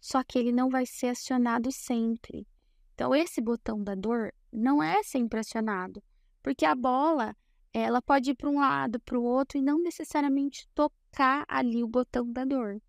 só 0.00 0.22
que 0.22 0.38
ele 0.38 0.52
não 0.52 0.68
vai 0.68 0.86
ser 0.86 1.08
acionado 1.08 1.72
sempre. 1.72 2.46
Então, 2.94 3.14
esse 3.14 3.40
botão 3.40 3.82
da 3.82 3.94
dor 3.94 4.32
não 4.52 4.82
é 4.82 5.02
sempre 5.02 5.40
acionado, 5.40 6.02
porque 6.42 6.64
a 6.64 6.74
bola 6.74 7.34
ela 7.72 8.00
pode 8.00 8.30
ir 8.30 8.34
para 8.34 8.48
um 8.48 8.58
lado, 8.58 8.98
para 9.00 9.18
o 9.18 9.22
outro 9.22 9.58
e 9.58 9.62
não 9.62 9.78
necessariamente 9.82 10.66
tocar 10.74 11.44
ali 11.48 11.82
o 11.82 11.88
botão 11.88 12.32
da 12.32 12.44
dor. 12.44 12.80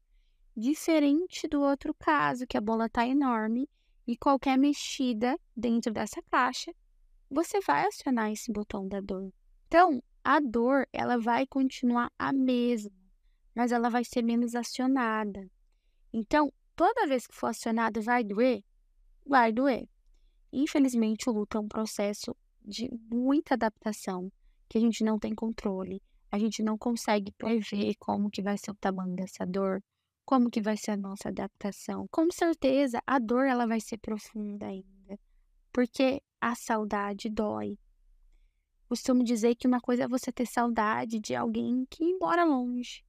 Diferente 0.56 1.48
do 1.48 1.62
outro 1.62 1.94
caso, 1.94 2.48
que 2.48 2.58
a 2.58 2.62
bola 2.62 2.86
está 2.86 3.06
enorme 3.06 3.70
e 4.08 4.16
qualquer 4.16 4.58
mexida 4.58 5.38
dentro 5.56 5.92
dessa 5.92 6.22
caixa, 6.32 6.74
você 7.30 7.60
vai 7.62 7.86
acionar 7.86 8.32
esse 8.32 8.52
botão 8.52 8.88
da 8.88 9.00
dor. 9.02 9.32
Então, 9.68 10.02
a 10.24 10.40
dor, 10.40 10.88
ela 10.92 11.18
vai 11.18 11.46
continuar 11.46 12.12
a 12.18 12.32
mesma, 12.34 12.92
mas 13.56 13.72
ela 13.72 13.90
vai 13.90 14.04
ser 14.04 14.22
menos 14.22 14.56
acionada. 14.56 15.50
Então, 16.12 16.52
toda 16.76 17.08
vez 17.08 17.28
que 17.28 17.36
for 17.36 17.48
acionada, 17.48 18.02
vai 18.02 18.24
doer? 18.24 18.64
Vai 19.26 19.52
doer. 19.52 19.88
Infelizmente, 20.52 21.30
o 21.30 21.34
luto 21.34 21.58
é 21.58 21.62
um 21.62 21.68
processo 21.68 22.36
de 22.64 22.90
muita 23.10 23.54
adaptação 23.54 24.32
que 24.70 24.78
a 24.78 24.82
gente 24.82 25.04
não 25.04 25.20
tem 25.20 25.34
controle. 25.34 26.02
A 26.32 26.38
gente 26.38 26.62
não 26.62 26.78
consegue 26.78 27.32
prever 27.32 27.96
como 28.00 28.30
que 28.30 28.42
vai 28.42 28.58
ser 28.58 28.72
o 28.72 28.76
tamanho 28.76 29.16
dessa 29.16 29.46
dor, 29.46 29.82
como 30.26 30.50
que 30.50 30.62
vai 30.62 30.76
ser 30.76 30.92
a 30.92 30.98
nossa 30.98 31.30
adaptação. 31.30 32.06
Com 32.12 32.30
certeza, 32.32 33.02
a 33.08 33.18
dor 33.18 33.46
ela 33.46 33.66
vai 33.66 33.80
ser 33.80 33.98
profunda 33.98 34.68
ainda, 34.68 35.18
porque 35.72 36.22
a 36.40 36.56
saudade 36.56 37.30
dói. 37.30 37.78
Costumo 38.88 39.24
dizer 39.24 39.56
que 39.56 39.68
uma 39.68 39.82
coisa 39.82 40.04
é 40.04 40.08
você 40.08 40.32
ter 40.32 40.46
saudade 40.46 41.20
de 41.20 41.36
alguém 41.36 41.86
que 41.90 42.18
mora 42.18 42.44
longe. 42.44 43.04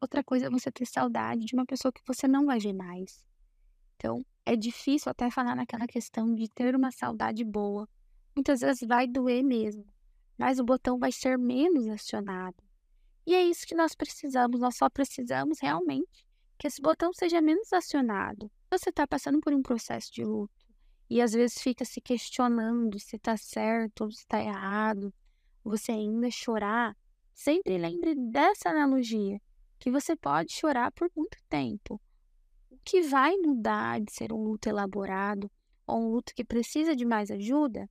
Outra 0.00 0.24
coisa 0.24 0.46
é 0.46 0.50
você 0.50 0.70
ter 0.72 0.86
saudade 0.86 1.44
de 1.44 1.54
uma 1.54 1.64
pessoa 1.64 1.92
que 1.92 2.02
você 2.06 2.26
não 2.26 2.46
vai 2.46 2.58
ver 2.58 2.72
mais. 2.72 3.24
Então, 3.94 4.24
é 4.44 4.56
difícil 4.56 5.10
até 5.10 5.30
falar 5.30 5.54
naquela 5.54 5.86
questão 5.86 6.34
de 6.34 6.48
ter 6.48 6.74
uma 6.74 6.90
saudade 6.90 7.44
boa. 7.44 7.88
Muitas 8.34 8.60
vezes 8.60 8.86
vai 8.86 9.06
doer 9.06 9.44
mesmo 9.44 9.92
mas 10.42 10.58
o 10.58 10.64
botão 10.64 10.98
vai 10.98 11.12
ser 11.12 11.38
menos 11.38 11.86
acionado. 11.86 12.56
E 13.24 13.32
é 13.32 13.44
isso 13.44 13.64
que 13.64 13.76
nós 13.76 13.94
precisamos, 13.94 14.60
nós 14.60 14.76
só 14.76 14.90
precisamos 14.90 15.60
realmente 15.60 16.26
que 16.58 16.66
esse 16.66 16.82
botão 16.82 17.12
seja 17.12 17.40
menos 17.40 17.72
acionado. 17.72 18.50
Você 18.70 18.90
está 18.90 19.06
passando 19.06 19.40
por 19.40 19.52
um 19.52 19.62
processo 19.62 20.12
de 20.12 20.24
luto 20.24 20.61
e 21.08 21.20
às 21.20 21.32
vezes 21.32 21.60
fica 21.60 21.84
se 21.84 22.00
questionando 22.00 22.98
se 22.98 23.16
está 23.16 23.36
certo 23.36 24.04
ou 24.04 24.10
se 24.10 24.18
está 24.18 24.40
errado, 24.40 25.12
você 25.62 25.92
ainda 25.92 26.30
chorar, 26.30 26.96
sempre 27.32 27.78
lembre 27.78 28.14
dessa 28.14 28.70
analogia, 28.70 29.40
que 29.78 29.90
você 29.90 30.16
pode 30.16 30.52
chorar 30.52 30.90
por 30.92 31.10
muito 31.14 31.36
tempo. 31.48 32.00
O 32.70 32.78
que 32.84 33.02
vai 33.02 33.36
mudar 33.36 34.00
de 34.00 34.12
ser 34.12 34.32
um 34.32 34.42
luto 34.42 34.68
elaborado 34.68 35.50
ou 35.86 36.00
um 36.00 36.08
luto 36.08 36.34
que 36.34 36.44
precisa 36.44 36.96
de 36.96 37.04
mais 37.04 37.30
ajuda 37.30 37.88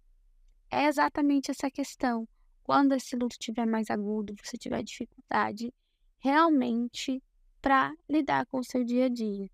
é 0.69 0.85
exatamente 0.85 1.51
essa 1.51 1.69
questão 1.69 2.27
quando 2.63 2.93
esse 2.93 3.15
luto 3.15 3.33
estiver 3.33 3.65
mais 3.65 3.89
agudo, 3.89 4.35
você 4.41 4.57
tiver 4.57 4.81
dificuldade 4.83 5.73
realmente 6.19 7.21
para 7.61 7.93
lidar 8.07 8.45
com 8.45 8.59
o 8.59 8.63
seu 8.63 8.83
dia 8.83 9.05
a 9.05 9.09
dia. 9.09 9.49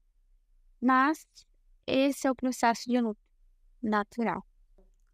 Mas 0.80 1.26
esse 1.86 2.28
é 2.28 2.32
o 2.32 2.36
processo 2.36 2.90
de 2.90 3.00
luto 3.00 3.20
natural. 3.88 4.46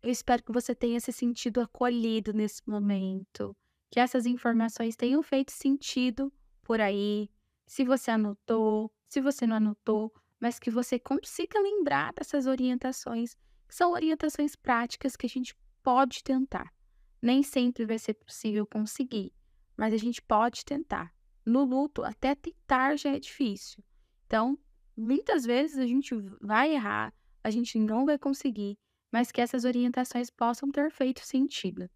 Eu 0.02 0.12
espero 0.12 0.44
que 0.44 0.52
você 0.52 0.76
tenha 0.76 1.00
se 1.00 1.14
sentido 1.14 1.62
acolhido 1.62 2.34
nesse 2.34 2.62
momento, 2.68 3.56
que 3.90 4.00
essas 4.00 4.26
informações 4.26 4.96
tenham 4.96 5.24
feito 5.24 5.52
sentido 5.52 6.34
por 6.64 6.82
aí. 6.82 7.30
Se 7.66 7.86
você 7.86 8.12
anotou, 8.12 8.92
se 9.08 9.22
você 9.22 9.48
não 9.48 9.56
anotou, 9.56 10.12
mas 10.40 10.60
que 10.60 10.70
você 10.70 11.00
consiga 11.00 11.60
lembrar 11.60 12.14
dessas 12.14 12.48
orientações, 12.48 13.36
que 13.68 13.76
são 13.76 13.92
orientações 13.94 14.56
práticas 14.56 15.16
que 15.16 15.26
a 15.26 15.30
gente 15.30 15.56
pode 15.82 16.22
tentar. 16.22 16.74
Nem 17.22 17.42
sempre 17.42 17.86
vai 17.86 17.98
ser 17.98 18.16
possível 18.16 18.68
conseguir, 18.68 19.32
mas 19.78 19.94
a 19.94 19.98
gente 19.98 20.22
pode 20.22 20.66
tentar. 20.66 21.14
No 21.46 21.64
luto, 21.64 22.04
até 22.04 22.36
tentar 22.36 22.98
já 22.98 23.16
é 23.16 23.20
difícil. 23.20 23.82
Então, 24.26 24.58
muitas 24.98 25.46
vezes 25.46 25.78
a 25.78 25.86
gente 25.86 26.14
vai 26.42 26.74
errar, 26.74 27.14
a 27.44 27.50
gente 27.50 27.78
não 27.78 28.06
vai 28.06 28.18
conseguir, 28.18 28.78
mas 29.12 29.32
que 29.32 29.42
essas 29.42 29.66
orientações 29.66 30.30
possam 30.30 30.72
ter 30.72 30.90
feito 30.90 31.26
sentido. 31.26 31.90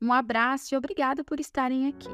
Um 0.00 0.12
abraço 0.12 0.74
e 0.74 0.78
obrigada 0.78 1.22
por 1.22 1.38
estarem 1.38 1.88
aqui. 1.88 2.08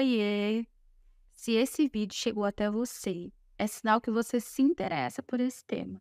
Oiê! 0.00 0.64
Se 1.30 1.52
esse 1.52 1.86
vídeo 1.86 2.14
chegou 2.14 2.46
até 2.46 2.70
você, 2.70 3.30
é 3.58 3.66
sinal 3.66 4.00
que 4.00 4.10
você 4.10 4.40
se 4.40 4.62
interessa 4.62 5.22
por 5.22 5.38
esse 5.40 5.62
tema. 5.66 6.00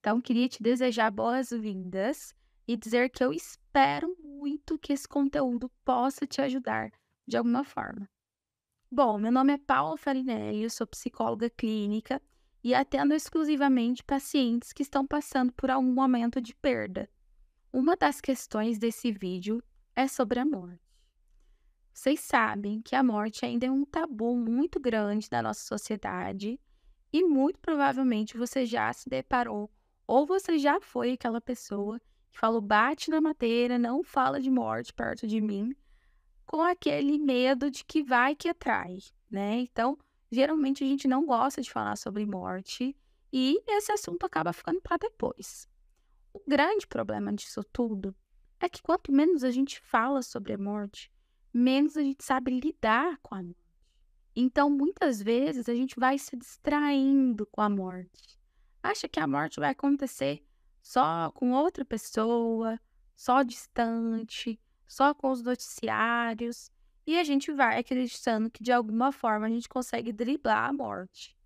Então, 0.00 0.20
queria 0.20 0.46
te 0.46 0.62
desejar 0.62 1.10
boas-vindas 1.10 2.34
e 2.68 2.76
dizer 2.76 3.08
que 3.08 3.24
eu 3.24 3.32
espero 3.32 4.14
muito 4.22 4.78
que 4.78 4.92
esse 4.92 5.08
conteúdo 5.08 5.70
possa 5.82 6.26
te 6.26 6.42
ajudar 6.42 6.90
de 7.26 7.38
alguma 7.38 7.64
forma. 7.64 8.06
Bom, 8.92 9.16
meu 9.16 9.32
nome 9.32 9.54
é 9.54 9.58
Paula 9.58 9.96
Farinelli, 9.96 10.64
eu 10.64 10.68
sou 10.68 10.86
psicóloga 10.86 11.48
clínica 11.48 12.20
e 12.62 12.74
atendo 12.74 13.14
exclusivamente 13.14 14.04
pacientes 14.04 14.74
que 14.74 14.82
estão 14.82 15.06
passando 15.06 15.54
por 15.54 15.70
algum 15.70 15.90
momento 15.90 16.38
de 16.38 16.54
perda. 16.54 17.08
Uma 17.72 17.96
das 17.96 18.20
questões 18.20 18.78
desse 18.78 19.10
vídeo 19.10 19.62
é 19.94 20.06
sobre 20.06 20.38
a 20.38 20.44
morte. 20.44 20.85
Vocês 21.96 22.20
sabem 22.20 22.82
que 22.82 22.94
a 22.94 23.02
morte 23.02 23.46
ainda 23.46 23.64
é 23.64 23.70
um 23.70 23.82
tabu 23.82 24.36
muito 24.36 24.78
grande 24.78 25.28
na 25.32 25.40
nossa 25.40 25.64
sociedade 25.64 26.60
e 27.10 27.24
muito 27.24 27.58
provavelmente 27.58 28.36
você 28.36 28.66
já 28.66 28.92
se 28.92 29.08
deparou 29.08 29.70
ou 30.06 30.26
você 30.26 30.58
já 30.58 30.78
foi 30.78 31.12
aquela 31.12 31.40
pessoa 31.40 31.98
que 32.30 32.38
falou 32.38 32.60
bate 32.60 33.10
na 33.10 33.18
madeira, 33.18 33.78
não 33.78 34.04
fala 34.04 34.38
de 34.38 34.50
morte 34.50 34.92
perto 34.92 35.26
de 35.26 35.40
mim, 35.40 35.74
com 36.44 36.60
aquele 36.60 37.18
medo 37.18 37.70
de 37.70 37.82
que 37.82 38.02
vai 38.02 38.36
que 38.36 38.50
atrai, 38.50 38.98
né? 39.30 39.60
Então, 39.60 39.96
geralmente 40.30 40.84
a 40.84 40.86
gente 40.86 41.08
não 41.08 41.24
gosta 41.24 41.62
de 41.62 41.70
falar 41.70 41.96
sobre 41.96 42.26
morte 42.26 42.94
e 43.32 43.58
esse 43.66 43.90
assunto 43.90 44.26
acaba 44.26 44.52
ficando 44.52 44.82
para 44.82 44.98
depois. 44.98 45.66
O 46.34 46.42
grande 46.46 46.86
problema 46.86 47.32
disso 47.32 47.64
tudo 47.64 48.14
é 48.60 48.68
que 48.68 48.82
quanto 48.82 49.10
menos 49.10 49.42
a 49.42 49.50
gente 49.50 49.80
fala 49.80 50.20
sobre 50.20 50.52
a 50.52 50.58
morte, 50.58 51.10
menos 51.56 51.96
a 51.96 52.02
gente 52.02 52.22
sabe 52.22 52.60
lidar 52.60 53.18
com 53.22 53.34
a 53.34 53.42
morte. 53.42 53.56
Então, 54.34 54.68
muitas 54.68 55.22
vezes 55.22 55.68
a 55.68 55.74
gente 55.74 55.98
vai 55.98 56.18
se 56.18 56.36
distraindo 56.36 57.46
com 57.46 57.62
a 57.62 57.70
morte. 57.70 58.38
Acha 58.82 59.08
que 59.08 59.18
a 59.18 59.26
morte 59.26 59.58
vai 59.58 59.70
acontecer 59.70 60.44
só 60.82 61.30
com 61.32 61.52
outra 61.52 61.84
pessoa, 61.84 62.78
só 63.14 63.42
distante, 63.42 64.60
só 64.86 65.14
com 65.14 65.30
os 65.30 65.42
noticiários, 65.42 66.70
e 67.06 67.18
a 67.18 67.24
gente 67.24 67.50
vai 67.52 67.78
acreditando 67.78 68.50
que 68.50 68.62
de 68.62 68.70
alguma 68.70 69.10
forma 69.10 69.46
a 69.46 69.50
gente 69.50 69.68
consegue 69.68 70.12
driblar 70.12 70.68
a 70.68 70.72
morte. 70.72 71.36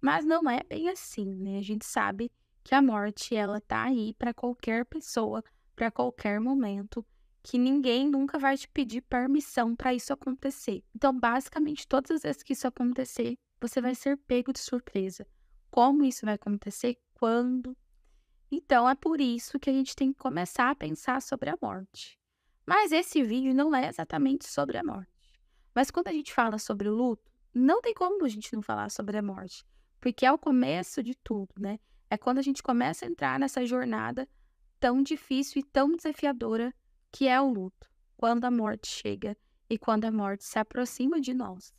Mas 0.00 0.24
não 0.24 0.48
é 0.48 0.62
bem 0.62 0.88
assim, 0.88 1.34
né? 1.36 1.58
A 1.58 1.62
gente 1.62 1.84
sabe 1.84 2.32
que 2.62 2.74
a 2.74 2.82
morte 2.82 3.36
ela 3.36 3.60
tá 3.60 3.84
aí 3.84 4.14
para 4.14 4.32
qualquer 4.32 4.84
pessoa, 4.86 5.44
para 5.76 5.90
qualquer 5.90 6.40
momento, 6.40 7.04
que 7.44 7.58
ninguém 7.58 8.08
nunca 8.08 8.38
vai 8.38 8.56
te 8.56 8.66
pedir 8.66 9.02
permissão 9.02 9.76
para 9.76 9.92
isso 9.92 10.14
acontecer. 10.14 10.82
Então, 10.94 11.16
basicamente, 11.16 11.86
todas 11.86 12.10
as 12.10 12.22
vezes 12.22 12.42
que 12.42 12.54
isso 12.54 12.66
acontecer, 12.66 13.36
você 13.60 13.82
vai 13.82 13.94
ser 13.94 14.16
pego 14.16 14.50
de 14.50 14.60
surpresa. 14.60 15.26
Como 15.70 16.04
isso 16.04 16.24
vai 16.24 16.36
acontecer? 16.36 16.96
Quando? 17.12 17.76
Então, 18.50 18.88
é 18.88 18.94
por 18.94 19.20
isso 19.20 19.60
que 19.60 19.68
a 19.68 19.72
gente 19.74 19.94
tem 19.94 20.10
que 20.10 20.18
começar 20.18 20.70
a 20.70 20.74
pensar 20.74 21.20
sobre 21.20 21.50
a 21.50 21.58
morte. 21.60 22.18
Mas 22.66 22.92
esse 22.92 23.22
vídeo 23.22 23.54
não 23.54 23.76
é 23.76 23.88
exatamente 23.88 24.46
sobre 24.48 24.78
a 24.78 24.82
morte. 24.82 25.12
Mas 25.74 25.90
quando 25.90 26.08
a 26.08 26.12
gente 26.12 26.32
fala 26.32 26.58
sobre 26.58 26.88
o 26.88 26.94
luto, 26.94 27.30
não 27.52 27.82
tem 27.82 27.92
como 27.92 28.24
a 28.24 28.28
gente 28.28 28.54
não 28.54 28.62
falar 28.62 28.90
sobre 28.90 29.18
a 29.18 29.22
morte, 29.22 29.66
porque 30.00 30.24
é 30.24 30.32
o 30.32 30.38
começo 30.38 31.02
de 31.02 31.14
tudo, 31.14 31.52
né? 31.58 31.78
É 32.08 32.16
quando 32.16 32.38
a 32.38 32.42
gente 32.42 32.62
começa 32.62 33.04
a 33.04 33.08
entrar 33.08 33.38
nessa 33.38 33.66
jornada 33.66 34.26
tão 34.80 35.02
difícil 35.02 35.60
e 35.60 35.64
tão 35.64 35.94
desafiadora 35.94 36.74
que 37.14 37.28
é 37.28 37.40
o 37.40 37.48
luto, 37.48 37.88
quando 38.16 38.44
a 38.44 38.50
morte 38.50 38.88
chega 38.88 39.36
e 39.70 39.78
quando 39.78 40.04
a 40.04 40.10
morte 40.10 40.44
se 40.44 40.58
aproxima 40.58 41.20
de 41.20 41.32
nós. 41.32 41.72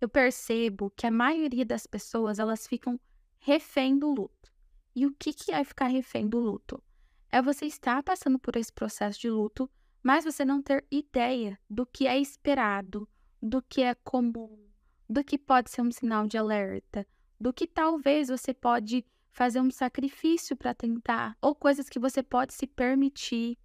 Eu 0.00 0.08
percebo 0.08 0.90
que 0.96 1.06
a 1.06 1.10
maioria 1.10 1.66
das 1.66 1.86
pessoas, 1.86 2.38
elas 2.38 2.66
ficam 2.66 2.98
refém 3.38 3.98
do 3.98 4.08
luto. 4.08 4.50
E 4.96 5.04
o 5.04 5.12
que 5.12 5.34
que 5.34 5.52
é 5.52 5.62
ficar 5.62 5.88
refém 5.88 6.26
do 6.26 6.38
luto? 6.38 6.82
É 7.28 7.42
você 7.42 7.66
estar 7.66 8.02
passando 8.02 8.38
por 8.38 8.56
esse 8.56 8.72
processo 8.72 9.20
de 9.20 9.28
luto 9.28 9.70
mas 10.02 10.24
você 10.24 10.44
não 10.44 10.62
ter 10.62 10.84
ideia 10.90 11.58
do 11.68 11.84
que 11.84 12.06
é 12.06 12.18
esperado, 12.18 13.08
do 13.40 13.62
que 13.62 13.82
é 13.82 13.94
comum, 13.94 14.68
do 15.08 15.22
que 15.22 15.36
pode 15.36 15.70
ser 15.70 15.82
um 15.82 15.92
sinal 15.92 16.26
de 16.26 16.38
alerta, 16.38 17.06
do 17.38 17.52
que 17.52 17.66
talvez 17.66 18.28
você 18.28 18.54
pode 18.54 19.04
fazer 19.30 19.60
um 19.60 19.70
sacrifício 19.70 20.56
para 20.56 20.74
tentar, 20.74 21.36
ou 21.40 21.54
coisas 21.54 21.88
que 21.88 21.98
você 21.98 22.22
pode 22.22 22.54
se 22.54 22.66
permitir. 22.66 23.58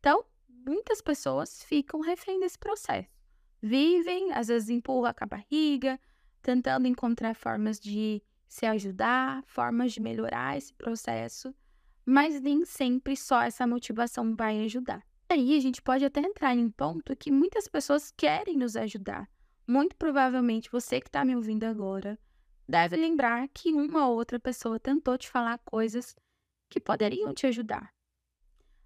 Então, 0.00 0.24
muitas 0.64 1.00
pessoas 1.00 1.62
ficam 1.64 2.00
refém 2.00 2.40
desse 2.40 2.58
processo. 2.58 3.08
Vivem, 3.60 4.32
às 4.32 4.48
vezes 4.48 4.68
empurram 4.68 5.14
com 5.14 5.24
a 5.24 5.26
barriga, 5.26 6.00
tentando 6.40 6.88
encontrar 6.88 7.34
formas 7.34 7.78
de 7.78 8.22
se 8.48 8.66
ajudar, 8.66 9.42
formas 9.46 9.92
de 9.92 10.00
melhorar 10.00 10.56
esse 10.56 10.74
processo, 10.74 11.54
mas 12.04 12.40
nem 12.40 12.64
sempre 12.64 13.16
só 13.16 13.42
essa 13.42 13.66
motivação 13.66 14.34
vai 14.34 14.64
ajudar 14.64 15.02
aí 15.32 15.56
a 15.56 15.60
gente 15.60 15.80
pode 15.80 16.04
até 16.04 16.20
entrar 16.20 16.54
em 16.54 16.70
ponto 16.70 17.16
que 17.16 17.30
muitas 17.30 17.66
pessoas 17.66 18.12
querem 18.16 18.56
nos 18.56 18.76
ajudar. 18.76 19.28
Muito 19.66 19.96
provavelmente 19.96 20.70
você 20.70 21.00
que 21.00 21.08
está 21.08 21.24
me 21.24 21.34
ouvindo 21.34 21.64
agora 21.64 22.18
deve 22.68 22.96
lembrar 22.96 23.48
que 23.48 23.72
uma 23.72 24.06
ou 24.06 24.16
outra 24.16 24.38
pessoa 24.38 24.78
tentou 24.78 25.16
te 25.18 25.28
falar 25.28 25.58
coisas 25.58 26.14
que 26.68 26.80
poderiam 26.80 27.34
te 27.34 27.46
ajudar. 27.46 27.92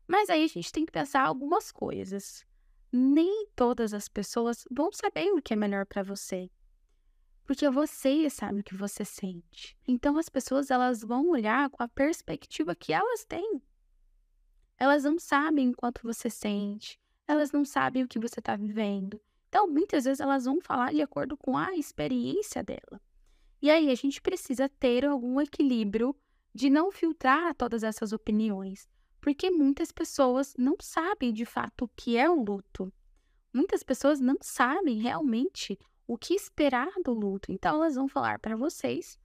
Mas 0.06 0.30
aí 0.30 0.44
a 0.44 0.48
gente 0.48 0.72
tem 0.72 0.86
que 0.86 0.92
pensar 0.92 1.22
algumas 1.22 1.72
coisas. 1.72 2.46
Nem 2.92 3.46
todas 3.56 3.92
as 3.92 4.08
pessoas 4.08 4.64
vão 4.70 4.92
saber 4.92 5.32
o 5.32 5.42
que 5.42 5.52
é 5.52 5.56
melhor 5.56 5.84
para 5.86 6.02
você. 6.02 6.50
Porque 7.44 7.68
você 7.70 8.28
sabe 8.28 8.60
o 8.60 8.64
que 8.64 8.74
você 8.74 9.04
sente. 9.04 9.76
Então 9.86 10.18
as 10.18 10.28
pessoas 10.28 10.70
elas 10.70 11.02
vão 11.02 11.28
olhar 11.28 11.70
com 11.70 11.82
a 11.82 11.88
perspectiva 11.88 12.74
que 12.74 12.92
elas 12.92 13.24
têm. 13.24 13.62
Elas 14.78 15.04
não 15.04 15.18
sabem 15.18 15.72
quanto 15.72 16.02
você 16.02 16.28
sente, 16.28 17.00
elas 17.26 17.50
não 17.50 17.64
sabem 17.64 18.02
o 18.02 18.08
que 18.08 18.18
você 18.18 18.40
está 18.40 18.54
vivendo. 18.56 19.20
Então, 19.48 19.66
muitas 19.66 20.04
vezes 20.04 20.20
elas 20.20 20.44
vão 20.44 20.60
falar 20.60 20.92
de 20.92 21.00
acordo 21.00 21.36
com 21.36 21.56
a 21.56 21.74
experiência 21.76 22.62
dela. 22.62 23.00
E 23.62 23.70
aí 23.70 23.90
a 23.90 23.94
gente 23.94 24.20
precisa 24.20 24.68
ter 24.68 25.06
algum 25.06 25.40
equilíbrio 25.40 26.14
de 26.54 26.68
não 26.68 26.92
filtrar 26.92 27.54
todas 27.54 27.82
essas 27.82 28.12
opiniões, 28.12 28.88
porque 29.26 29.50
muitas 29.50 29.90
pessoas 29.90 30.54
não 30.56 30.76
sabem 30.80 31.32
de 31.32 31.44
fato 31.44 31.86
o 31.86 31.88
que 31.96 32.16
é 32.16 32.30
o 32.30 32.44
luto. 32.44 32.92
Muitas 33.52 33.82
pessoas 33.82 34.20
não 34.20 34.36
sabem 34.40 35.00
realmente 35.00 35.76
o 36.06 36.16
que 36.16 36.32
esperar 36.32 36.92
do 37.04 37.12
luto, 37.12 37.50
então 37.50 37.74
elas 37.74 37.96
vão 37.96 38.06
falar 38.06 38.38
para 38.38 38.54
vocês 38.54 39.18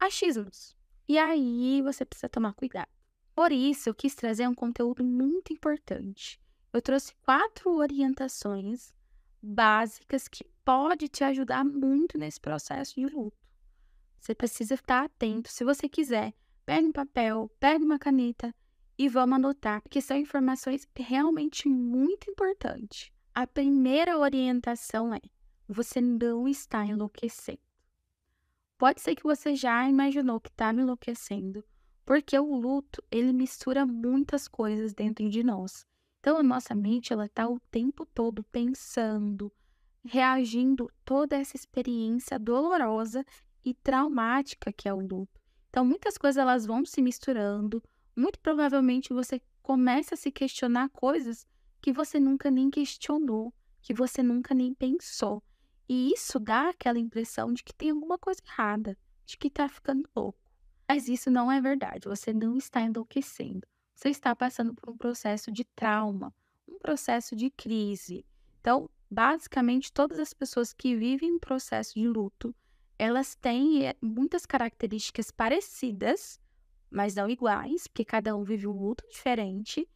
achismos. 0.00 0.76
E 1.06 1.16
aí 1.16 1.80
você 1.80 2.04
precisa 2.04 2.28
tomar 2.28 2.54
cuidado. 2.54 2.88
Por 3.36 3.52
isso, 3.52 3.88
eu 3.88 3.94
quis 3.94 4.16
trazer 4.16 4.48
um 4.48 4.54
conteúdo 4.54 5.04
muito 5.04 5.52
importante. 5.52 6.40
Eu 6.72 6.82
trouxe 6.82 7.14
quatro 7.24 7.70
orientações 7.70 8.92
básicas 9.40 10.26
que 10.26 10.42
pode 10.64 11.06
te 11.06 11.22
ajudar 11.22 11.64
muito 11.64 12.18
nesse 12.18 12.40
processo 12.40 12.96
de 12.96 13.06
luto. 13.06 13.38
Você 14.18 14.34
precisa 14.34 14.74
estar 14.74 15.04
atento. 15.04 15.52
Se 15.52 15.62
você 15.62 15.88
quiser, 15.88 16.34
pegue 16.64 16.88
um 16.88 16.92
papel, 16.92 17.48
pegue 17.60 17.84
uma 17.84 17.96
caneta 17.96 18.52
e 18.98 19.08
vamos 19.08 19.36
anotar, 19.36 19.82
porque 19.82 20.00
são 20.00 20.16
informações 20.16 20.88
realmente 20.96 21.68
muito 21.68 22.30
importantes. 22.30 23.10
A 23.34 23.46
primeira 23.46 24.18
orientação 24.18 25.14
é: 25.14 25.20
você 25.68 26.00
não 26.00 26.48
está 26.48 26.84
enlouquecendo. 26.84 27.60
Pode 28.78 29.00
ser 29.00 29.14
que 29.14 29.22
você 29.22 29.54
já 29.54 29.88
imaginou 29.88 30.40
que 30.40 30.50
está 30.50 30.72
enlouquecendo, 30.72 31.64
porque 32.04 32.38
o 32.38 32.54
luto, 32.56 33.02
ele 33.10 33.32
mistura 33.32 33.86
muitas 33.86 34.46
coisas 34.46 34.92
dentro 34.92 35.28
de 35.28 35.42
nós. 35.42 35.86
Então, 36.20 36.38
a 36.38 36.42
nossa 36.42 36.74
mente, 36.74 37.12
ela 37.12 37.26
está 37.26 37.48
o 37.48 37.60
tempo 37.70 38.04
todo 38.04 38.42
pensando, 38.44 39.52
reagindo 40.04 40.90
toda 41.04 41.36
essa 41.36 41.56
experiência 41.56 42.38
dolorosa 42.38 43.24
e 43.64 43.72
traumática 43.74 44.72
que 44.72 44.88
é 44.88 44.92
o 44.92 45.00
luto. 45.00 45.40
Então, 45.70 45.84
muitas 45.84 46.16
coisas 46.16 46.40
elas 46.40 46.66
vão 46.66 46.84
se 46.84 47.00
misturando. 47.00 47.82
Muito 48.16 48.40
provavelmente 48.40 49.12
você 49.12 49.40
começa 49.62 50.14
a 50.14 50.16
se 50.16 50.32
questionar 50.32 50.88
coisas 50.88 51.46
que 51.82 51.92
você 51.92 52.18
nunca 52.18 52.50
nem 52.50 52.70
questionou, 52.70 53.52
que 53.82 53.92
você 53.92 54.22
nunca 54.22 54.54
nem 54.54 54.72
pensou. 54.72 55.42
E 55.88 56.12
isso 56.12 56.40
dá 56.40 56.70
aquela 56.70 56.98
impressão 56.98 57.52
de 57.52 57.62
que 57.62 57.74
tem 57.74 57.90
alguma 57.90 58.18
coisa 58.18 58.40
errada, 58.44 58.96
de 59.24 59.36
que 59.36 59.48
está 59.48 59.68
ficando 59.68 60.08
louco. 60.16 60.50
Mas 60.88 61.08
isso 61.08 61.30
não 61.30 61.50
é 61.50 61.60
verdade. 61.60 62.08
Você 62.08 62.32
não 62.32 62.56
está 62.56 62.80
enlouquecendo. 62.80 63.66
Você 63.94 64.08
está 64.08 64.34
passando 64.34 64.74
por 64.74 64.90
um 64.90 64.96
processo 64.96 65.50
de 65.52 65.64
trauma, 65.64 66.34
um 66.68 66.78
processo 66.78 67.36
de 67.36 67.50
crise. 67.50 68.24
Então, 68.60 68.88
basicamente, 69.10 69.92
todas 69.92 70.18
as 70.18 70.32
pessoas 70.32 70.72
que 70.72 70.96
vivem 70.96 71.32
um 71.32 71.38
processo 71.38 71.94
de 71.94 72.06
luto, 72.06 72.54
elas 72.98 73.34
têm 73.34 73.86
eh, 73.86 73.96
muitas 74.00 74.46
características 74.46 75.30
parecidas, 75.30 76.40
mas 76.96 77.14
não 77.14 77.28
iguais, 77.28 77.86
porque 77.86 78.06
cada 78.06 78.34
um 78.34 78.42
vive 78.42 78.66
um 78.66 78.72
luto 78.72 79.06
diferente, 79.10 79.86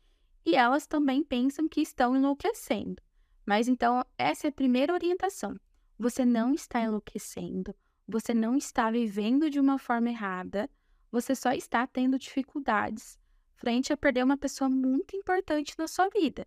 e 0.44 0.54
elas 0.54 0.86
também 0.86 1.24
pensam 1.24 1.66
que 1.66 1.80
estão 1.80 2.14
enlouquecendo. 2.14 3.02
Mas 3.46 3.68
então, 3.68 4.04
essa 4.18 4.48
é 4.48 4.50
a 4.50 4.52
primeira 4.52 4.92
orientação. 4.92 5.58
você 5.98 6.26
não 6.26 6.52
está 6.52 6.82
enlouquecendo, 6.82 7.74
você 8.06 8.34
não 8.34 8.54
está 8.54 8.90
vivendo 8.90 9.48
de 9.48 9.58
uma 9.58 9.78
forma 9.78 10.10
errada, 10.10 10.68
você 11.10 11.34
só 11.34 11.52
está 11.52 11.86
tendo 11.86 12.18
dificuldades 12.18 13.18
frente 13.54 13.94
a 13.94 13.96
perder 13.96 14.22
uma 14.22 14.36
pessoa 14.36 14.68
muito 14.68 15.16
importante 15.16 15.74
na 15.78 15.88
sua 15.88 16.10
vida. 16.10 16.46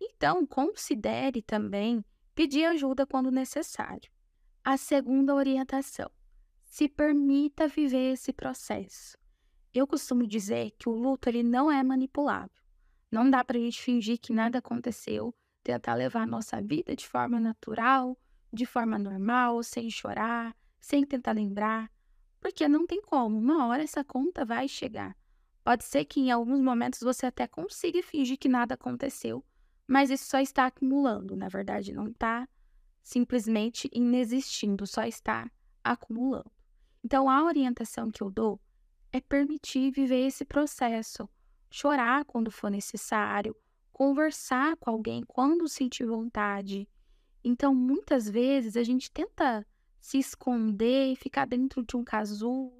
Então, 0.00 0.46
considere 0.46 1.42
também 1.42 2.02
pedir 2.34 2.64
ajuda 2.64 3.06
quando 3.06 3.30
necessário. 3.30 4.10
A 4.64 4.78
segunda 4.78 5.34
orientação: 5.34 6.10
se 6.64 6.88
permita 6.88 7.68
viver 7.68 8.14
esse 8.14 8.32
processo. 8.32 9.19
Eu 9.72 9.86
costumo 9.86 10.26
dizer 10.26 10.72
que 10.78 10.88
o 10.88 10.92
luto 10.92 11.28
ele 11.28 11.44
não 11.44 11.70
é 11.70 11.80
manipulável. 11.82 12.50
Não 13.10 13.30
dá 13.30 13.44
para 13.44 13.56
a 13.56 13.60
gente 13.60 13.80
fingir 13.80 14.18
que 14.18 14.32
nada 14.32 14.58
aconteceu, 14.58 15.32
tentar 15.62 15.94
levar 15.94 16.22
a 16.22 16.26
nossa 16.26 16.60
vida 16.60 16.96
de 16.96 17.06
forma 17.06 17.38
natural, 17.38 18.18
de 18.52 18.66
forma 18.66 18.98
normal, 18.98 19.62
sem 19.62 19.88
chorar, 19.88 20.56
sem 20.80 21.04
tentar 21.04 21.32
lembrar, 21.32 21.90
porque 22.40 22.66
não 22.66 22.84
tem 22.84 23.00
como. 23.00 23.38
Uma 23.38 23.66
hora 23.66 23.82
essa 23.82 24.02
conta 24.02 24.44
vai 24.44 24.66
chegar. 24.66 25.16
Pode 25.62 25.84
ser 25.84 26.04
que 26.04 26.20
em 26.20 26.30
alguns 26.32 26.60
momentos 26.60 27.00
você 27.00 27.26
até 27.26 27.46
consiga 27.46 28.02
fingir 28.02 28.38
que 28.38 28.48
nada 28.48 28.74
aconteceu, 28.74 29.44
mas 29.86 30.10
isso 30.10 30.24
só 30.24 30.40
está 30.40 30.66
acumulando, 30.66 31.36
na 31.36 31.48
verdade, 31.48 31.92
não 31.92 32.08
está 32.08 32.48
simplesmente 33.02 33.88
inexistindo, 33.92 34.86
só 34.86 35.04
está 35.04 35.50
acumulando. 35.84 36.50
Então, 37.04 37.28
a 37.28 37.44
orientação 37.44 38.10
que 38.10 38.22
eu 38.22 38.30
dou 38.30 38.60
é 39.12 39.20
permitir 39.20 39.90
viver 39.90 40.26
esse 40.26 40.44
processo, 40.44 41.28
chorar 41.70 42.24
quando 42.24 42.50
for 42.50 42.70
necessário, 42.70 43.56
conversar 43.92 44.76
com 44.76 44.90
alguém 44.90 45.22
quando 45.26 45.68
sentir 45.68 46.06
vontade. 46.06 46.88
Então, 47.42 47.74
muitas 47.74 48.28
vezes 48.28 48.76
a 48.76 48.82
gente 48.82 49.10
tenta 49.10 49.66
se 50.00 50.18
esconder 50.18 51.12
e 51.12 51.16
ficar 51.16 51.46
dentro 51.46 51.84
de 51.84 51.96
um 51.96 52.04
casulo, 52.04 52.72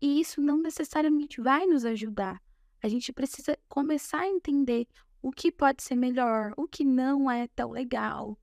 e 0.00 0.20
isso 0.20 0.40
não 0.40 0.58
necessariamente 0.58 1.40
vai 1.40 1.66
nos 1.66 1.84
ajudar. 1.84 2.42
A 2.82 2.88
gente 2.88 3.12
precisa 3.12 3.56
começar 3.68 4.20
a 4.20 4.28
entender 4.28 4.86
o 5.22 5.30
que 5.30 5.52
pode 5.52 5.82
ser 5.82 5.94
melhor, 5.94 6.52
o 6.56 6.66
que 6.66 6.84
não 6.84 7.30
é 7.30 7.46
tão 7.48 7.70
legal, 7.70 8.36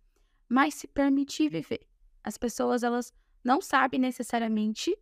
mas 0.47 0.73
se 0.73 0.87
permitir 0.87 1.49
viver. 1.49 1.85
As 2.23 2.37
pessoas 2.37 2.83
elas 2.83 3.13
não 3.43 3.61
sabem 3.61 3.99
necessariamente 3.99 4.97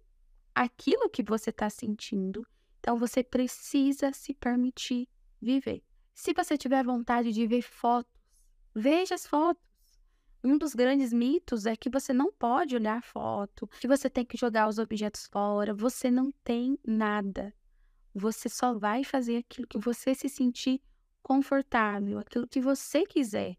aquilo 0.58 1.10
que 1.10 1.22
você 1.22 1.52
está 1.52 1.70
sentindo, 1.70 2.46
então 2.80 2.98
você 2.98 3.24
precisa 3.24 4.12
se 4.12 4.34
permitir 4.34 5.08
viver. 5.40 5.84
Se 6.16 6.34
você 6.34 6.58
tiver 6.58 6.84
vontade 6.84 7.32
de 7.32 7.46
ver 7.46 7.62
fotos, 7.62 8.12
veja 8.74 9.14
as 9.14 9.28
fotos. 9.28 9.64
Um 10.44 10.58
dos 10.58 10.74
grandes 10.74 11.14
mitos 11.14 11.66
é 11.68 11.76
que 11.76 11.90
você 11.90 12.12
não 12.12 12.32
pode 12.32 12.76
olhar 12.76 13.04
foto, 13.04 13.68
que 13.80 13.88
você 13.88 14.10
tem 14.10 14.26
que 14.26 14.38
jogar 14.38 14.68
os 14.68 14.80
objetos 14.80 15.28
fora. 15.28 15.76
Você 15.76 16.10
não 16.10 16.32
tem 16.44 16.80
nada. 16.86 17.54
Você 18.16 18.50
só 18.50 18.74
vai 18.74 19.04
fazer 19.04 19.38
aquilo 19.38 19.68
que 19.68 19.78
você 19.78 20.16
se 20.16 20.28
sentir 20.28 20.82
confortável, 21.22 22.18
aquilo 22.18 22.48
que 22.48 22.62
você 22.62 23.06
quiser. 23.06 23.58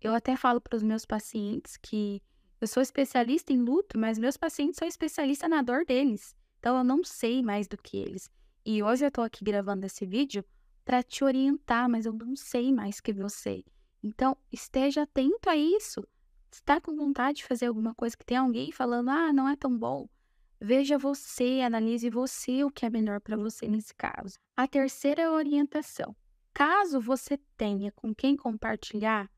Eu 0.00 0.12
até 0.12 0.36
falo 0.36 0.60
para 0.60 0.76
os 0.76 0.82
meus 0.82 1.04
pacientes 1.04 1.76
que 1.76 2.20
eu 2.60 2.66
sou 2.66 2.82
especialista 2.82 3.52
em 3.52 3.62
luto, 3.62 3.98
mas 3.98 4.18
meus 4.18 4.36
pacientes 4.36 4.78
são 4.78 4.88
especialistas 4.88 5.48
na 5.50 5.60
dor 5.62 5.84
deles. 5.84 6.34
Então 6.58 6.78
eu 6.78 6.84
não 6.84 7.04
sei 7.04 7.42
mais 7.42 7.68
do 7.68 7.76
que 7.76 7.98
eles. 7.98 8.30
E 8.64 8.82
hoje 8.82 9.04
eu 9.04 9.08
estou 9.08 9.22
aqui 9.22 9.44
gravando 9.44 9.84
esse 9.84 10.06
vídeo 10.06 10.44
para 10.84 11.02
te 11.02 11.22
orientar, 11.22 11.88
mas 11.88 12.06
eu 12.06 12.12
não 12.12 12.34
sei 12.34 12.72
mais 12.72 13.00
que 13.00 13.12
você. 13.12 13.62
Então 14.02 14.36
esteja 14.50 15.02
atento 15.02 15.50
a 15.50 15.56
isso. 15.56 16.06
Está 16.50 16.80
com 16.80 16.96
vontade 16.96 17.38
de 17.38 17.44
fazer 17.44 17.66
alguma 17.66 17.94
coisa 17.94 18.16
que 18.16 18.24
tem 18.24 18.38
alguém 18.38 18.72
falando, 18.72 19.10
ah, 19.10 19.32
não 19.32 19.48
é 19.48 19.56
tão 19.56 19.76
bom. 19.76 20.08
Veja 20.58 20.96
você, 20.96 21.60
analise 21.60 22.08
você 22.08 22.64
o 22.64 22.70
que 22.70 22.86
é 22.86 22.90
melhor 22.90 23.20
para 23.20 23.36
você 23.36 23.68
nesse 23.68 23.94
caso. 23.94 24.38
A 24.56 24.66
terceira 24.66 25.22
é 25.22 25.24
a 25.26 25.32
orientação. 25.32 26.16
Caso 26.54 26.98
você 26.98 27.38
tenha 27.56 27.92
com 27.92 28.14
quem 28.14 28.34
compartilhar, 28.34 29.30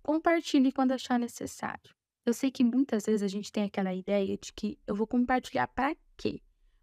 compartilhe 0.00 0.70
quando 0.70 0.92
achar 0.92 1.18
necessário. 1.18 1.92
Eu 2.24 2.32
sei 2.32 2.52
que 2.52 2.62
muitas 2.62 3.04
vezes 3.04 3.22
a 3.22 3.28
gente 3.28 3.50
tem 3.50 3.64
aquela 3.64 3.92
ideia 3.92 4.38
de 4.38 4.52
que 4.52 4.78
eu 4.86 4.94
vou 4.94 5.08
compartilhar 5.08 5.66
para 5.66 5.96
quê? 6.16 6.40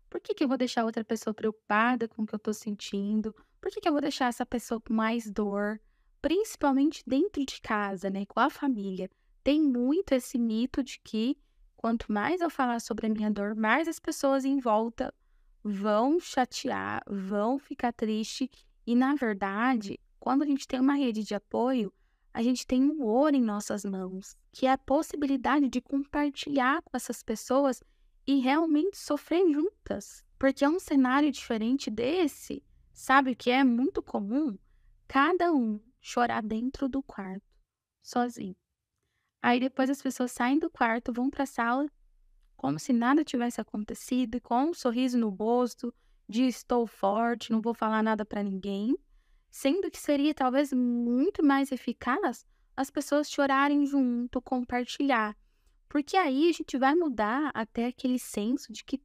Por 0.09 0.19
que, 0.19 0.33
que 0.33 0.43
eu 0.43 0.47
vou 0.49 0.57
deixar 0.57 0.83
outra 0.83 1.03
pessoa 1.03 1.33
preocupada 1.33 2.09
com 2.09 2.23
o 2.23 2.25
que 2.25 2.35
eu 2.35 2.37
estou 2.37 2.53
sentindo? 2.53 3.33
Por 3.61 3.71
que, 3.71 3.79
que 3.79 3.87
eu 3.87 3.93
vou 3.93 4.01
deixar 4.01 4.27
essa 4.27 4.45
pessoa 4.45 4.81
com 4.81 4.93
mais 4.93 5.31
dor? 5.31 5.79
Principalmente 6.21 7.03
dentro 7.07 7.45
de 7.45 7.61
casa, 7.61 8.09
né? 8.09 8.25
Com 8.25 8.41
a 8.41 8.49
família. 8.49 9.09
Tem 9.41 9.61
muito 9.61 10.13
esse 10.13 10.37
mito 10.37 10.83
de 10.83 10.99
que 10.99 11.37
quanto 11.77 12.11
mais 12.11 12.41
eu 12.41 12.49
falar 12.49 12.81
sobre 12.81 13.07
a 13.07 13.09
minha 13.09 13.31
dor, 13.31 13.55
mais 13.55 13.87
as 13.87 13.99
pessoas 13.99 14.43
em 14.43 14.59
volta 14.59 15.13
vão 15.63 16.19
chatear, 16.19 17.01
vão 17.07 17.57
ficar 17.57 17.93
triste 17.93 18.51
e, 18.85 18.93
na 18.93 19.15
verdade, 19.15 19.97
quando 20.19 20.41
a 20.41 20.45
gente 20.45 20.67
tem 20.67 20.81
uma 20.81 20.95
rede 20.95 21.23
de 21.23 21.33
apoio, 21.33 21.93
a 22.39 22.41
gente 22.41 22.65
tem 22.65 22.81
um 22.81 23.03
ouro 23.03 23.35
em 23.35 23.41
nossas 23.41 23.83
mãos, 23.83 24.33
que 24.53 24.65
é 24.65 24.71
a 24.71 24.77
possibilidade 24.77 25.67
de 25.67 25.81
compartilhar 25.81 26.81
com 26.83 26.95
essas 26.95 27.21
pessoas 27.21 27.83
e 28.25 28.39
realmente 28.39 28.97
sofrer 28.97 29.43
juntas. 29.51 30.23
Porque 30.37 30.63
é 30.63 30.69
um 30.69 30.79
cenário 30.79 31.29
diferente 31.33 31.91
desse, 31.91 32.63
sabe 32.93 33.35
que 33.35 33.51
é 33.51 33.61
muito 33.61 34.01
comum? 34.01 34.57
Cada 35.05 35.51
um 35.51 35.81
chorar 35.99 36.41
dentro 36.41 36.87
do 36.87 37.03
quarto, 37.03 37.43
sozinho. 38.01 38.55
Aí 39.43 39.59
depois 39.59 39.89
as 39.89 40.01
pessoas 40.01 40.31
saem 40.31 40.59
do 40.59 40.69
quarto, 40.69 41.11
vão 41.11 41.29
para 41.29 41.43
a 41.43 41.45
sala, 41.45 41.91
como 42.55 42.79
se 42.79 42.93
nada 42.93 43.21
tivesse 43.21 43.59
acontecido, 43.59 44.39
com 44.39 44.69
um 44.69 44.73
sorriso 44.73 45.17
no 45.17 45.27
rosto, 45.27 45.93
de 46.25 46.43
estou 46.43 46.87
forte, 46.87 47.51
não 47.51 47.59
vou 47.59 47.73
falar 47.73 48.01
nada 48.01 48.23
para 48.23 48.41
ninguém, 48.41 48.95
sendo 49.49 49.89
que 49.89 49.99
seria 49.99 50.33
talvez 50.33 50.71
muito 50.73 51.43
mais 51.43 51.71
eficaz 51.71 52.45
as 52.75 52.89
pessoas 52.89 53.29
chorarem 53.29 53.85
junto, 53.85 54.41
compartilhar. 54.41 55.35
Porque 55.89 56.15
aí 56.15 56.49
a 56.49 56.53
gente 56.53 56.77
vai 56.77 56.95
mudar 56.95 57.51
até 57.53 57.87
aquele 57.87 58.19
senso 58.19 58.71
de 58.71 58.83
que 58.83 59.01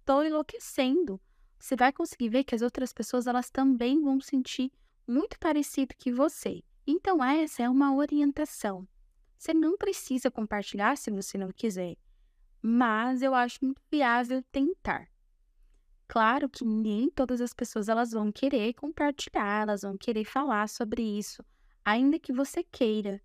estou 0.00 0.24
enlouquecendo. 0.24 1.20
Você 1.58 1.76
vai 1.76 1.92
conseguir 1.92 2.28
ver 2.28 2.44
que 2.44 2.54
as 2.54 2.60
outras 2.60 2.92
pessoas 2.92 3.26
elas 3.26 3.48
também 3.50 4.02
vão 4.02 4.20
sentir 4.20 4.70
muito 5.06 5.38
parecido 5.38 5.94
que 5.96 6.12
você. 6.12 6.62
Então 6.86 7.24
essa 7.24 7.62
é 7.62 7.68
uma 7.68 7.94
orientação. 7.94 8.86
Você 9.38 9.54
não 9.54 9.76
precisa 9.76 10.30
compartilhar 10.30 10.96
se 10.96 11.10
você 11.10 11.38
não 11.38 11.50
quiser, 11.50 11.96
mas 12.60 13.22
eu 13.22 13.34
acho 13.34 13.64
muito 13.64 13.80
viável 13.90 14.42
tentar. 14.50 15.08
Claro 16.06 16.48
que 16.48 16.64
nem 16.64 17.10
todas 17.10 17.40
as 17.40 17.52
pessoas 17.52 17.88
elas 17.88 18.12
vão 18.12 18.30
querer 18.30 18.74
compartilhar, 18.74 19.62
elas 19.62 19.82
vão 19.82 19.96
querer 19.96 20.24
falar 20.24 20.68
sobre 20.68 21.02
isso, 21.02 21.44
ainda 21.84 22.18
que 22.18 22.32
você 22.32 22.62
queira. 22.62 23.20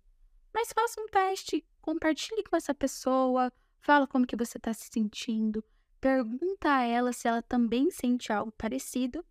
Mas 0.52 0.72
faça 0.72 1.00
um 1.00 1.06
teste, 1.06 1.64
compartilhe 1.80 2.42
com 2.42 2.56
essa 2.56 2.74
pessoa, 2.74 3.52
fala 3.80 4.06
como 4.06 4.26
que 4.26 4.36
você 4.36 4.56
está 4.58 4.72
se 4.72 4.88
sentindo, 4.92 5.62
pergunta 6.00 6.74
a 6.74 6.82
ela 6.82 7.12
se 7.12 7.28
ela 7.28 7.42
também 7.42 7.90
sente 7.90 8.32
algo 8.32 8.52
parecido 8.52 9.24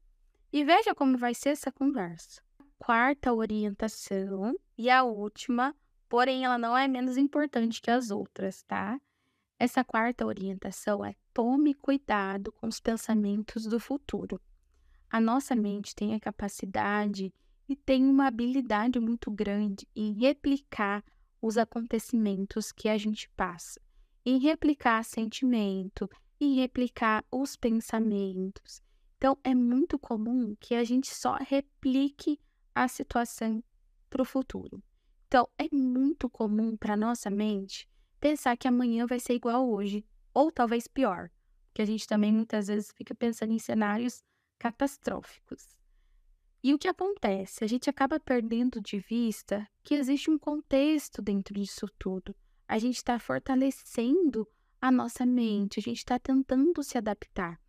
e 0.53 0.63
veja 0.63 0.95
como 0.95 1.17
vai 1.17 1.33
ser 1.33 1.49
essa 1.49 1.71
conversa. 1.71 2.41
Quarta 2.77 3.33
orientação 3.33 4.55
e 4.77 4.89
a 4.89 5.03
última, 5.03 5.75
porém 6.07 6.45
ela 6.45 6.57
não 6.57 6.77
é 6.77 6.87
menos 6.87 7.17
importante 7.17 7.81
que 7.81 7.91
as 7.91 8.09
outras, 8.09 8.63
tá? 8.63 8.99
Essa 9.59 9.83
quarta 9.83 10.25
orientação 10.25 11.03
é 11.03 11.13
tome 11.33 11.73
cuidado 11.73 12.49
com 12.49 12.65
os 12.65 12.79
pensamentos 12.79 13.65
do 13.65 13.77
futuro. 13.77 14.39
A 15.09 15.19
nossa 15.19 15.53
mente 15.53 15.93
tem 15.93 16.15
a 16.15 16.19
capacidade 16.19 17.33
e 17.67 17.75
tem 17.75 18.05
uma 18.05 18.27
habilidade 18.27 19.01
muito 19.01 19.29
grande 19.29 19.85
em 19.93 20.13
replicar 20.13 21.03
os 21.41 21.57
acontecimentos 21.57 22.71
que 22.71 22.87
a 22.87 22.97
gente 22.97 23.29
passa, 23.35 23.81
em 24.25 24.39
replicar 24.39 25.03
sentimento, 25.03 26.09
em 26.39 26.55
replicar 26.55 27.25
os 27.29 27.57
pensamentos. 27.57 28.81
Então, 29.17 29.37
é 29.43 29.53
muito 29.53 29.99
comum 29.99 30.55
que 30.57 30.73
a 30.73 30.85
gente 30.85 31.13
só 31.13 31.35
replique 31.35 32.39
a 32.73 32.87
situação 32.87 33.61
para 34.09 34.21
o 34.21 34.25
futuro. 34.25 34.81
Então, 35.27 35.49
é 35.57 35.67
muito 35.75 36.29
comum 36.29 36.77
para 36.77 36.95
nossa 36.95 37.29
mente 37.29 37.89
pensar 38.19 38.57
que 38.57 38.67
amanhã 38.67 39.05
vai 39.05 39.19
ser 39.19 39.33
igual 39.33 39.69
hoje, 39.69 40.05
ou 40.33 40.51
talvez 40.51 40.87
pior, 40.87 41.29
que 41.73 41.81
a 41.81 41.85
gente 41.85 42.07
também 42.07 42.31
muitas 42.31 42.67
vezes 42.67 42.91
fica 42.95 43.15
pensando 43.15 43.53
em 43.53 43.59
cenários 43.59 44.23
catastróficos. 44.57 45.75
E 46.61 46.73
o 46.73 46.77
que 46.77 46.89
acontece? 46.89 47.63
A 47.63 47.67
gente 47.67 47.89
acaba 47.89 48.19
perdendo 48.19 48.81
de 48.81 48.99
vista 48.99 49.65
que 49.81 49.95
existe 49.95 50.29
um 50.29 50.37
contexto 50.37 51.21
dentro 51.21 51.53
disso 51.53 51.87
tudo. 51.97 52.35
A 52.67 52.77
gente 52.77 52.97
está 52.97 53.17
fortalecendo 53.17 54.45
a 54.81 54.91
nossa 54.91 55.25
mente, 55.25 55.79
a 55.79 55.81
gente 55.81 55.99
está 55.99 56.19
tentando 56.19 56.83
se 56.83 56.97
adaptar. 56.97 57.59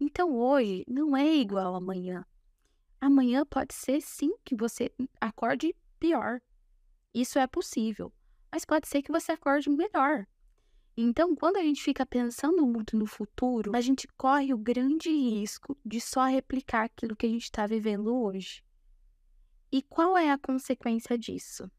Então 0.00 0.36
hoje 0.36 0.84
não 0.88 1.16
é 1.16 1.32
igual 1.36 1.76
amanhã. 1.76 2.24
Amanhã 3.00 3.46
pode 3.46 3.72
ser 3.72 4.00
sim 4.00 4.34
que 4.44 4.56
você 4.56 4.92
acorde 5.20 5.74
pior. 5.98 6.40
Isso 7.14 7.38
é 7.38 7.46
possível. 7.46 8.12
Mas 8.52 8.64
pode 8.64 8.88
ser 8.88 9.02
que 9.02 9.12
você 9.12 9.32
acorde 9.32 9.70
melhor. 9.70 10.26
Então, 10.96 11.34
quando 11.34 11.56
a 11.56 11.62
gente 11.62 11.82
fica 11.82 12.04
pensando 12.04 12.66
muito 12.66 12.96
no 12.96 13.06
futuro, 13.06 13.74
a 13.74 13.80
gente 13.80 14.08
corre 14.16 14.52
o 14.52 14.58
grande 14.58 15.08
risco 15.08 15.76
de 15.84 16.00
só 16.00 16.24
replicar 16.24 16.84
aquilo 16.84 17.16
que 17.16 17.26
a 17.26 17.28
gente 17.28 17.44
está 17.44 17.66
vivendo 17.66 18.14
hoje. 18.14 18.62
E 19.72 19.80
qual 19.82 20.18
é 20.18 20.30
a 20.30 20.38
consequência 20.38 21.16
disso? 21.16 21.70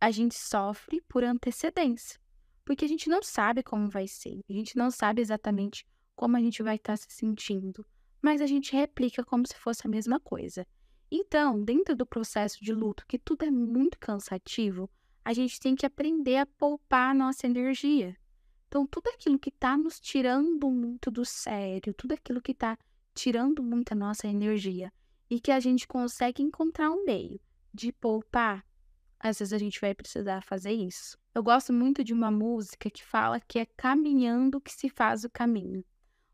A 0.00 0.10
gente 0.10 0.34
sofre 0.34 1.00
por 1.02 1.22
antecedência, 1.22 2.18
porque 2.64 2.84
a 2.84 2.88
gente 2.88 3.08
não 3.08 3.22
sabe 3.22 3.62
como 3.62 3.90
vai 3.90 4.08
ser, 4.08 4.40
a 4.48 4.52
gente 4.52 4.76
não 4.76 4.90
sabe 4.90 5.20
exatamente 5.20 5.86
como 6.16 6.36
a 6.36 6.40
gente 6.40 6.62
vai 6.62 6.76
estar 6.76 6.94
tá 6.94 6.96
se 6.96 7.06
sentindo, 7.10 7.84
mas 8.22 8.40
a 8.40 8.46
gente 8.46 8.72
replica 8.72 9.24
como 9.24 9.46
se 9.46 9.54
fosse 9.54 9.86
a 9.86 9.90
mesma 9.90 10.18
coisa. 10.18 10.66
Então, 11.10 11.62
dentro 11.62 11.94
do 11.94 12.06
processo 12.06 12.62
de 12.62 12.72
luto, 12.72 13.06
que 13.06 13.18
tudo 13.18 13.44
é 13.44 13.50
muito 13.50 13.98
cansativo, 13.98 14.90
a 15.28 15.34
gente 15.34 15.60
tem 15.60 15.76
que 15.76 15.84
aprender 15.84 16.38
a 16.38 16.46
poupar 16.46 17.10
a 17.10 17.14
nossa 17.14 17.46
energia. 17.46 18.16
Então, 18.66 18.86
tudo 18.86 19.08
aquilo 19.08 19.38
que 19.38 19.50
está 19.50 19.76
nos 19.76 20.00
tirando 20.00 20.70
muito 20.70 21.10
do 21.10 21.22
sério, 21.22 21.92
tudo 21.92 22.12
aquilo 22.12 22.40
que 22.40 22.52
está 22.52 22.78
tirando 23.14 23.62
muito 23.62 23.92
a 23.92 23.94
nossa 23.94 24.26
energia 24.26 24.90
e 25.28 25.38
que 25.38 25.52
a 25.52 25.60
gente 25.60 25.86
consegue 25.86 26.42
encontrar 26.42 26.90
um 26.90 27.04
meio 27.04 27.38
de 27.74 27.92
poupar, 27.92 28.64
às 29.20 29.38
vezes 29.38 29.52
a 29.52 29.58
gente 29.58 29.78
vai 29.78 29.94
precisar 29.94 30.42
fazer 30.42 30.72
isso. 30.72 31.18
Eu 31.34 31.42
gosto 31.42 31.74
muito 31.74 32.02
de 32.02 32.14
uma 32.14 32.30
música 32.30 32.88
que 32.88 33.04
fala 33.04 33.38
que 33.38 33.58
é 33.58 33.66
caminhando 33.76 34.62
que 34.62 34.72
se 34.72 34.88
faz 34.88 35.24
o 35.24 35.30
caminho. 35.30 35.84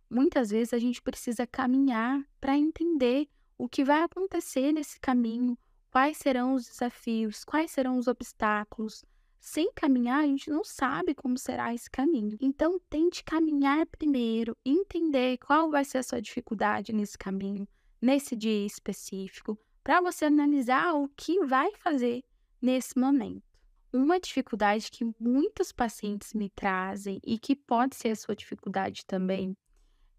Muitas 0.08 0.50
vezes 0.50 0.72
a 0.72 0.78
gente 0.78 1.02
precisa 1.02 1.44
caminhar 1.48 2.24
para 2.40 2.56
entender 2.56 3.28
o 3.58 3.68
que 3.68 3.84
vai 3.84 4.04
acontecer 4.04 4.70
nesse 4.70 5.00
caminho, 5.00 5.58
quais 5.94 6.16
serão 6.16 6.54
os 6.54 6.66
desafios, 6.66 7.44
quais 7.44 7.70
serão 7.70 7.96
os 7.96 8.08
obstáculos. 8.08 9.04
Sem 9.38 9.72
caminhar, 9.72 10.24
a 10.24 10.26
gente 10.26 10.50
não 10.50 10.64
sabe 10.64 11.14
como 11.14 11.38
será 11.38 11.72
esse 11.72 11.88
caminho. 11.88 12.36
Então, 12.40 12.80
tente 12.90 13.22
caminhar 13.22 13.86
primeiro, 13.86 14.56
entender 14.64 15.38
qual 15.38 15.70
vai 15.70 15.84
ser 15.84 15.98
a 15.98 16.02
sua 16.02 16.20
dificuldade 16.20 16.92
nesse 16.92 17.16
caminho, 17.16 17.68
nesse 18.02 18.34
dia 18.34 18.66
específico, 18.66 19.56
para 19.84 20.00
você 20.00 20.24
analisar 20.24 20.94
o 20.94 21.08
que 21.16 21.46
vai 21.46 21.72
fazer 21.76 22.24
nesse 22.60 22.98
momento. 22.98 23.44
Uma 23.92 24.18
dificuldade 24.18 24.90
que 24.90 25.08
muitos 25.20 25.70
pacientes 25.70 26.34
me 26.34 26.50
trazem 26.50 27.20
e 27.24 27.38
que 27.38 27.54
pode 27.54 27.94
ser 27.94 28.08
a 28.08 28.16
sua 28.16 28.34
dificuldade 28.34 29.06
também 29.06 29.56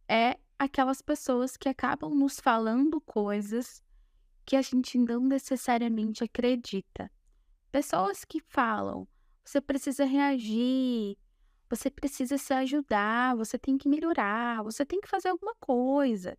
é 0.07 0.38
aquelas 0.57 1.02
pessoas 1.02 1.57
que 1.57 1.68
acabam 1.68 2.15
nos 2.15 2.39
falando 2.39 3.02
coisas 3.02 3.84
que 4.46 4.56
a 4.56 4.62
gente 4.62 4.98
não 4.98 5.22
necessariamente 5.22 6.24
acredita. 6.24 7.12
Pessoas 7.72 8.24
que 8.24 8.40
falam: 8.40 9.08
você 9.44 9.60
precisa 9.60 10.06
reagir, 10.06 11.18
você 11.70 11.90
precisa 11.90 12.38
se 12.38 12.54
ajudar, 12.54 13.36
você 13.36 13.58
tem 13.58 13.78
que 13.78 13.90
melhorar, 13.90 14.64
você 14.64 14.86
tem 14.86 15.02
que 15.02 15.10
fazer 15.10 15.30
alguma 15.30 15.56
coisa. 15.56 16.38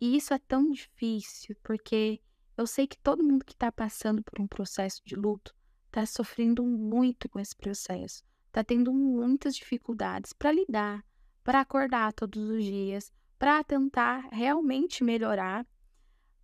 E 0.00 0.16
isso 0.16 0.34
é 0.34 0.38
tão 0.38 0.70
difícil, 0.70 1.56
porque 1.62 2.20
eu 2.56 2.66
sei 2.66 2.86
que 2.86 2.98
todo 2.98 3.22
mundo 3.22 3.44
que 3.44 3.52
está 3.52 3.70
passando 3.70 4.22
por 4.22 4.40
um 4.40 4.46
processo 4.46 5.02
de 5.04 5.14
luto 5.14 5.54
está 5.86 6.04
sofrendo 6.06 6.64
muito 6.64 7.28
com 7.28 7.38
esse 7.38 7.54
processo, 7.54 8.24
está 8.46 8.64
tendo 8.64 8.92
muitas 8.92 9.54
dificuldades 9.54 10.32
para 10.32 10.52
lidar, 10.52 11.04
para 11.42 11.60
acordar 11.60 12.12
todos 12.12 12.48
os 12.48 12.64
dias, 12.64 13.12
para 13.38 13.62
tentar 13.62 14.28
realmente 14.32 15.04
melhorar. 15.04 15.66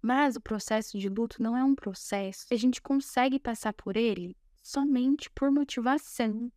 Mas 0.03 0.37
o 0.37 0.41
processo 0.41 0.99
de 0.99 1.09
luto 1.09 1.43
não 1.43 1.57
é 1.57 1.63
um 1.63 1.75
processo 1.75 2.47
a 2.51 2.57
gente 2.57 2.81
consegue 2.81 3.39
passar 3.39 3.73
por 3.75 3.97
ele 3.97 4.37
somente 4.63 5.31
por 5.31 5.51
motivação. 5.51 6.51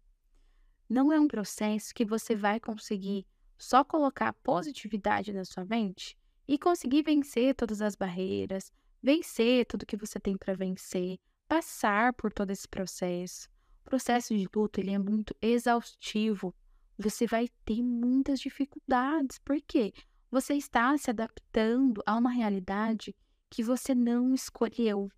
Não 0.90 1.12
é 1.12 1.20
um 1.20 1.28
processo 1.28 1.94
que 1.94 2.06
você 2.06 2.36
vai 2.36 2.60
conseguir 2.60 3.26
só 3.58 3.84
colocar 3.84 4.34
positividade 4.34 5.34
na 5.34 5.46
sua 5.46 5.66
mente 5.66 6.18
e 6.48 6.58
conseguir 6.58 7.04
vencer 7.04 7.56
todas 7.56 7.82
as 7.82 7.96
barreiras, 7.96 8.72
vencer 9.02 9.66
tudo 9.66 9.86
que 9.86 9.98
você 9.98 10.20
tem 10.20 10.38
para 10.38 10.54
vencer, 10.54 11.18
passar 11.48 12.14
por 12.14 12.32
todo 12.32 12.52
esse 12.52 12.68
processo. 12.68 13.50
O 13.86 13.90
processo 13.90 14.38
de 14.38 14.48
luto 14.54 14.80
ele 14.80 14.92
é 14.92 15.00
muito 15.00 15.36
exaustivo. 15.42 16.54
Você 16.98 17.26
vai 17.26 17.48
ter 17.66 17.82
muitas 17.82 18.40
dificuldades. 18.40 19.40
Por 19.40 19.60
quê? 19.62 19.94
Você 20.32 20.56
está 20.56 20.98
se 20.98 21.10
adaptando 21.10 22.02
a 22.06 22.16
uma 22.16 22.32
realidade 22.32 23.16
que 23.54 23.62
você 23.62 23.94
não 23.94 24.34
escolheu, 24.34 25.12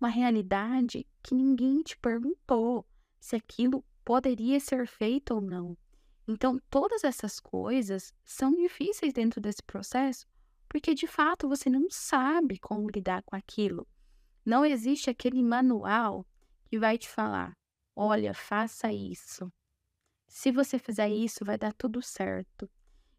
uma 0.00 0.08
realidade 0.08 1.06
que 1.22 1.34
ninguém 1.34 1.82
te 1.82 1.94
perguntou 1.98 2.86
se 3.20 3.36
aquilo 3.36 3.84
poderia 4.02 4.58
ser 4.58 4.86
feito 4.86 5.34
ou 5.34 5.42
não. 5.42 5.76
Então, 6.26 6.58
todas 6.70 7.04
essas 7.04 7.38
coisas 7.38 8.14
são 8.24 8.54
difíceis 8.54 9.12
dentro 9.12 9.38
desse 9.38 9.62
processo, 9.62 10.26
porque 10.66 10.94
de 10.94 11.06
fato 11.06 11.46
você 11.46 11.68
não 11.68 11.90
sabe 11.90 12.58
como 12.58 12.88
lidar 12.88 13.22
com 13.22 13.36
aquilo. 13.36 13.86
Não 14.46 14.64
existe 14.64 15.10
aquele 15.10 15.42
manual 15.42 16.26
que 16.64 16.78
vai 16.78 16.96
te 16.96 17.06
falar: 17.06 17.52
olha, 17.94 18.32
faça 18.32 18.90
isso. 18.90 19.52
Se 20.26 20.50
você 20.50 20.78
fizer 20.78 21.10
isso, 21.10 21.44
vai 21.44 21.58
dar 21.58 21.74
tudo 21.74 22.00
certo. 22.00 22.66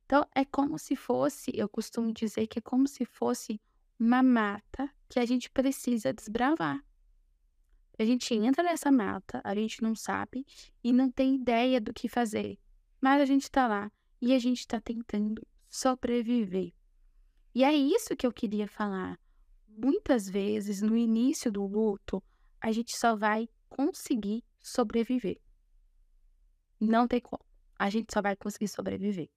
Então, 0.07 0.27
é 0.33 0.43
como 0.43 0.79
se 0.79 0.95
fosse, 0.95 1.51
eu 1.53 1.69
costumo 1.69 2.11
dizer 2.11 2.47
que 2.47 2.57
é 2.57 2.61
como 2.63 2.87
se 2.87 3.05
fosse 3.05 3.61
uma 3.99 4.21
mata 4.21 4.89
que 5.09 5.19
a 5.19 5.25
gente 5.25 5.49
precisa 5.49 6.13
desbravar. 6.13 6.83
A 7.97 8.03
gente 8.03 8.33
entra 8.33 8.63
nessa 8.63 8.91
mata, 8.91 9.41
a 9.43 9.55
gente 9.55 9.81
não 9.81 9.95
sabe 9.95 10.45
e 10.83 10.91
não 10.91 11.09
tem 11.09 11.35
ideia 11.35 11.79
do 11.79 11.93
que 11.93 12.09
fazer, 12.09 12.59
mas 12.99 13.21
a 13.21 13.25
gente 13.25 13.43
está 13.43 13.67
lá 13.67 13.91
e 14.21 14.33
a 14.33 14.39
gente 14.39 14.59
está 14.59 14.81
tentando 14.81 15.45
sobreviver. 15.69 16.73
E 17.53 17.63
é 17.63 17.73
isso 17.73 18.15
que 18.15 18.27
eu 18.27 18.33
queria 18.33 18.67
falar. 18.67 19.17
Muitas 19.67 20.27
vezes, 20.27 20.81
no 20.81 20.97
início 20.97 21.51
do 21.51 21.65
luto, 21.65 22.21
a 22.59 22.71
gente 22.71 22.97
só 22.97 23.15
vai 23.15 23.47
conseguir 23.69 24.43
sobreviver. 24.61 25.39
Não 26.79 27.07
tem 27.07 27.21
como. 27.21 27.43
A 27.79 27.89
gente 27.89 28.13
só 28.13 28.21
vai 28.21 28.35
conseguir 28.35 28.67
sobreviver 28.67 29.29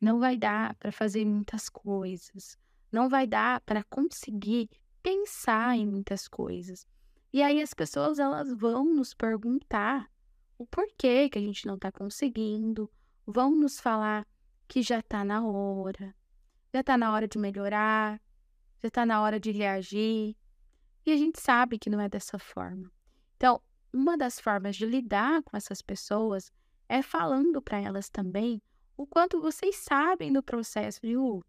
não 0.00 0.18
vai 0.18 0.36
dar 0.36 0.74
para 0.76 0.92
fazer 0.92 1.24
muitas 1.24 1.68
coisas, 1.68 2.58
não 2.90 3.08
vai 3.08 3.26
dar 3.26 3.60
para 3.62 3.84
conseguir 3.84 4.68
pensar 5.02 5.76
em 5.76 5.86
muitas 5.86 6.26
coisas. 6.26 6.86
E 7.32 7.42
aí 7.42 7.60
as 7.60 7.74
pessoas 7.74 8.18
elas 8.18 8.52
vão 8.54 8.84
nos 8.94 9.14
perguntar 9.14 10.10
o 10.58 10.66
porquê 10.66 11.28
que 11.28 11.38
a 11.38 11.42
gente 11.42 11.66
não 11.66 11.74
está 11.74 11.92
conseguindo, 11.92 12.90
vão 13.26 13.54
nos 13.54 13.78
falar 13.78 14.26
que 14.66 14.82
já 14.82 15.00
está 15.00 15.24
na 15.24 15.46
hora, 15.46 16.14
já 16.72 16.80
está 16.80 16.96
na 16.96 17.12
hora 17.12 17.28
de 17.28 17.38
melhorar, 17.38 18.20
já 18.82 18.88
está 18.88 19.04
na 19.04 19.20
hora 19.20 19.38
de 19.38 19.50
reagir. 19.50 20.36
E 21.04 21.12
a 21.12 21.16
gente 21.16 21.40
sabe 21.40 21.78
que 21.78 21.90
não 21.90 22.00
é 22.00 22.08
dessa 22.08 22.38
forma. 22.38 22.90
Então, 23.36 23.60
uma 23.92 24.16
das 24.16 24.40
formas 24.40 24.76
de 24.76 24.86
lidar 24.86 25.42
com 25.42 25.56
essas 25.56 25.80
pessoas 25.80 26.50
é 26.88 27.02
falando 27.02 27.60
para 27.62 27.80
elas 27.80 28.08
também 28.08 28.60
o 28.96 29.06
quanto 29.06 29.40
vocês 29.40 29.76
sabem 29.76 30.32
do 30.32 30.42
processo 30.42 31.00
de 31.02 31.16
luto. 31.16 31.46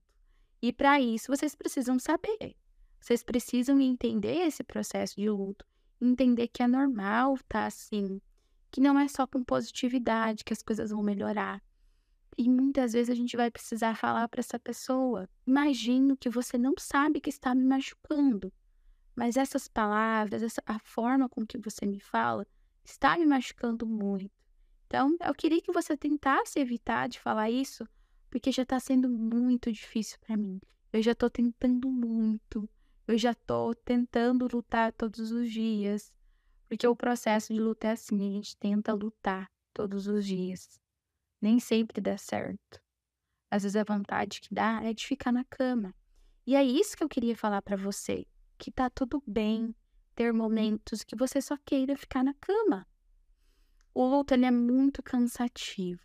E 0.62 0.74
para 0.74 1.00
isso, 1.00 1.28
vocês 1.28 1.56
precisam 1.56 2.00
saber. 2.00 2.56
Vocês 3.00 3.24
precisam 3.24 3.80
entender 3.80 4.48
esse 4.48 4.64
processo 4.64 5.16
de 5.16 5.30
luto, 5.30 5.66
entender 6.02 6.48
que 6.48 6.64
é 6.64 6.68
normal 6.68 7.36
estar 7.36 7.62
tá 7.62 7.66
assim, 7.66 8.20
que 8.72 8.82
não 8.82 9.00
é 9.00 9.08
só 9.08 9.26
com 9.28 9.44
positividade 9.44 10.44
que 10.44 10.54
as 10.54 10.62
coisas 10.62 10.90
vão 10.90 11.04
melhorar. 11.04 11.62
E 12.38 12.50
muitas 12.50 12.94
vezes 12.94 13.10
a 13.10 13.16
gente 13.16 13.36
vai 13.36 13.50
precisar 13.50 13.96
falar 13.96 14.28
para 14.28 14.40
essa 14.40 14.60
pessoa: 14.60 15.28
imagino 15.46 16.16
que 16.16 16.30
você 16.30 16.58
não 16.58 16.74
sabe 16.78 17.20
que 17.20 17.30
está 17.30 17.56
me 17.56 17.64
machucando, 17.64 18.52
mas 19.16 19.38
essas 19.38 19.68
palavras, 19.68 20.44
essa, 20.44 20.62
a 20.66 20.78
forma 20.78 21.28
com 21.28 21.46
que 21.46 21.58
você 21.58 21.86
me 21.86 22.00
fala, 22.00 22.46
está 22.84 23.18
me 23.18 23.26
machucando 23.26 23.88
muito. 23.88 24.32
Então, 24.86 25.18
eu 25.26 25.34
queria 25.34 25.62
que 25.62 25.72
você 25.72 25.98
tentasse 25.98 26.60
evitar 26.60 27.10
de 27.10 27.20
falar 27.20 27.50
isso, 27.50 27.88
porque 28.30 28.52
já 28.52 28.64
está 28.64 28.80
sendo 28.80 29.10
muito 29.10 29.72
difícil 29.72 30.18
para 30.20 30.38
mim. 30.38 30.60
Eu 30.92 31.02
já 31.02 31.12
estou 31.12 31.30
tentando 31.30 31.90
muito. 31.90 32.70
Eu 33.08 33.18
já 33.18 33.32
estou 33.32 33.74
tentando 33.74 34.48
lutar 34.52 34.92
todos 34.94 35.32
os 35.32 35.52
dias. 35.52 36.14
Porque 36.68 36.88
o 36.88 36.96
processo 36.96 37.54
de 37.54 37.60
luta 37.60 37.88
é 37.88 37.92
assim, 37.92 38.18
a 38.18 38.34
gente 38.34 38.58
tenta 38.58 38.94
lutar 38.94 39.50
todos 39.74 40.08
os 40.08 40.26
dias. 40.26 40.80
Nem 41.42 41.60
sempre 41.60 42.02
dá 42.02 42.18
certo. 42.18 42.82
Às 43.50 43.64
vezes 43.64 43.76
a 43.76 43.84
vontade 43.84 44.42
que 44.42 44.54
dá 44.54 44.84
é 44.84 44.94
de 44.94 45.06
ficar 45.06 45.32
na 45.32 45.46
cama. 45.46 45.96
E 46.46 46.56
é 46.56 46.64
isso 46.64 46.98
que 46.98 47.04
eu 47.04 47.10
queria 47.10 47.36
falar 47.36 47.62
para 47.62 47.78
você, 47.78 48.26
que 48.58 48.72
tá 48.72 48.90
tudo 48.90 49.24
bem 49.26 49.74
ter 50.16 50.34
momentos 50.34 51.04
que 51.04 51.16
você 51.16 51.42
só 51.42 51.56
queira 51.66 51.96
ficar 51.96 52.24
na 52.24 52.34
cama 52.34 52.86
o 53.98 54.06
luto 54.06 54.32
ele 54.36 54.46
é 54.46 54.52
muito 54.52 55.02
cansativo. 55.02 56.00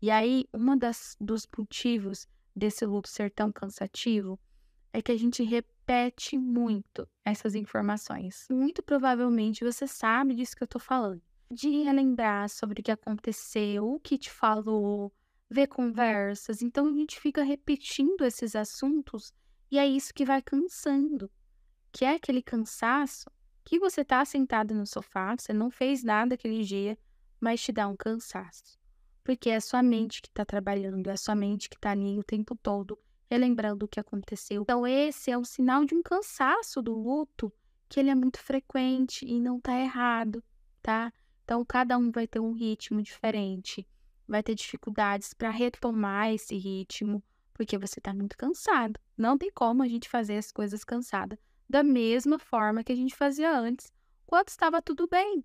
E 0.00 0.10
aí, 0.10 0.46
das 0.78 1.16
dos 1.20 1.48
motivos 1.56 2.28
desse 2.54 2.84
luto 2.84 3.08
ser 3.08 3.30
tão 3.30 3.50
cansativo 3.52 4.38
é 4.92 5.02
que 5.02 5.12
a 5.12 5.18
gente 5.18 5.42
repete 5.42 6.38
muito 6.38 7.08
essas 7.24 7.54
informações. 7.54 8.46
Muito 8.50 8.82
provavelmente 8.82 9.64
você 9.64 9.86
sabe 9.86 10.34
disso 10.34 10.56
que 10.56 10.62
eu 10.62 10.68
tô 10.68 10.78
falando. 10.78 11.22
de 11.50 11.68
relembrar 11.84 12.48
sobre 12.48 12.80
o 12.80 12.82
que 12.82 12.90
aconteceu, 12.90 13.88
o 13.88 14.00
que 14.00 14.18
te 14.18 14.30
falou, 14.30 15.12
ver 15.48 15.68
conversas. 15.68 16.60
Então 16.62 16.86
a 16.88 16.92
gente 16.92 17.20
fica 17.20 17.42
repetindo 17.44 18.24
esses 18.24 18.56
assuntos 18.56 19.32
e 19.70 19.78
é 19.78 19.86
isso 19.86 20.12
que 20.14 20.24
vai 20.24 20.42
cansando. 20.42 21.30
Que 21.92 22.04
é 22.04 22.14
aquele 22.14 22.42
cansaço 22.42 23.30
que 23.64 23.78
você 23.78 24.04
tá 24.04 24.24
sentado 24.24 24.74
no 24.74 24.86
sofá, 24.86 25.36
você 25.36 25.52
não 25.52 25.70
fez 25.70 26.02
nada 26.04 26.34
aquele 26.34 26.62
dia, 26.64 26.98
mas 27.40 27.60
te 27.62 27.72
dá 27.72 27.86
um 27.88 27.96
cansaço. 27.96 28.78
Porque 29.26 29.50
é 29.50 29.56
a 29.56 29.60
sua 29.60 29.82
mente 29.82 30.22
que 30.22 30.28
está 30.28 30.44
trabalhando, 30.44 31.08
é 31.08 31.10
a 31.10 31.16
sua 31.16 31.34
mente 31.34 31.68
que 31.68 31.74
está 31.74 31.90
ali 31.90 32.16
o 32.16 32.22
tempo 32.22 32.54
todo, 32.54 32.96
relembrando 33.28 33.84
o 33.84 33.88
que 33.88 33.98
aconteceu. 33.98 34.62
Então, 34.62 34.86
esse 34.86 35.32
é 35.32 35.36
um 35.36 35.42
sinal 35.42 35.84
de 35.84 35.96
um 35.96 36.00
cansaço 36.00 36.80
do 36.80 36.94
luto, 36.94 37.52
que 37.88 37.98
ele 37.98 38.08
é 38.08 38.14
muito 38.14 38.38
frequente 38.38 39.26
e 39.26 39.40
não 39.40 39.58
está 39.58 39.80
errado, 39.80 40.44
tá? 40.80 41.12
Então, 41.42 41.64
cada 41.64 41.98
um 41.98 42.12
vai 42.12 42.28
ter 42.28 42.38
um 42.38 42.52
ritmo 42.52 43.02
diferente, 43.02 43.84
vai 44.28 44.44
ter 44.44 44.54
dificuldades 44.54 45.34
para 45.34 45.50
retomar 45.50 46.32
esse 46.32 46.56
ritmo, 46.56 47.20
porque 47.52 47.76
você 47.76 47.98
está 47.98 48.14
muito 48.14 48.36
cansado. 48.36 48.96
Não 49.18 49.36
tem 49.36 49.50
como 49.50 49.82
a 49.82 49.88
gente 49.88 50.08
fazer 50.08 50.36
as 50.36 50.52
coisas 50.52 50.84
cansada 50.84 51.36
da 51.68 51.82
mesma 51.82 52.38
forma 52.38 52.84
que 52.84 52.92
a 52.92 52.96
gente 52.96 53.16
fazia 53.16 53.58
antes, 53.58 53.92
quando 54.24 54.50
estava 54.50 54.80
tudo 54.80 55.08
bem. 55.08 55.44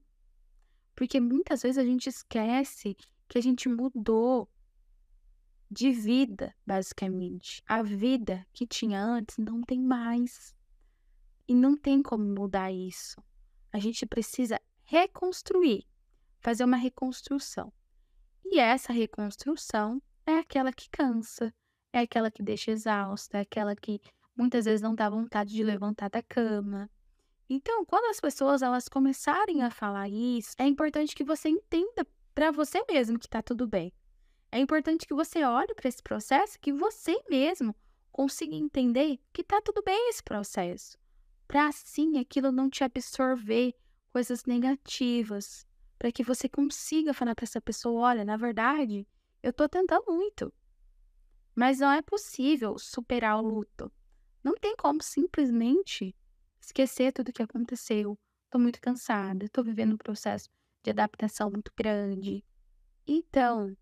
Porque 0.95 1.19
muitas 1.19 1.63
vezes 1.63 1.79
a 1.79 1.83
gente 1.83 2.09
esquece 2.09 2.95
que 3.31 3.37
a 3.37 3.41
gente 3.41 3.69
mudou 3.69 4.51
de 5.69 5.89
vida, 5.89 6.53
basicamente. 6.67 7.63
A 7.65 7.81
vida 7.81 8.45
que 8.51 8.67
tinha 8.67 9.01
antes 9.01 9.37
não 9.37 9.61
tem 9.61 9.79
mais. 9.81 10.53
E 11.47 11.55
não 11.55 11.77
tem 11.77 12.03
como 12.03 12.25
mudar 12.25 12.73
isso. 12.73 13.23
A 13.71 13.79
gente 13.79 14.05
precisa 14.05 14.59
reconstruir, 14.83 15.87
fazer 16.41 16.65
uma 16.65 16.75
reconstrução. 16.75 17.71
E 18.43 18.59
essa 18.59 18.91
reconstrução 18.91 20.01
é 20.25 20.37
aquela 20.39 20.73
que 20.73 20.89
cansa, 20.89 21.53
é 21.93 21.99
aquela 21.99 22.29
que 22.29 22.43
deixa 22.43 22.71
exausta, 22.71 23.37
é 23.37 23.41
aquela 23.41 23.77
que 23.77 24.01
muitas 24.35 24.65
vezes 24.65 24.81
não 24.81 24.93
dá 24.93 25.09
vontade 25.09 25.53
de 25.53 25.63
levantar 25.63 26.09
da 26.09 26.21
cama. 26.21 26.89
Então, 27.49 27.85
quando 27.85 28.09
as 28.09 28.19
pessoas 28.19 28.61
elas 28.61 28.89
começarem 28.89 29.63
a 29.63 29.71
falar 29.71 30.09
isso, 30.09 30.53
é 30.57 30.67
importante 30.67 31.15
que 31.15 31.23
você 31.23 31.47
entenda 31.47 32.05
para 32.33 32.51
você 32.51 32.83
mesmo 32.89 33.19
que 33.19 33.25
está 33.25 33.41
tudo 33.41 33.67
bem. 33.67 33.93
É 34.51 34.59
importante 34.59 35.07
que 35.07 35.13
você 35.13 35.43
olhe 35.43 35.73
para 35.73 35.87
esse 35.87 36.01
processo, 36.03 36.59
que 36.59 36.73
você 36.73 37.21
mesmo 37.29 37.75
consiga 38.11 38.55
entender 38.55 39.19
que 39.31 39.41
está 39.41 39.61
tudo 39.61 39.81
bem 39.81 40.09
esse 40.09 40.21
processo, 40.21 40.97
para 41.47 41.67
assim 41.67 42.19
aquilo 42.19 42.51
não 42.51 42.69
te 42.69 42.83
absorver 42.83 43.73
coisas 44.11 44.43
negativas, 44.45 45.65
para 45.97 46.11
que 46.11 46.23
você 46.23 46.49
consiga 46.49 47.13
falar 47.13 47.35
para 47.35 47.45
essa 47.45 47.61
pessoa, 47.61 48.09
olha, 48.09 48.25
na 48.25 48.35
verdade, 48.35 49.07
eu 49.41 49.51
estou 49.51 49.69
tentando 49.69 50.03
muito, 50.07 50.53
mas 51.55 51.79
não 51.79 51.91
é 51.91 52.01
possível 52.01 52.77
superar 52.77 53.37
o 53.37 53.47
luto. 53.47 53.91
Não 54.43 54.55
tem 54.55 54.75
como 54.75 55.01
simplesmente 55.01 56.15
esquecer 56.59 57.13
tudo 57.13 57.29
o 57.29 57.33
que 57.33 57.43
aconteceu. 57.43 58.17
Estou 58.45 58.59
muito 58.59 58.81
cansada, 58.81 59.45
estou 59.45 59.63
vivendo 59.63 59.93
um 59.93 59.97
processo 59.97 60.49
de 60.83 60.91
adaptação 60.91 61.49
muito 61.51 61.71
grande. 61.75 62.43
Então, 63.07 63.75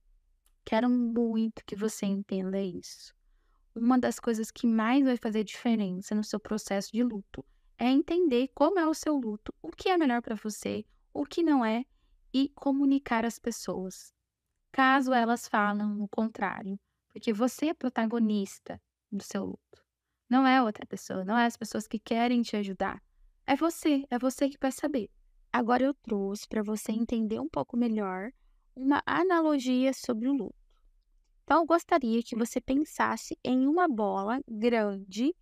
quero 0.66 0.90
muito 0.90 1.64
que 1.66 1.76
você 1.76 2.06
entenda 2.06 2.62
isso. 2.62 3.14
Uma 3.76 3.98
das 3.98 4.20
coisas 4.20 4.52
que 4.52 4.68
mais 4.68 5.06
vai 5.06 5.18
fazer 5.18 5.44
diferença 5.44 6.14
no 6.16 6.24
seu 6.24 6.40
processo 6.40 6.92
de 6.92 7.04
luto 7.04 7.46
é 7.78 7.90
entender 7.90 8.50
como 8.54 8.80
é 8.80 8.88
o 8.88 8.94
seu 8.94 9.16
luto, 9.16 9.54
o 9.62 9.70
que 9.72 9.90
é 9.90 9.98
melhor 9.98 10.22
para 10.22 10.36
você, 10.36 10.86
o 11.14 11.24
que 11.26 11.42
não 11.42 11.64
é, 11.64 11.86
e 12.34 12.50
comunicar 12.50 13.26
às 13.26 13.40
pessoas. 13.40 14.14
Caso 14.72 15.14
elas 15.14 15.48
falam 15.48 16.02
o 16.02 16.08
contrário, 16.08 16.80
porque 17.08 17.34
você 17.34 17.68
é 17.68 17.74
protagonista 17.74 18.82
do 19.12 19.24
seu 19.24 19.46
luto. 19.46 19.84
Não 20.30 20.46
é 20.46 20.62
outra 20.62 20.86
pessoa, 20.86 21.26
não 21.26 21.38
é 21.38 21.46
as 21.46 21.58
pessoas 21.58 21.88
que 21.88 21.98
querem 21.98 22.42
te 22.42 22.56
ajudar. 22.56 23.02
É 23.48 23.56
você, 23.56 24.06
é 24.12 24.20
você 24.20 24.48
que 24.50 24.58
vai 24.62 24.72
saber. 24.72 25.10
Agora 25.52 25.84
eu 25.84 25.94
trouxe 25.94 26.48
para 26.48 26.62
você 26.62 26.92
entender 26.92 27.40
um 27.40 27.50
pouco 27.50 27.76
melhor 27.76 28.32
uma 28.76 29.02
analogia 29.06 29.92
sobre 29.94 30.28
o 30.28 30.34
luto. 30.34 30.56
Então, 31.44 31.62
eu 31.62 31.66
gostaria 31.66 32.22
que 32.22 32.36
você 32.36 32.62
pensasse 32.62 33.36
em 33.44 33.66
uma 33.66 33.88
bola 33.88 34.40
grande 34.48 35.36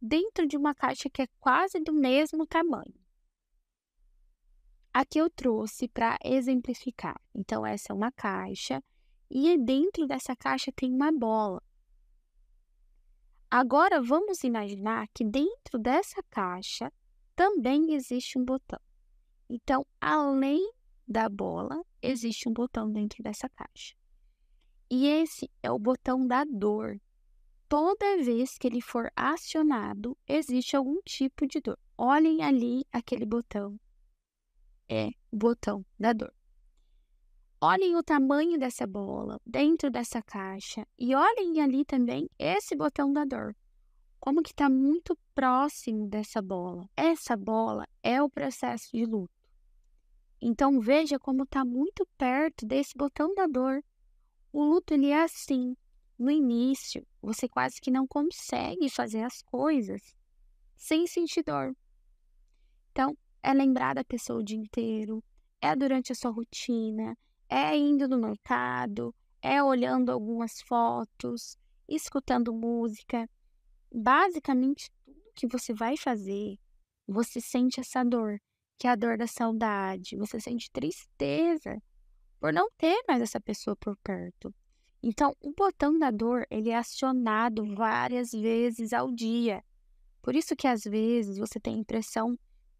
dentro 0.00 0.46
de 0.46 0.56
uma 0.56 0.74
caixa 0.74 1.08
que 1.08 1.22
é 1.22 1.26
quase 1.40 1.80
do 1.80 1.94
mesmo 1.94 2.46
tamanho. 2.46 2.94
Aqui 4.92 5.18
eu 5.18 5.30
trouxe 5.30 5.88
para 5.88 6.18
exemplificar. 6.22 7.18
Então, 7.34 7.64
essa 7.64 7.92
é 7.92 7.94
uma 7.94 8.12
caixa 8.12 8.82
e 9.30 9.56
dentro 9.56 10.06
dessa 10.06 10.36
caixa 10.36 10.70
tem 10.70 10.92
uma 10.92 11.10
bola. 11.10 11.62
Agora 13.50 14.02
vamos 14.02 14.44
imaginar 14.44 15.08
que 15.14 15.24
dentro 15.24 15.78
dessa 15.78 16.22
caixa 16.30 16.92
também 17.34 17.94
existe 17.94 18.38
um 18.38 18.44
botão. 18.44 18.85
Então, 19.48 19.86
além 20.00 20.60
da 21.06 21.28
bola, 21.28 21.82
existe 22.02 22.48
um 22.48 22.52
botão 22.52 22.90
dentro 22.90 23.22
dessa 23.22 23.48
caixa. 23.48 23.94
E 24.90 25.06
esse 25.06 25.50
é 25.62 25.70
o 25.70 25.78
botão 25.78 26.26
da 26.26 26.44
dor. 26.44 27.00
Toda 27.68 28.22
vez 28.22 28.56
que 28.56 28.66
ele 28.66 28.80
for 28.80 29.10
acionado, 29.16 30.16
existe 30.26 30.76
algum 30.76 31.00
tipo 31.02 31.46
de 31.46 31.60
dor. 31.60 31.78
Olhem 31.98 32.42
ali 32.42 32.84
aquele 32.92 33.26
botão. 33.26 33.78
É 34.88 35.08
o 35.32 35.36
botão 35.36 35.84
da 35.98 36.12
dor. 36.12 36.32
Olhem 37.60 37.96
o 37.96 38.02
tamanho 38.02 38.58
dessa 38.58 38.86
bola 38.86 39.40
dentro 39.44 39.90
dessa 39.90 40.22
caixa 40.22 40.86
e 40.98 41.14
olhem 41.14 41.60
ali 41.60 41.84
também 41.84 42.28
esse 42.38 42.76
botão 42.76 43.12
da 43.12 43.24
dor. 43.24 43.56
Como 44.20 44.42
que 44.42 44.50
está 44.50 44.68
muito 44.68 45.16
próximo 45.34 46.08
dessa 46.08 46.40
bola. 46.40 46.88
Essa 46.96 47.36
bola 47.36 47.84
é 48.02 48.22
o 48.22 48.30
processo 48.30 48.88
de 48.92 49.04
luto. 49.04 49.35
Então 50.40 50.80
veja 50.80 51.18
como 51.18 51.44
está 51.44 51.64
muito 51.64 52.06
perto 52.18 52.66
desse 52.66 52.96
botão 52.96 53.34
da 53.34 53.46
dor. 53.46 53.82
O 54.52 54.64
luto 54.64 54.94
ele 54.94 55.08
é 55.08 55.22
assim. 55.22 55.76
No 56.18 56.30
início, 56.30 57.06
você 57.20 57.46
quase 57.48 57.80
que 57.80 57.90
não 57.90 58.06
consegue 58.06 58.88
fazer 58.88 59.22
as 59.22 59.42
coisas 59.42 60.14
sem 60.76 61.06
sentir 61.06 61.42
dor. 61.42 61.76
Então, 62.90 63.16
é 63.42 63.52
lembrar 63.52 63.94
da 63.94 64.04
pessoa 64.04 64.40
o 64.40 64.42
dia 64.42 64.56
inteiro, 64.56 65.22
é 65.60 65.76
durante 65.76 66.12
a 66.12 66.14
sua 66.14 66.30
rotina, 66.30 67.16
é 67.48 67.76
indo 67.76 68.08
no 68.08 68.18
mercado, 68.18 69.14
é 69.42 69.62
olhando 69.62 70.10
algumas 70.10 70.60
fotos, 70.62 71.56
escutando 71.88 72.52
música. 72.52 73.28
Basicamente, 73.92 74.90
tudo 75.04 75.32
que 75.34 75.46
você 75.46 75.72
vai 75.74 75.96
fazer, 75.96 76.58
você 77.06 77.40
sente 77.40 77.80
essa 77.80 78.02
dor, 78.02 78.40
que 78.78 78.86
é 78.86 78.90
a 78.90 78.96
dor 78.96 79.16
da 79.16 79.26
saudade. 79.26 80.16
Você 80.16 80.40
sente 80.40 80.70
tristeza 80.70 81.80
por 82.38 82.52
não 82.52 82.68
ter 82.76 83.02
mais 83.08 83.22
essa 83.22 83.40
pessoa 83.40 83.76
por 83.76 83.96
perto. 83.98 84.54
Então, 85.02 85.36
o 85.40 85.52
botão 85.52 85.98
da 85.98 86.10
dor, 86.10 86.46
ele 86.50 86.70
é 86.70 86.76
acionado 86.76 87.64
várias 87.74 88.32
vezes 88.32 88.92
ao 88.92 89.12
dia. 89.12 89.62
Por 90.20 90.34
isso 90.34 90.56
que 90.56 90.66
às 90.66 90.82
vezes 90.82 91.38
você 91.38 91.60
tem 91.60 91.76
a 91.76 91.78
impressão 91.78 92.38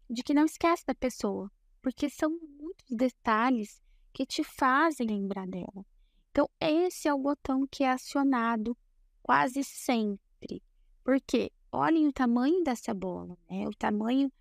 de 0.09 0.23
que 0.23 0.33
não 0.33 0.45
esquece 0.45 0.85
da 0.85 0.95
pessoa, 0.95 1.51
porque 1.81 2.09
são 2.09 2.29
muitos 2.59 2.89
detalhes 2.89 3.81
que 4.13 4.25
te 4.25 4.43
fazem 4.43 5.07
lembrar 5.07 5.47
dela. 5.47 5.85
Então, 6.31 6.49
esse 6.59 7.07
é 7.07 7.13
o 7.13 7.19
botão 7.19 7.65
que 7.69 7.83
é 7.83 7.91
acionado 7.91 8.77
quase 9.21 9.63
sempre. 9.63 10.61
Porque 11.03 11.51
olhem 11.71 12.07
o 12.07 12.13
tamanho 12.13 12.63
dessa 12.63 12.93
bola, 12.93 13.37
né? 13.49 13.67
O 13.67 13.71
tamanho 13.71 14.31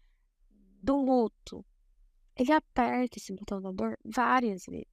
do 0.87 0.97
luto. 0.97 1.67
Ele 2.37 2.53
aperta 2.53 3.19
esse 3.19 3.33
botão 3.33 3.61
da 3.61 3.73
dor 3.73 3.99
várias 4.05 4.67
vezes. 4.67 4.87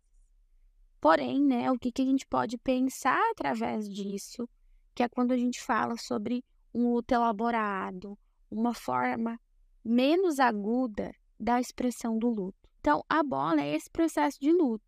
Porém, 1.00 1.40
né, 1.46 1.72
o 1.72 1.78
que, 1.78 1.92
que 1.92 2.02
a 2.02 2.06
gente 2.06 2.26
pode 2.26 2.58
pensar 2.58 3.22
através 3.32 3.88
disso, 3.88 4.50
que 4.96 5.04
é 5.04 5.10
quando 5.10 5.34
a 5.34 5.38
gente 5.38 5.62
fala 5.62 5.96
sobre 5.98 6.44
um 6.74 6.94
luto 6.94 7.14
elaborado, 7.14 8.18
uma 8.50 8.74
forma 8.74 9.40
menos 9.86 10.40
aguda 10.40 11.14
da 11.40 11.60
expressão 11.60 12.18
do 12.18 12.30
luto. 12.30 12.58
Então, 12.80 13.04
a 13.08 13.22
bola 13.22 13.62
é 13.62 13.76
esse 13.76 13.90
processo 13.90 14.40
de 14.40 14.52
luto. 14.52 14.84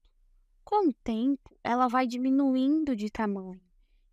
Com 0.64 0.90
o 0.90 0.94
tempo, 1.04 1.56
ela 1.64 1.88
vai 1.88 2.08
diminuindo 2.08 2.96
de 2.96 3.12
tamanho. 3.12 3.62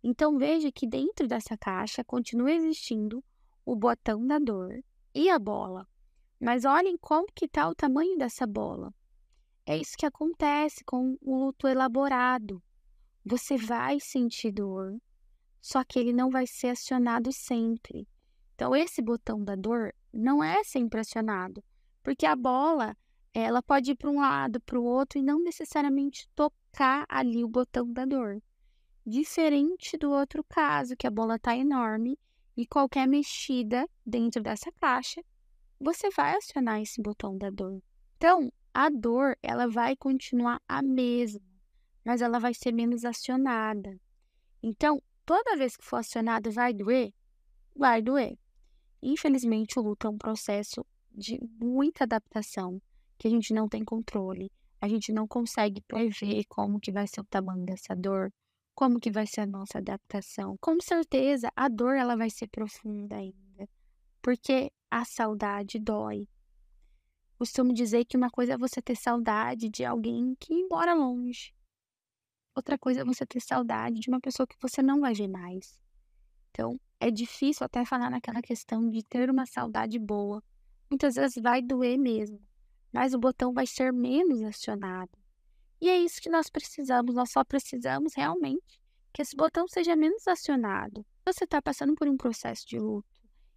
Então, 0.03 0.37
veja 0.37 0.71
que 0.71 0.85
dentro 0.85 1.27
dessa 1.27 1.57
caixa 1.57 2.03
continua 2.03 2.51
existindo 2.51 3.23
o 3.65 3.75
botão 3.75 4.27
da 4.27 4.37
dor 4.37 4.83
e 5.15 5.29
a 5.29 5.39
bola. 5.39 5.87
Mas 6.43 6.65
olhem 6.65 6.97
como 6.97 7.25
que 7.33 7.45
está 7.45 7.69
o 7.69 7.73
tamanho 7.73 8.17
dessa 8.17 8.45
bola. 8.45 8.93
É 9.65 9.77
isso 9.77 9.95
que 9.97 10.05
acontece 10.05 10.83
com 10.83 11.17
o 11.21 11.45
luto 11.45 11.69
elaborado. 11.69 12.61
Você 13.23 13.55
vai 13.55 13.97
sentir 14.01 14.51
dor, 14.51 15.01
só 15.61 15.85
que 15.85 15.97
ele 15.97 16.11
não 16.11 16.29
vai 16.29 16.45
ser 16.45 16.67
acionado 16.67 17.31
sempre. 17.31 18.05
Então, 18.53 18.75
esse 18.75 19.01
botão 19.01 19.41
da 19.41 19.55
dor 19.55 19.95
não 20.11 20.43
é 20.43 20.65
sempre 20.65 20.99
acionado, 20.99 21.63
porque 22.03 22.25
a 22.25 22.35
bola 22.35 22.93
ela 23.33 23.63
pode 23.63 23.91
ir 23.91 23.95
para 23.95 24.11
um 24.11 24.19
lado, 24.19 24.59
para 24.59 24.77
o 24.77 24.83
outro 24.83 25.17
e 25.17 25.23
não 25.23 25.41
necessariamente 25.41 26.27
tocar 26.35 27.05
ali 27.07 27.41
o 27.41 27.47
botão 27.47 27.89
da 27.89 28.03
dor. 28.03 28.43
Diferente 29.05 29.97
do 29.97 30.11
outro 30.11 30.43
caso, 30.43 30.97
que 30.97 31.07
a 31.07 31.11
bola 31.11 31.37
está 31.37 31.55
enorme 31.55 32.19
e 32.57 32.67
qualquer 32.67 33.07
mexida 33.07 33.89
dentro 34.05 34.43
dessa 34.43 34.69
caixa, 34.73 35.23
você 35.83 36.09
vai 36.09 36.35
acionar 36.35 36.81
esse 36.81 37.01
botão 37.01 37.37
da 37.37 37.49
dor. 37.49 37.81
Então, 38.15 38.51
a 38.73 38.89
dor, 38.89 39.37
ela 39.43 39.67
vai 39.67 39.95
continuar 39.95 40.59
a 40.67 40.81
mesma, 40.81 41.41
mas 42.03 42.21
ela 42.21 42.39
vai 42.39 42.53
ser 42.53 42.71
menos 42.71 43.05
acionada. 43.05 43.99
Então, 44.61 45.01
toda 45.25 45.57
vez 45.57 45.75
que 45.75 45.85
for 45.85 45.97
acionada, 45.97 46.49
vai 46.49 46.73
doer? 46.73 47.13
Vai 47.75 48.01
doer. 48.01 48.37
Infelizmente, 49.01 49.77
o 49.77 49.81
luto 49.81 50.07
é 50.07 50.09
um 50.09 50.17
processo 50.17 50.85
de 51.11 51.39
muita 51.59 52.05
adaptação 52.05 52.81
que 53.17 53.27
a 53.27 53.31
gente 53.31 53.53
não 53.53 53.67
tem 53.67 53.83
controle. 53.83 54.49
A 54.79 54.87
gente 54.87 55.11
não 55.11 55.27
consegue 55.27 55.81
prever 55.81 56.43
como 56.47 56.79
que 56.79 56.91
vai 56.91 57.07
ser 57.07 57.21
o 57.21 57.25
tamanho 57.25 57.65
dessa 57.65 57.95
dor, 57.95 58.31
como 58.73 58.99
que 58.99 59.11
vai 59.11 59.27
ser 59.27 59.41
a 59.41 59.45
nossa 59.45 59.77
adaptação. 59.77 60.57
Com 60.59 60.77
certeza, 60.81 61.51
a 61.55 61.67
dor 61.67 61.95
ela 61.95 62.15
vai 62.15 62.29
ser 62.29 62.47
profunda 62.47 63.17
ainda, 63.17 63.69
porque 64.21 64.71
a 64.93 65.03
saudade 65.03 65.79
dói. 65.79 66.27
Costumo 67.39 67.73
dizer 67.73 68.05
que 68.05 68.15
uma 68.15 68.29
coisa 68.29 68.53
é 68.53 68.57
você 68.57 68.79
ter 68.79 68.95
saudade 68.95 69.67
de 69.67 69.83
alguém 69.83 70.35
que 70.39 70.67
mora 70.67 70.93
longe. 70.93 71.51
Outra 72.55 72.77
coisa 72.77 73.01
é 73.01 73.03
você 73.03 73.25
ter 73.25 73.41
saudade 73.41 73.99
de 73.99 74.07
uma 74.07 74.21
pessoa 74.21 74.45
que 74.45 74.55
você 74.61 74.83
não 74.83 75.01
vai 75.01 75.15
ver 75.15 75.27
mais. 75.27 75.81
Então, 76.51 76.79
é 76.99 77.09
difícil 77.09 77.65
até 77.65 77.83
falar 77.83 78.11
naquela 78.11 78.39
questão 78.39 78.87
de 78.87 79.01
ter 79.03 79.31
uma 79.31 79.47
saudade 79.47 79.97
boa. 79.97 80.43
Muitas 80.91 81.15
vezes 81.15 81.41
vai 81.41 81.59
doer 81.59 81.97
mesmo, 81.97 82.39
mas 82.91 83.15
o 83.15 83.19
botão 83.19 83.51
vai 83.51 83.65
ser 83.65 83.91
menos 83.91 84.43
acionado. 84.43 85.17
E 85.81 85.89
é 85.89 85.97
isso 85.97 86.21
que 86.21 86.29
nós 86.29 86.51
precisamos, 86.51 87.15
nós 87.15 87.31
só 87.31 87.43
precisamos 87.43 88.13
realmente 88.13 88.79
que 89.11 89.23
esse 89.23 89.35
botão 89.35 89.67
seja 89.67 89.95
menos 89.95 90.27
acionado. 90.27 91.03
Você 91.25 91.45
está 91.45 91.59
passando 91.59 91.95
por 91.95 92.07
um 92.07 92.15
processo 92.15 92.67
de 92.67 92.77
luto 92.77 93.12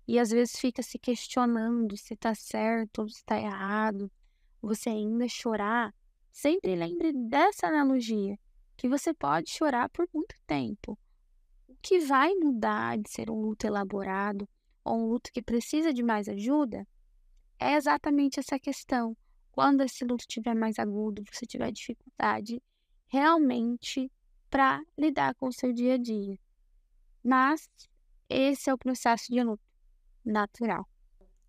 e 0.06 0.18
às 0.18 0.30
vezes 0.30 0.58
fica 0.58 0.82
se 0.82 0.98
questionando 0.98 1.96
se 1.96 2.14
está 2.14 2.34
certo 2.34 3.02
ou 3.02 3.08
se 3.08 3.16
está 3.16 3.38
errado, 3.38 4.10
você 4.60 4.90
ainda 4.90 5.28
chorar, 5.28 5.94
sempre 6.32 6.74
lembre 6.76 7.12
dessa 7.12 7.66
analogia, 7.66 8.38
que 8.76 8.88
você 8.88 9.12
pode 9.12 9.50
chorar 9.50 9.88
por 9.88 10.08
muito 10.12 10.34
tempo, 10.46 10.98
que 11.82 12.00
vai 12.00 12.34
mudar 12.34 12.98
de 12.98 13.10
ser 13.10 13.30
um 13.30 13.40
luto 13.40 13.66
elaborado 13.66 14.48
ou 14.84 14.98
um 14.98 15.06
luto 15.08 15.32
que 15.32 15.42
precisa 15.42 15.92
de 15.92 16.02
mais 16.02 16.28
ajuda 16.28 16.86
é 17.58 17.74
exatamente 17.74 18.38
essa 18.38 18.58
questão. 18.58 19.16
Quando 19.50 19.82
esse 19.82 20.04
luto 20.04 20.22
estiver 20.22 20.54
mais 20.54 20.78
agudo, 20.78 21.24
você 21.32 21.46
tiver 21.46 21.72
dificuldade 21.72 22.62
realmente 23.08 24.10
para 24.50 24.82
lidar 24.96 25.34
com 25.34 25.48
o 25.48 25.52
seu 25.52 25.72
dia 25.72 25.94
a 25.94 25.98
dia. 25.98 26.38
Mas 27.24 27.68
esse 28.28 28.68
é 28.68 28.74
o 28.74 28.78
processo 28.78 29.32
de 29.32 29.42
luto 29.42 29.65
natural. 30.26 30.86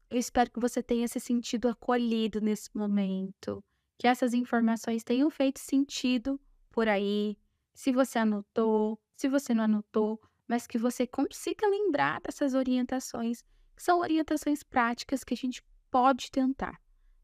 Eu 0.10 0.18
espero 0.18 0.52
que 0.52 0.60
você 0.60 0.82
tenha 0.82 1.08
se 1.08 1.20
sentido 1.20 1.68
acolhido 1.68 2.40
nesse 2.40 2.70
momento, 2.74 3.64
que 3.98 4.08
essas 4.08 4.34
informações 4.34 5.04
tenham 5.04 5.30
feito 5.30 5.60
sentido 5.60 6.40
por 6.72 6.88
aí. 6.88 7.38
Se 7.74 7.92
você 7.92 8.20
anotou, 8.20 9.00
se 9.16 9.28
você 9.28 9.54
não 9.54 9.66
anotou, 9.66 10.22
mas 10.48 10.66
que 10.66 10.78
você 10.78 11.06
consiga 11.06 11.68
lembrar 11.68 12.22
dessas 12.22 12.54
orientações, 12.54 13.42
que 13.76 13.84
são 13.84 14.00
orientações 14.00 14.64
práticas 14.64 15.24
que 15.24 15.34
a 15.34 15.38
gente 15.38 15.62
pode 15.92 16.32
tentar. 16.32 16.80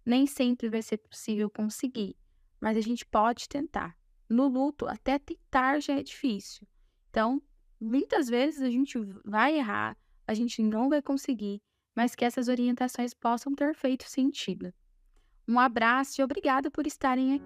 Nem 0.06 0.28
sempre 0.28 0.70
vai 0.70 0.82
ser 0.82 0.98
possível 0.98 1.50
conseguir, 1.50 2.18
mas 2.60 2.76
a 2.76 2.82
gente 2.82 3.06
pode 3.06 3.48
tentar. 3.48 3.98
No 4.28 4.48
luto, 4.48 4.88
até 4.88 5.18
tentar 5.18 5.80
já 5.80 5.94
é 5.94 6.04
difícil. 6.04 6.68
Então, 7.10 7.42
muitas 7.80 8.28
vezes 8.28 8.62
a 8.62 8.70
gente 8.70 8.98
vai 9.24 9.58
errar, 9.58 9.98
a 10.28 10.34
gente 10.34 10.62
não 10.62 10.90
vai 10.90 11.02
conseguir, 11.02 11.62
mas 11.96 12.16
que 12.16 12.26
essas 12.26 12.48
orientações 12.48 13.14
possam 13.14 13.54
ter 13.54 13.76
feito 13.76 14.10
sentido. 14.10 14.74
Um 15.48 15.60
abraço 15.60 16.22
e 16.22 16.24
obrigada 16.24 16.72
por 16.72 16.88
estarem 16.88 17.34
aqui. 17.36 17.42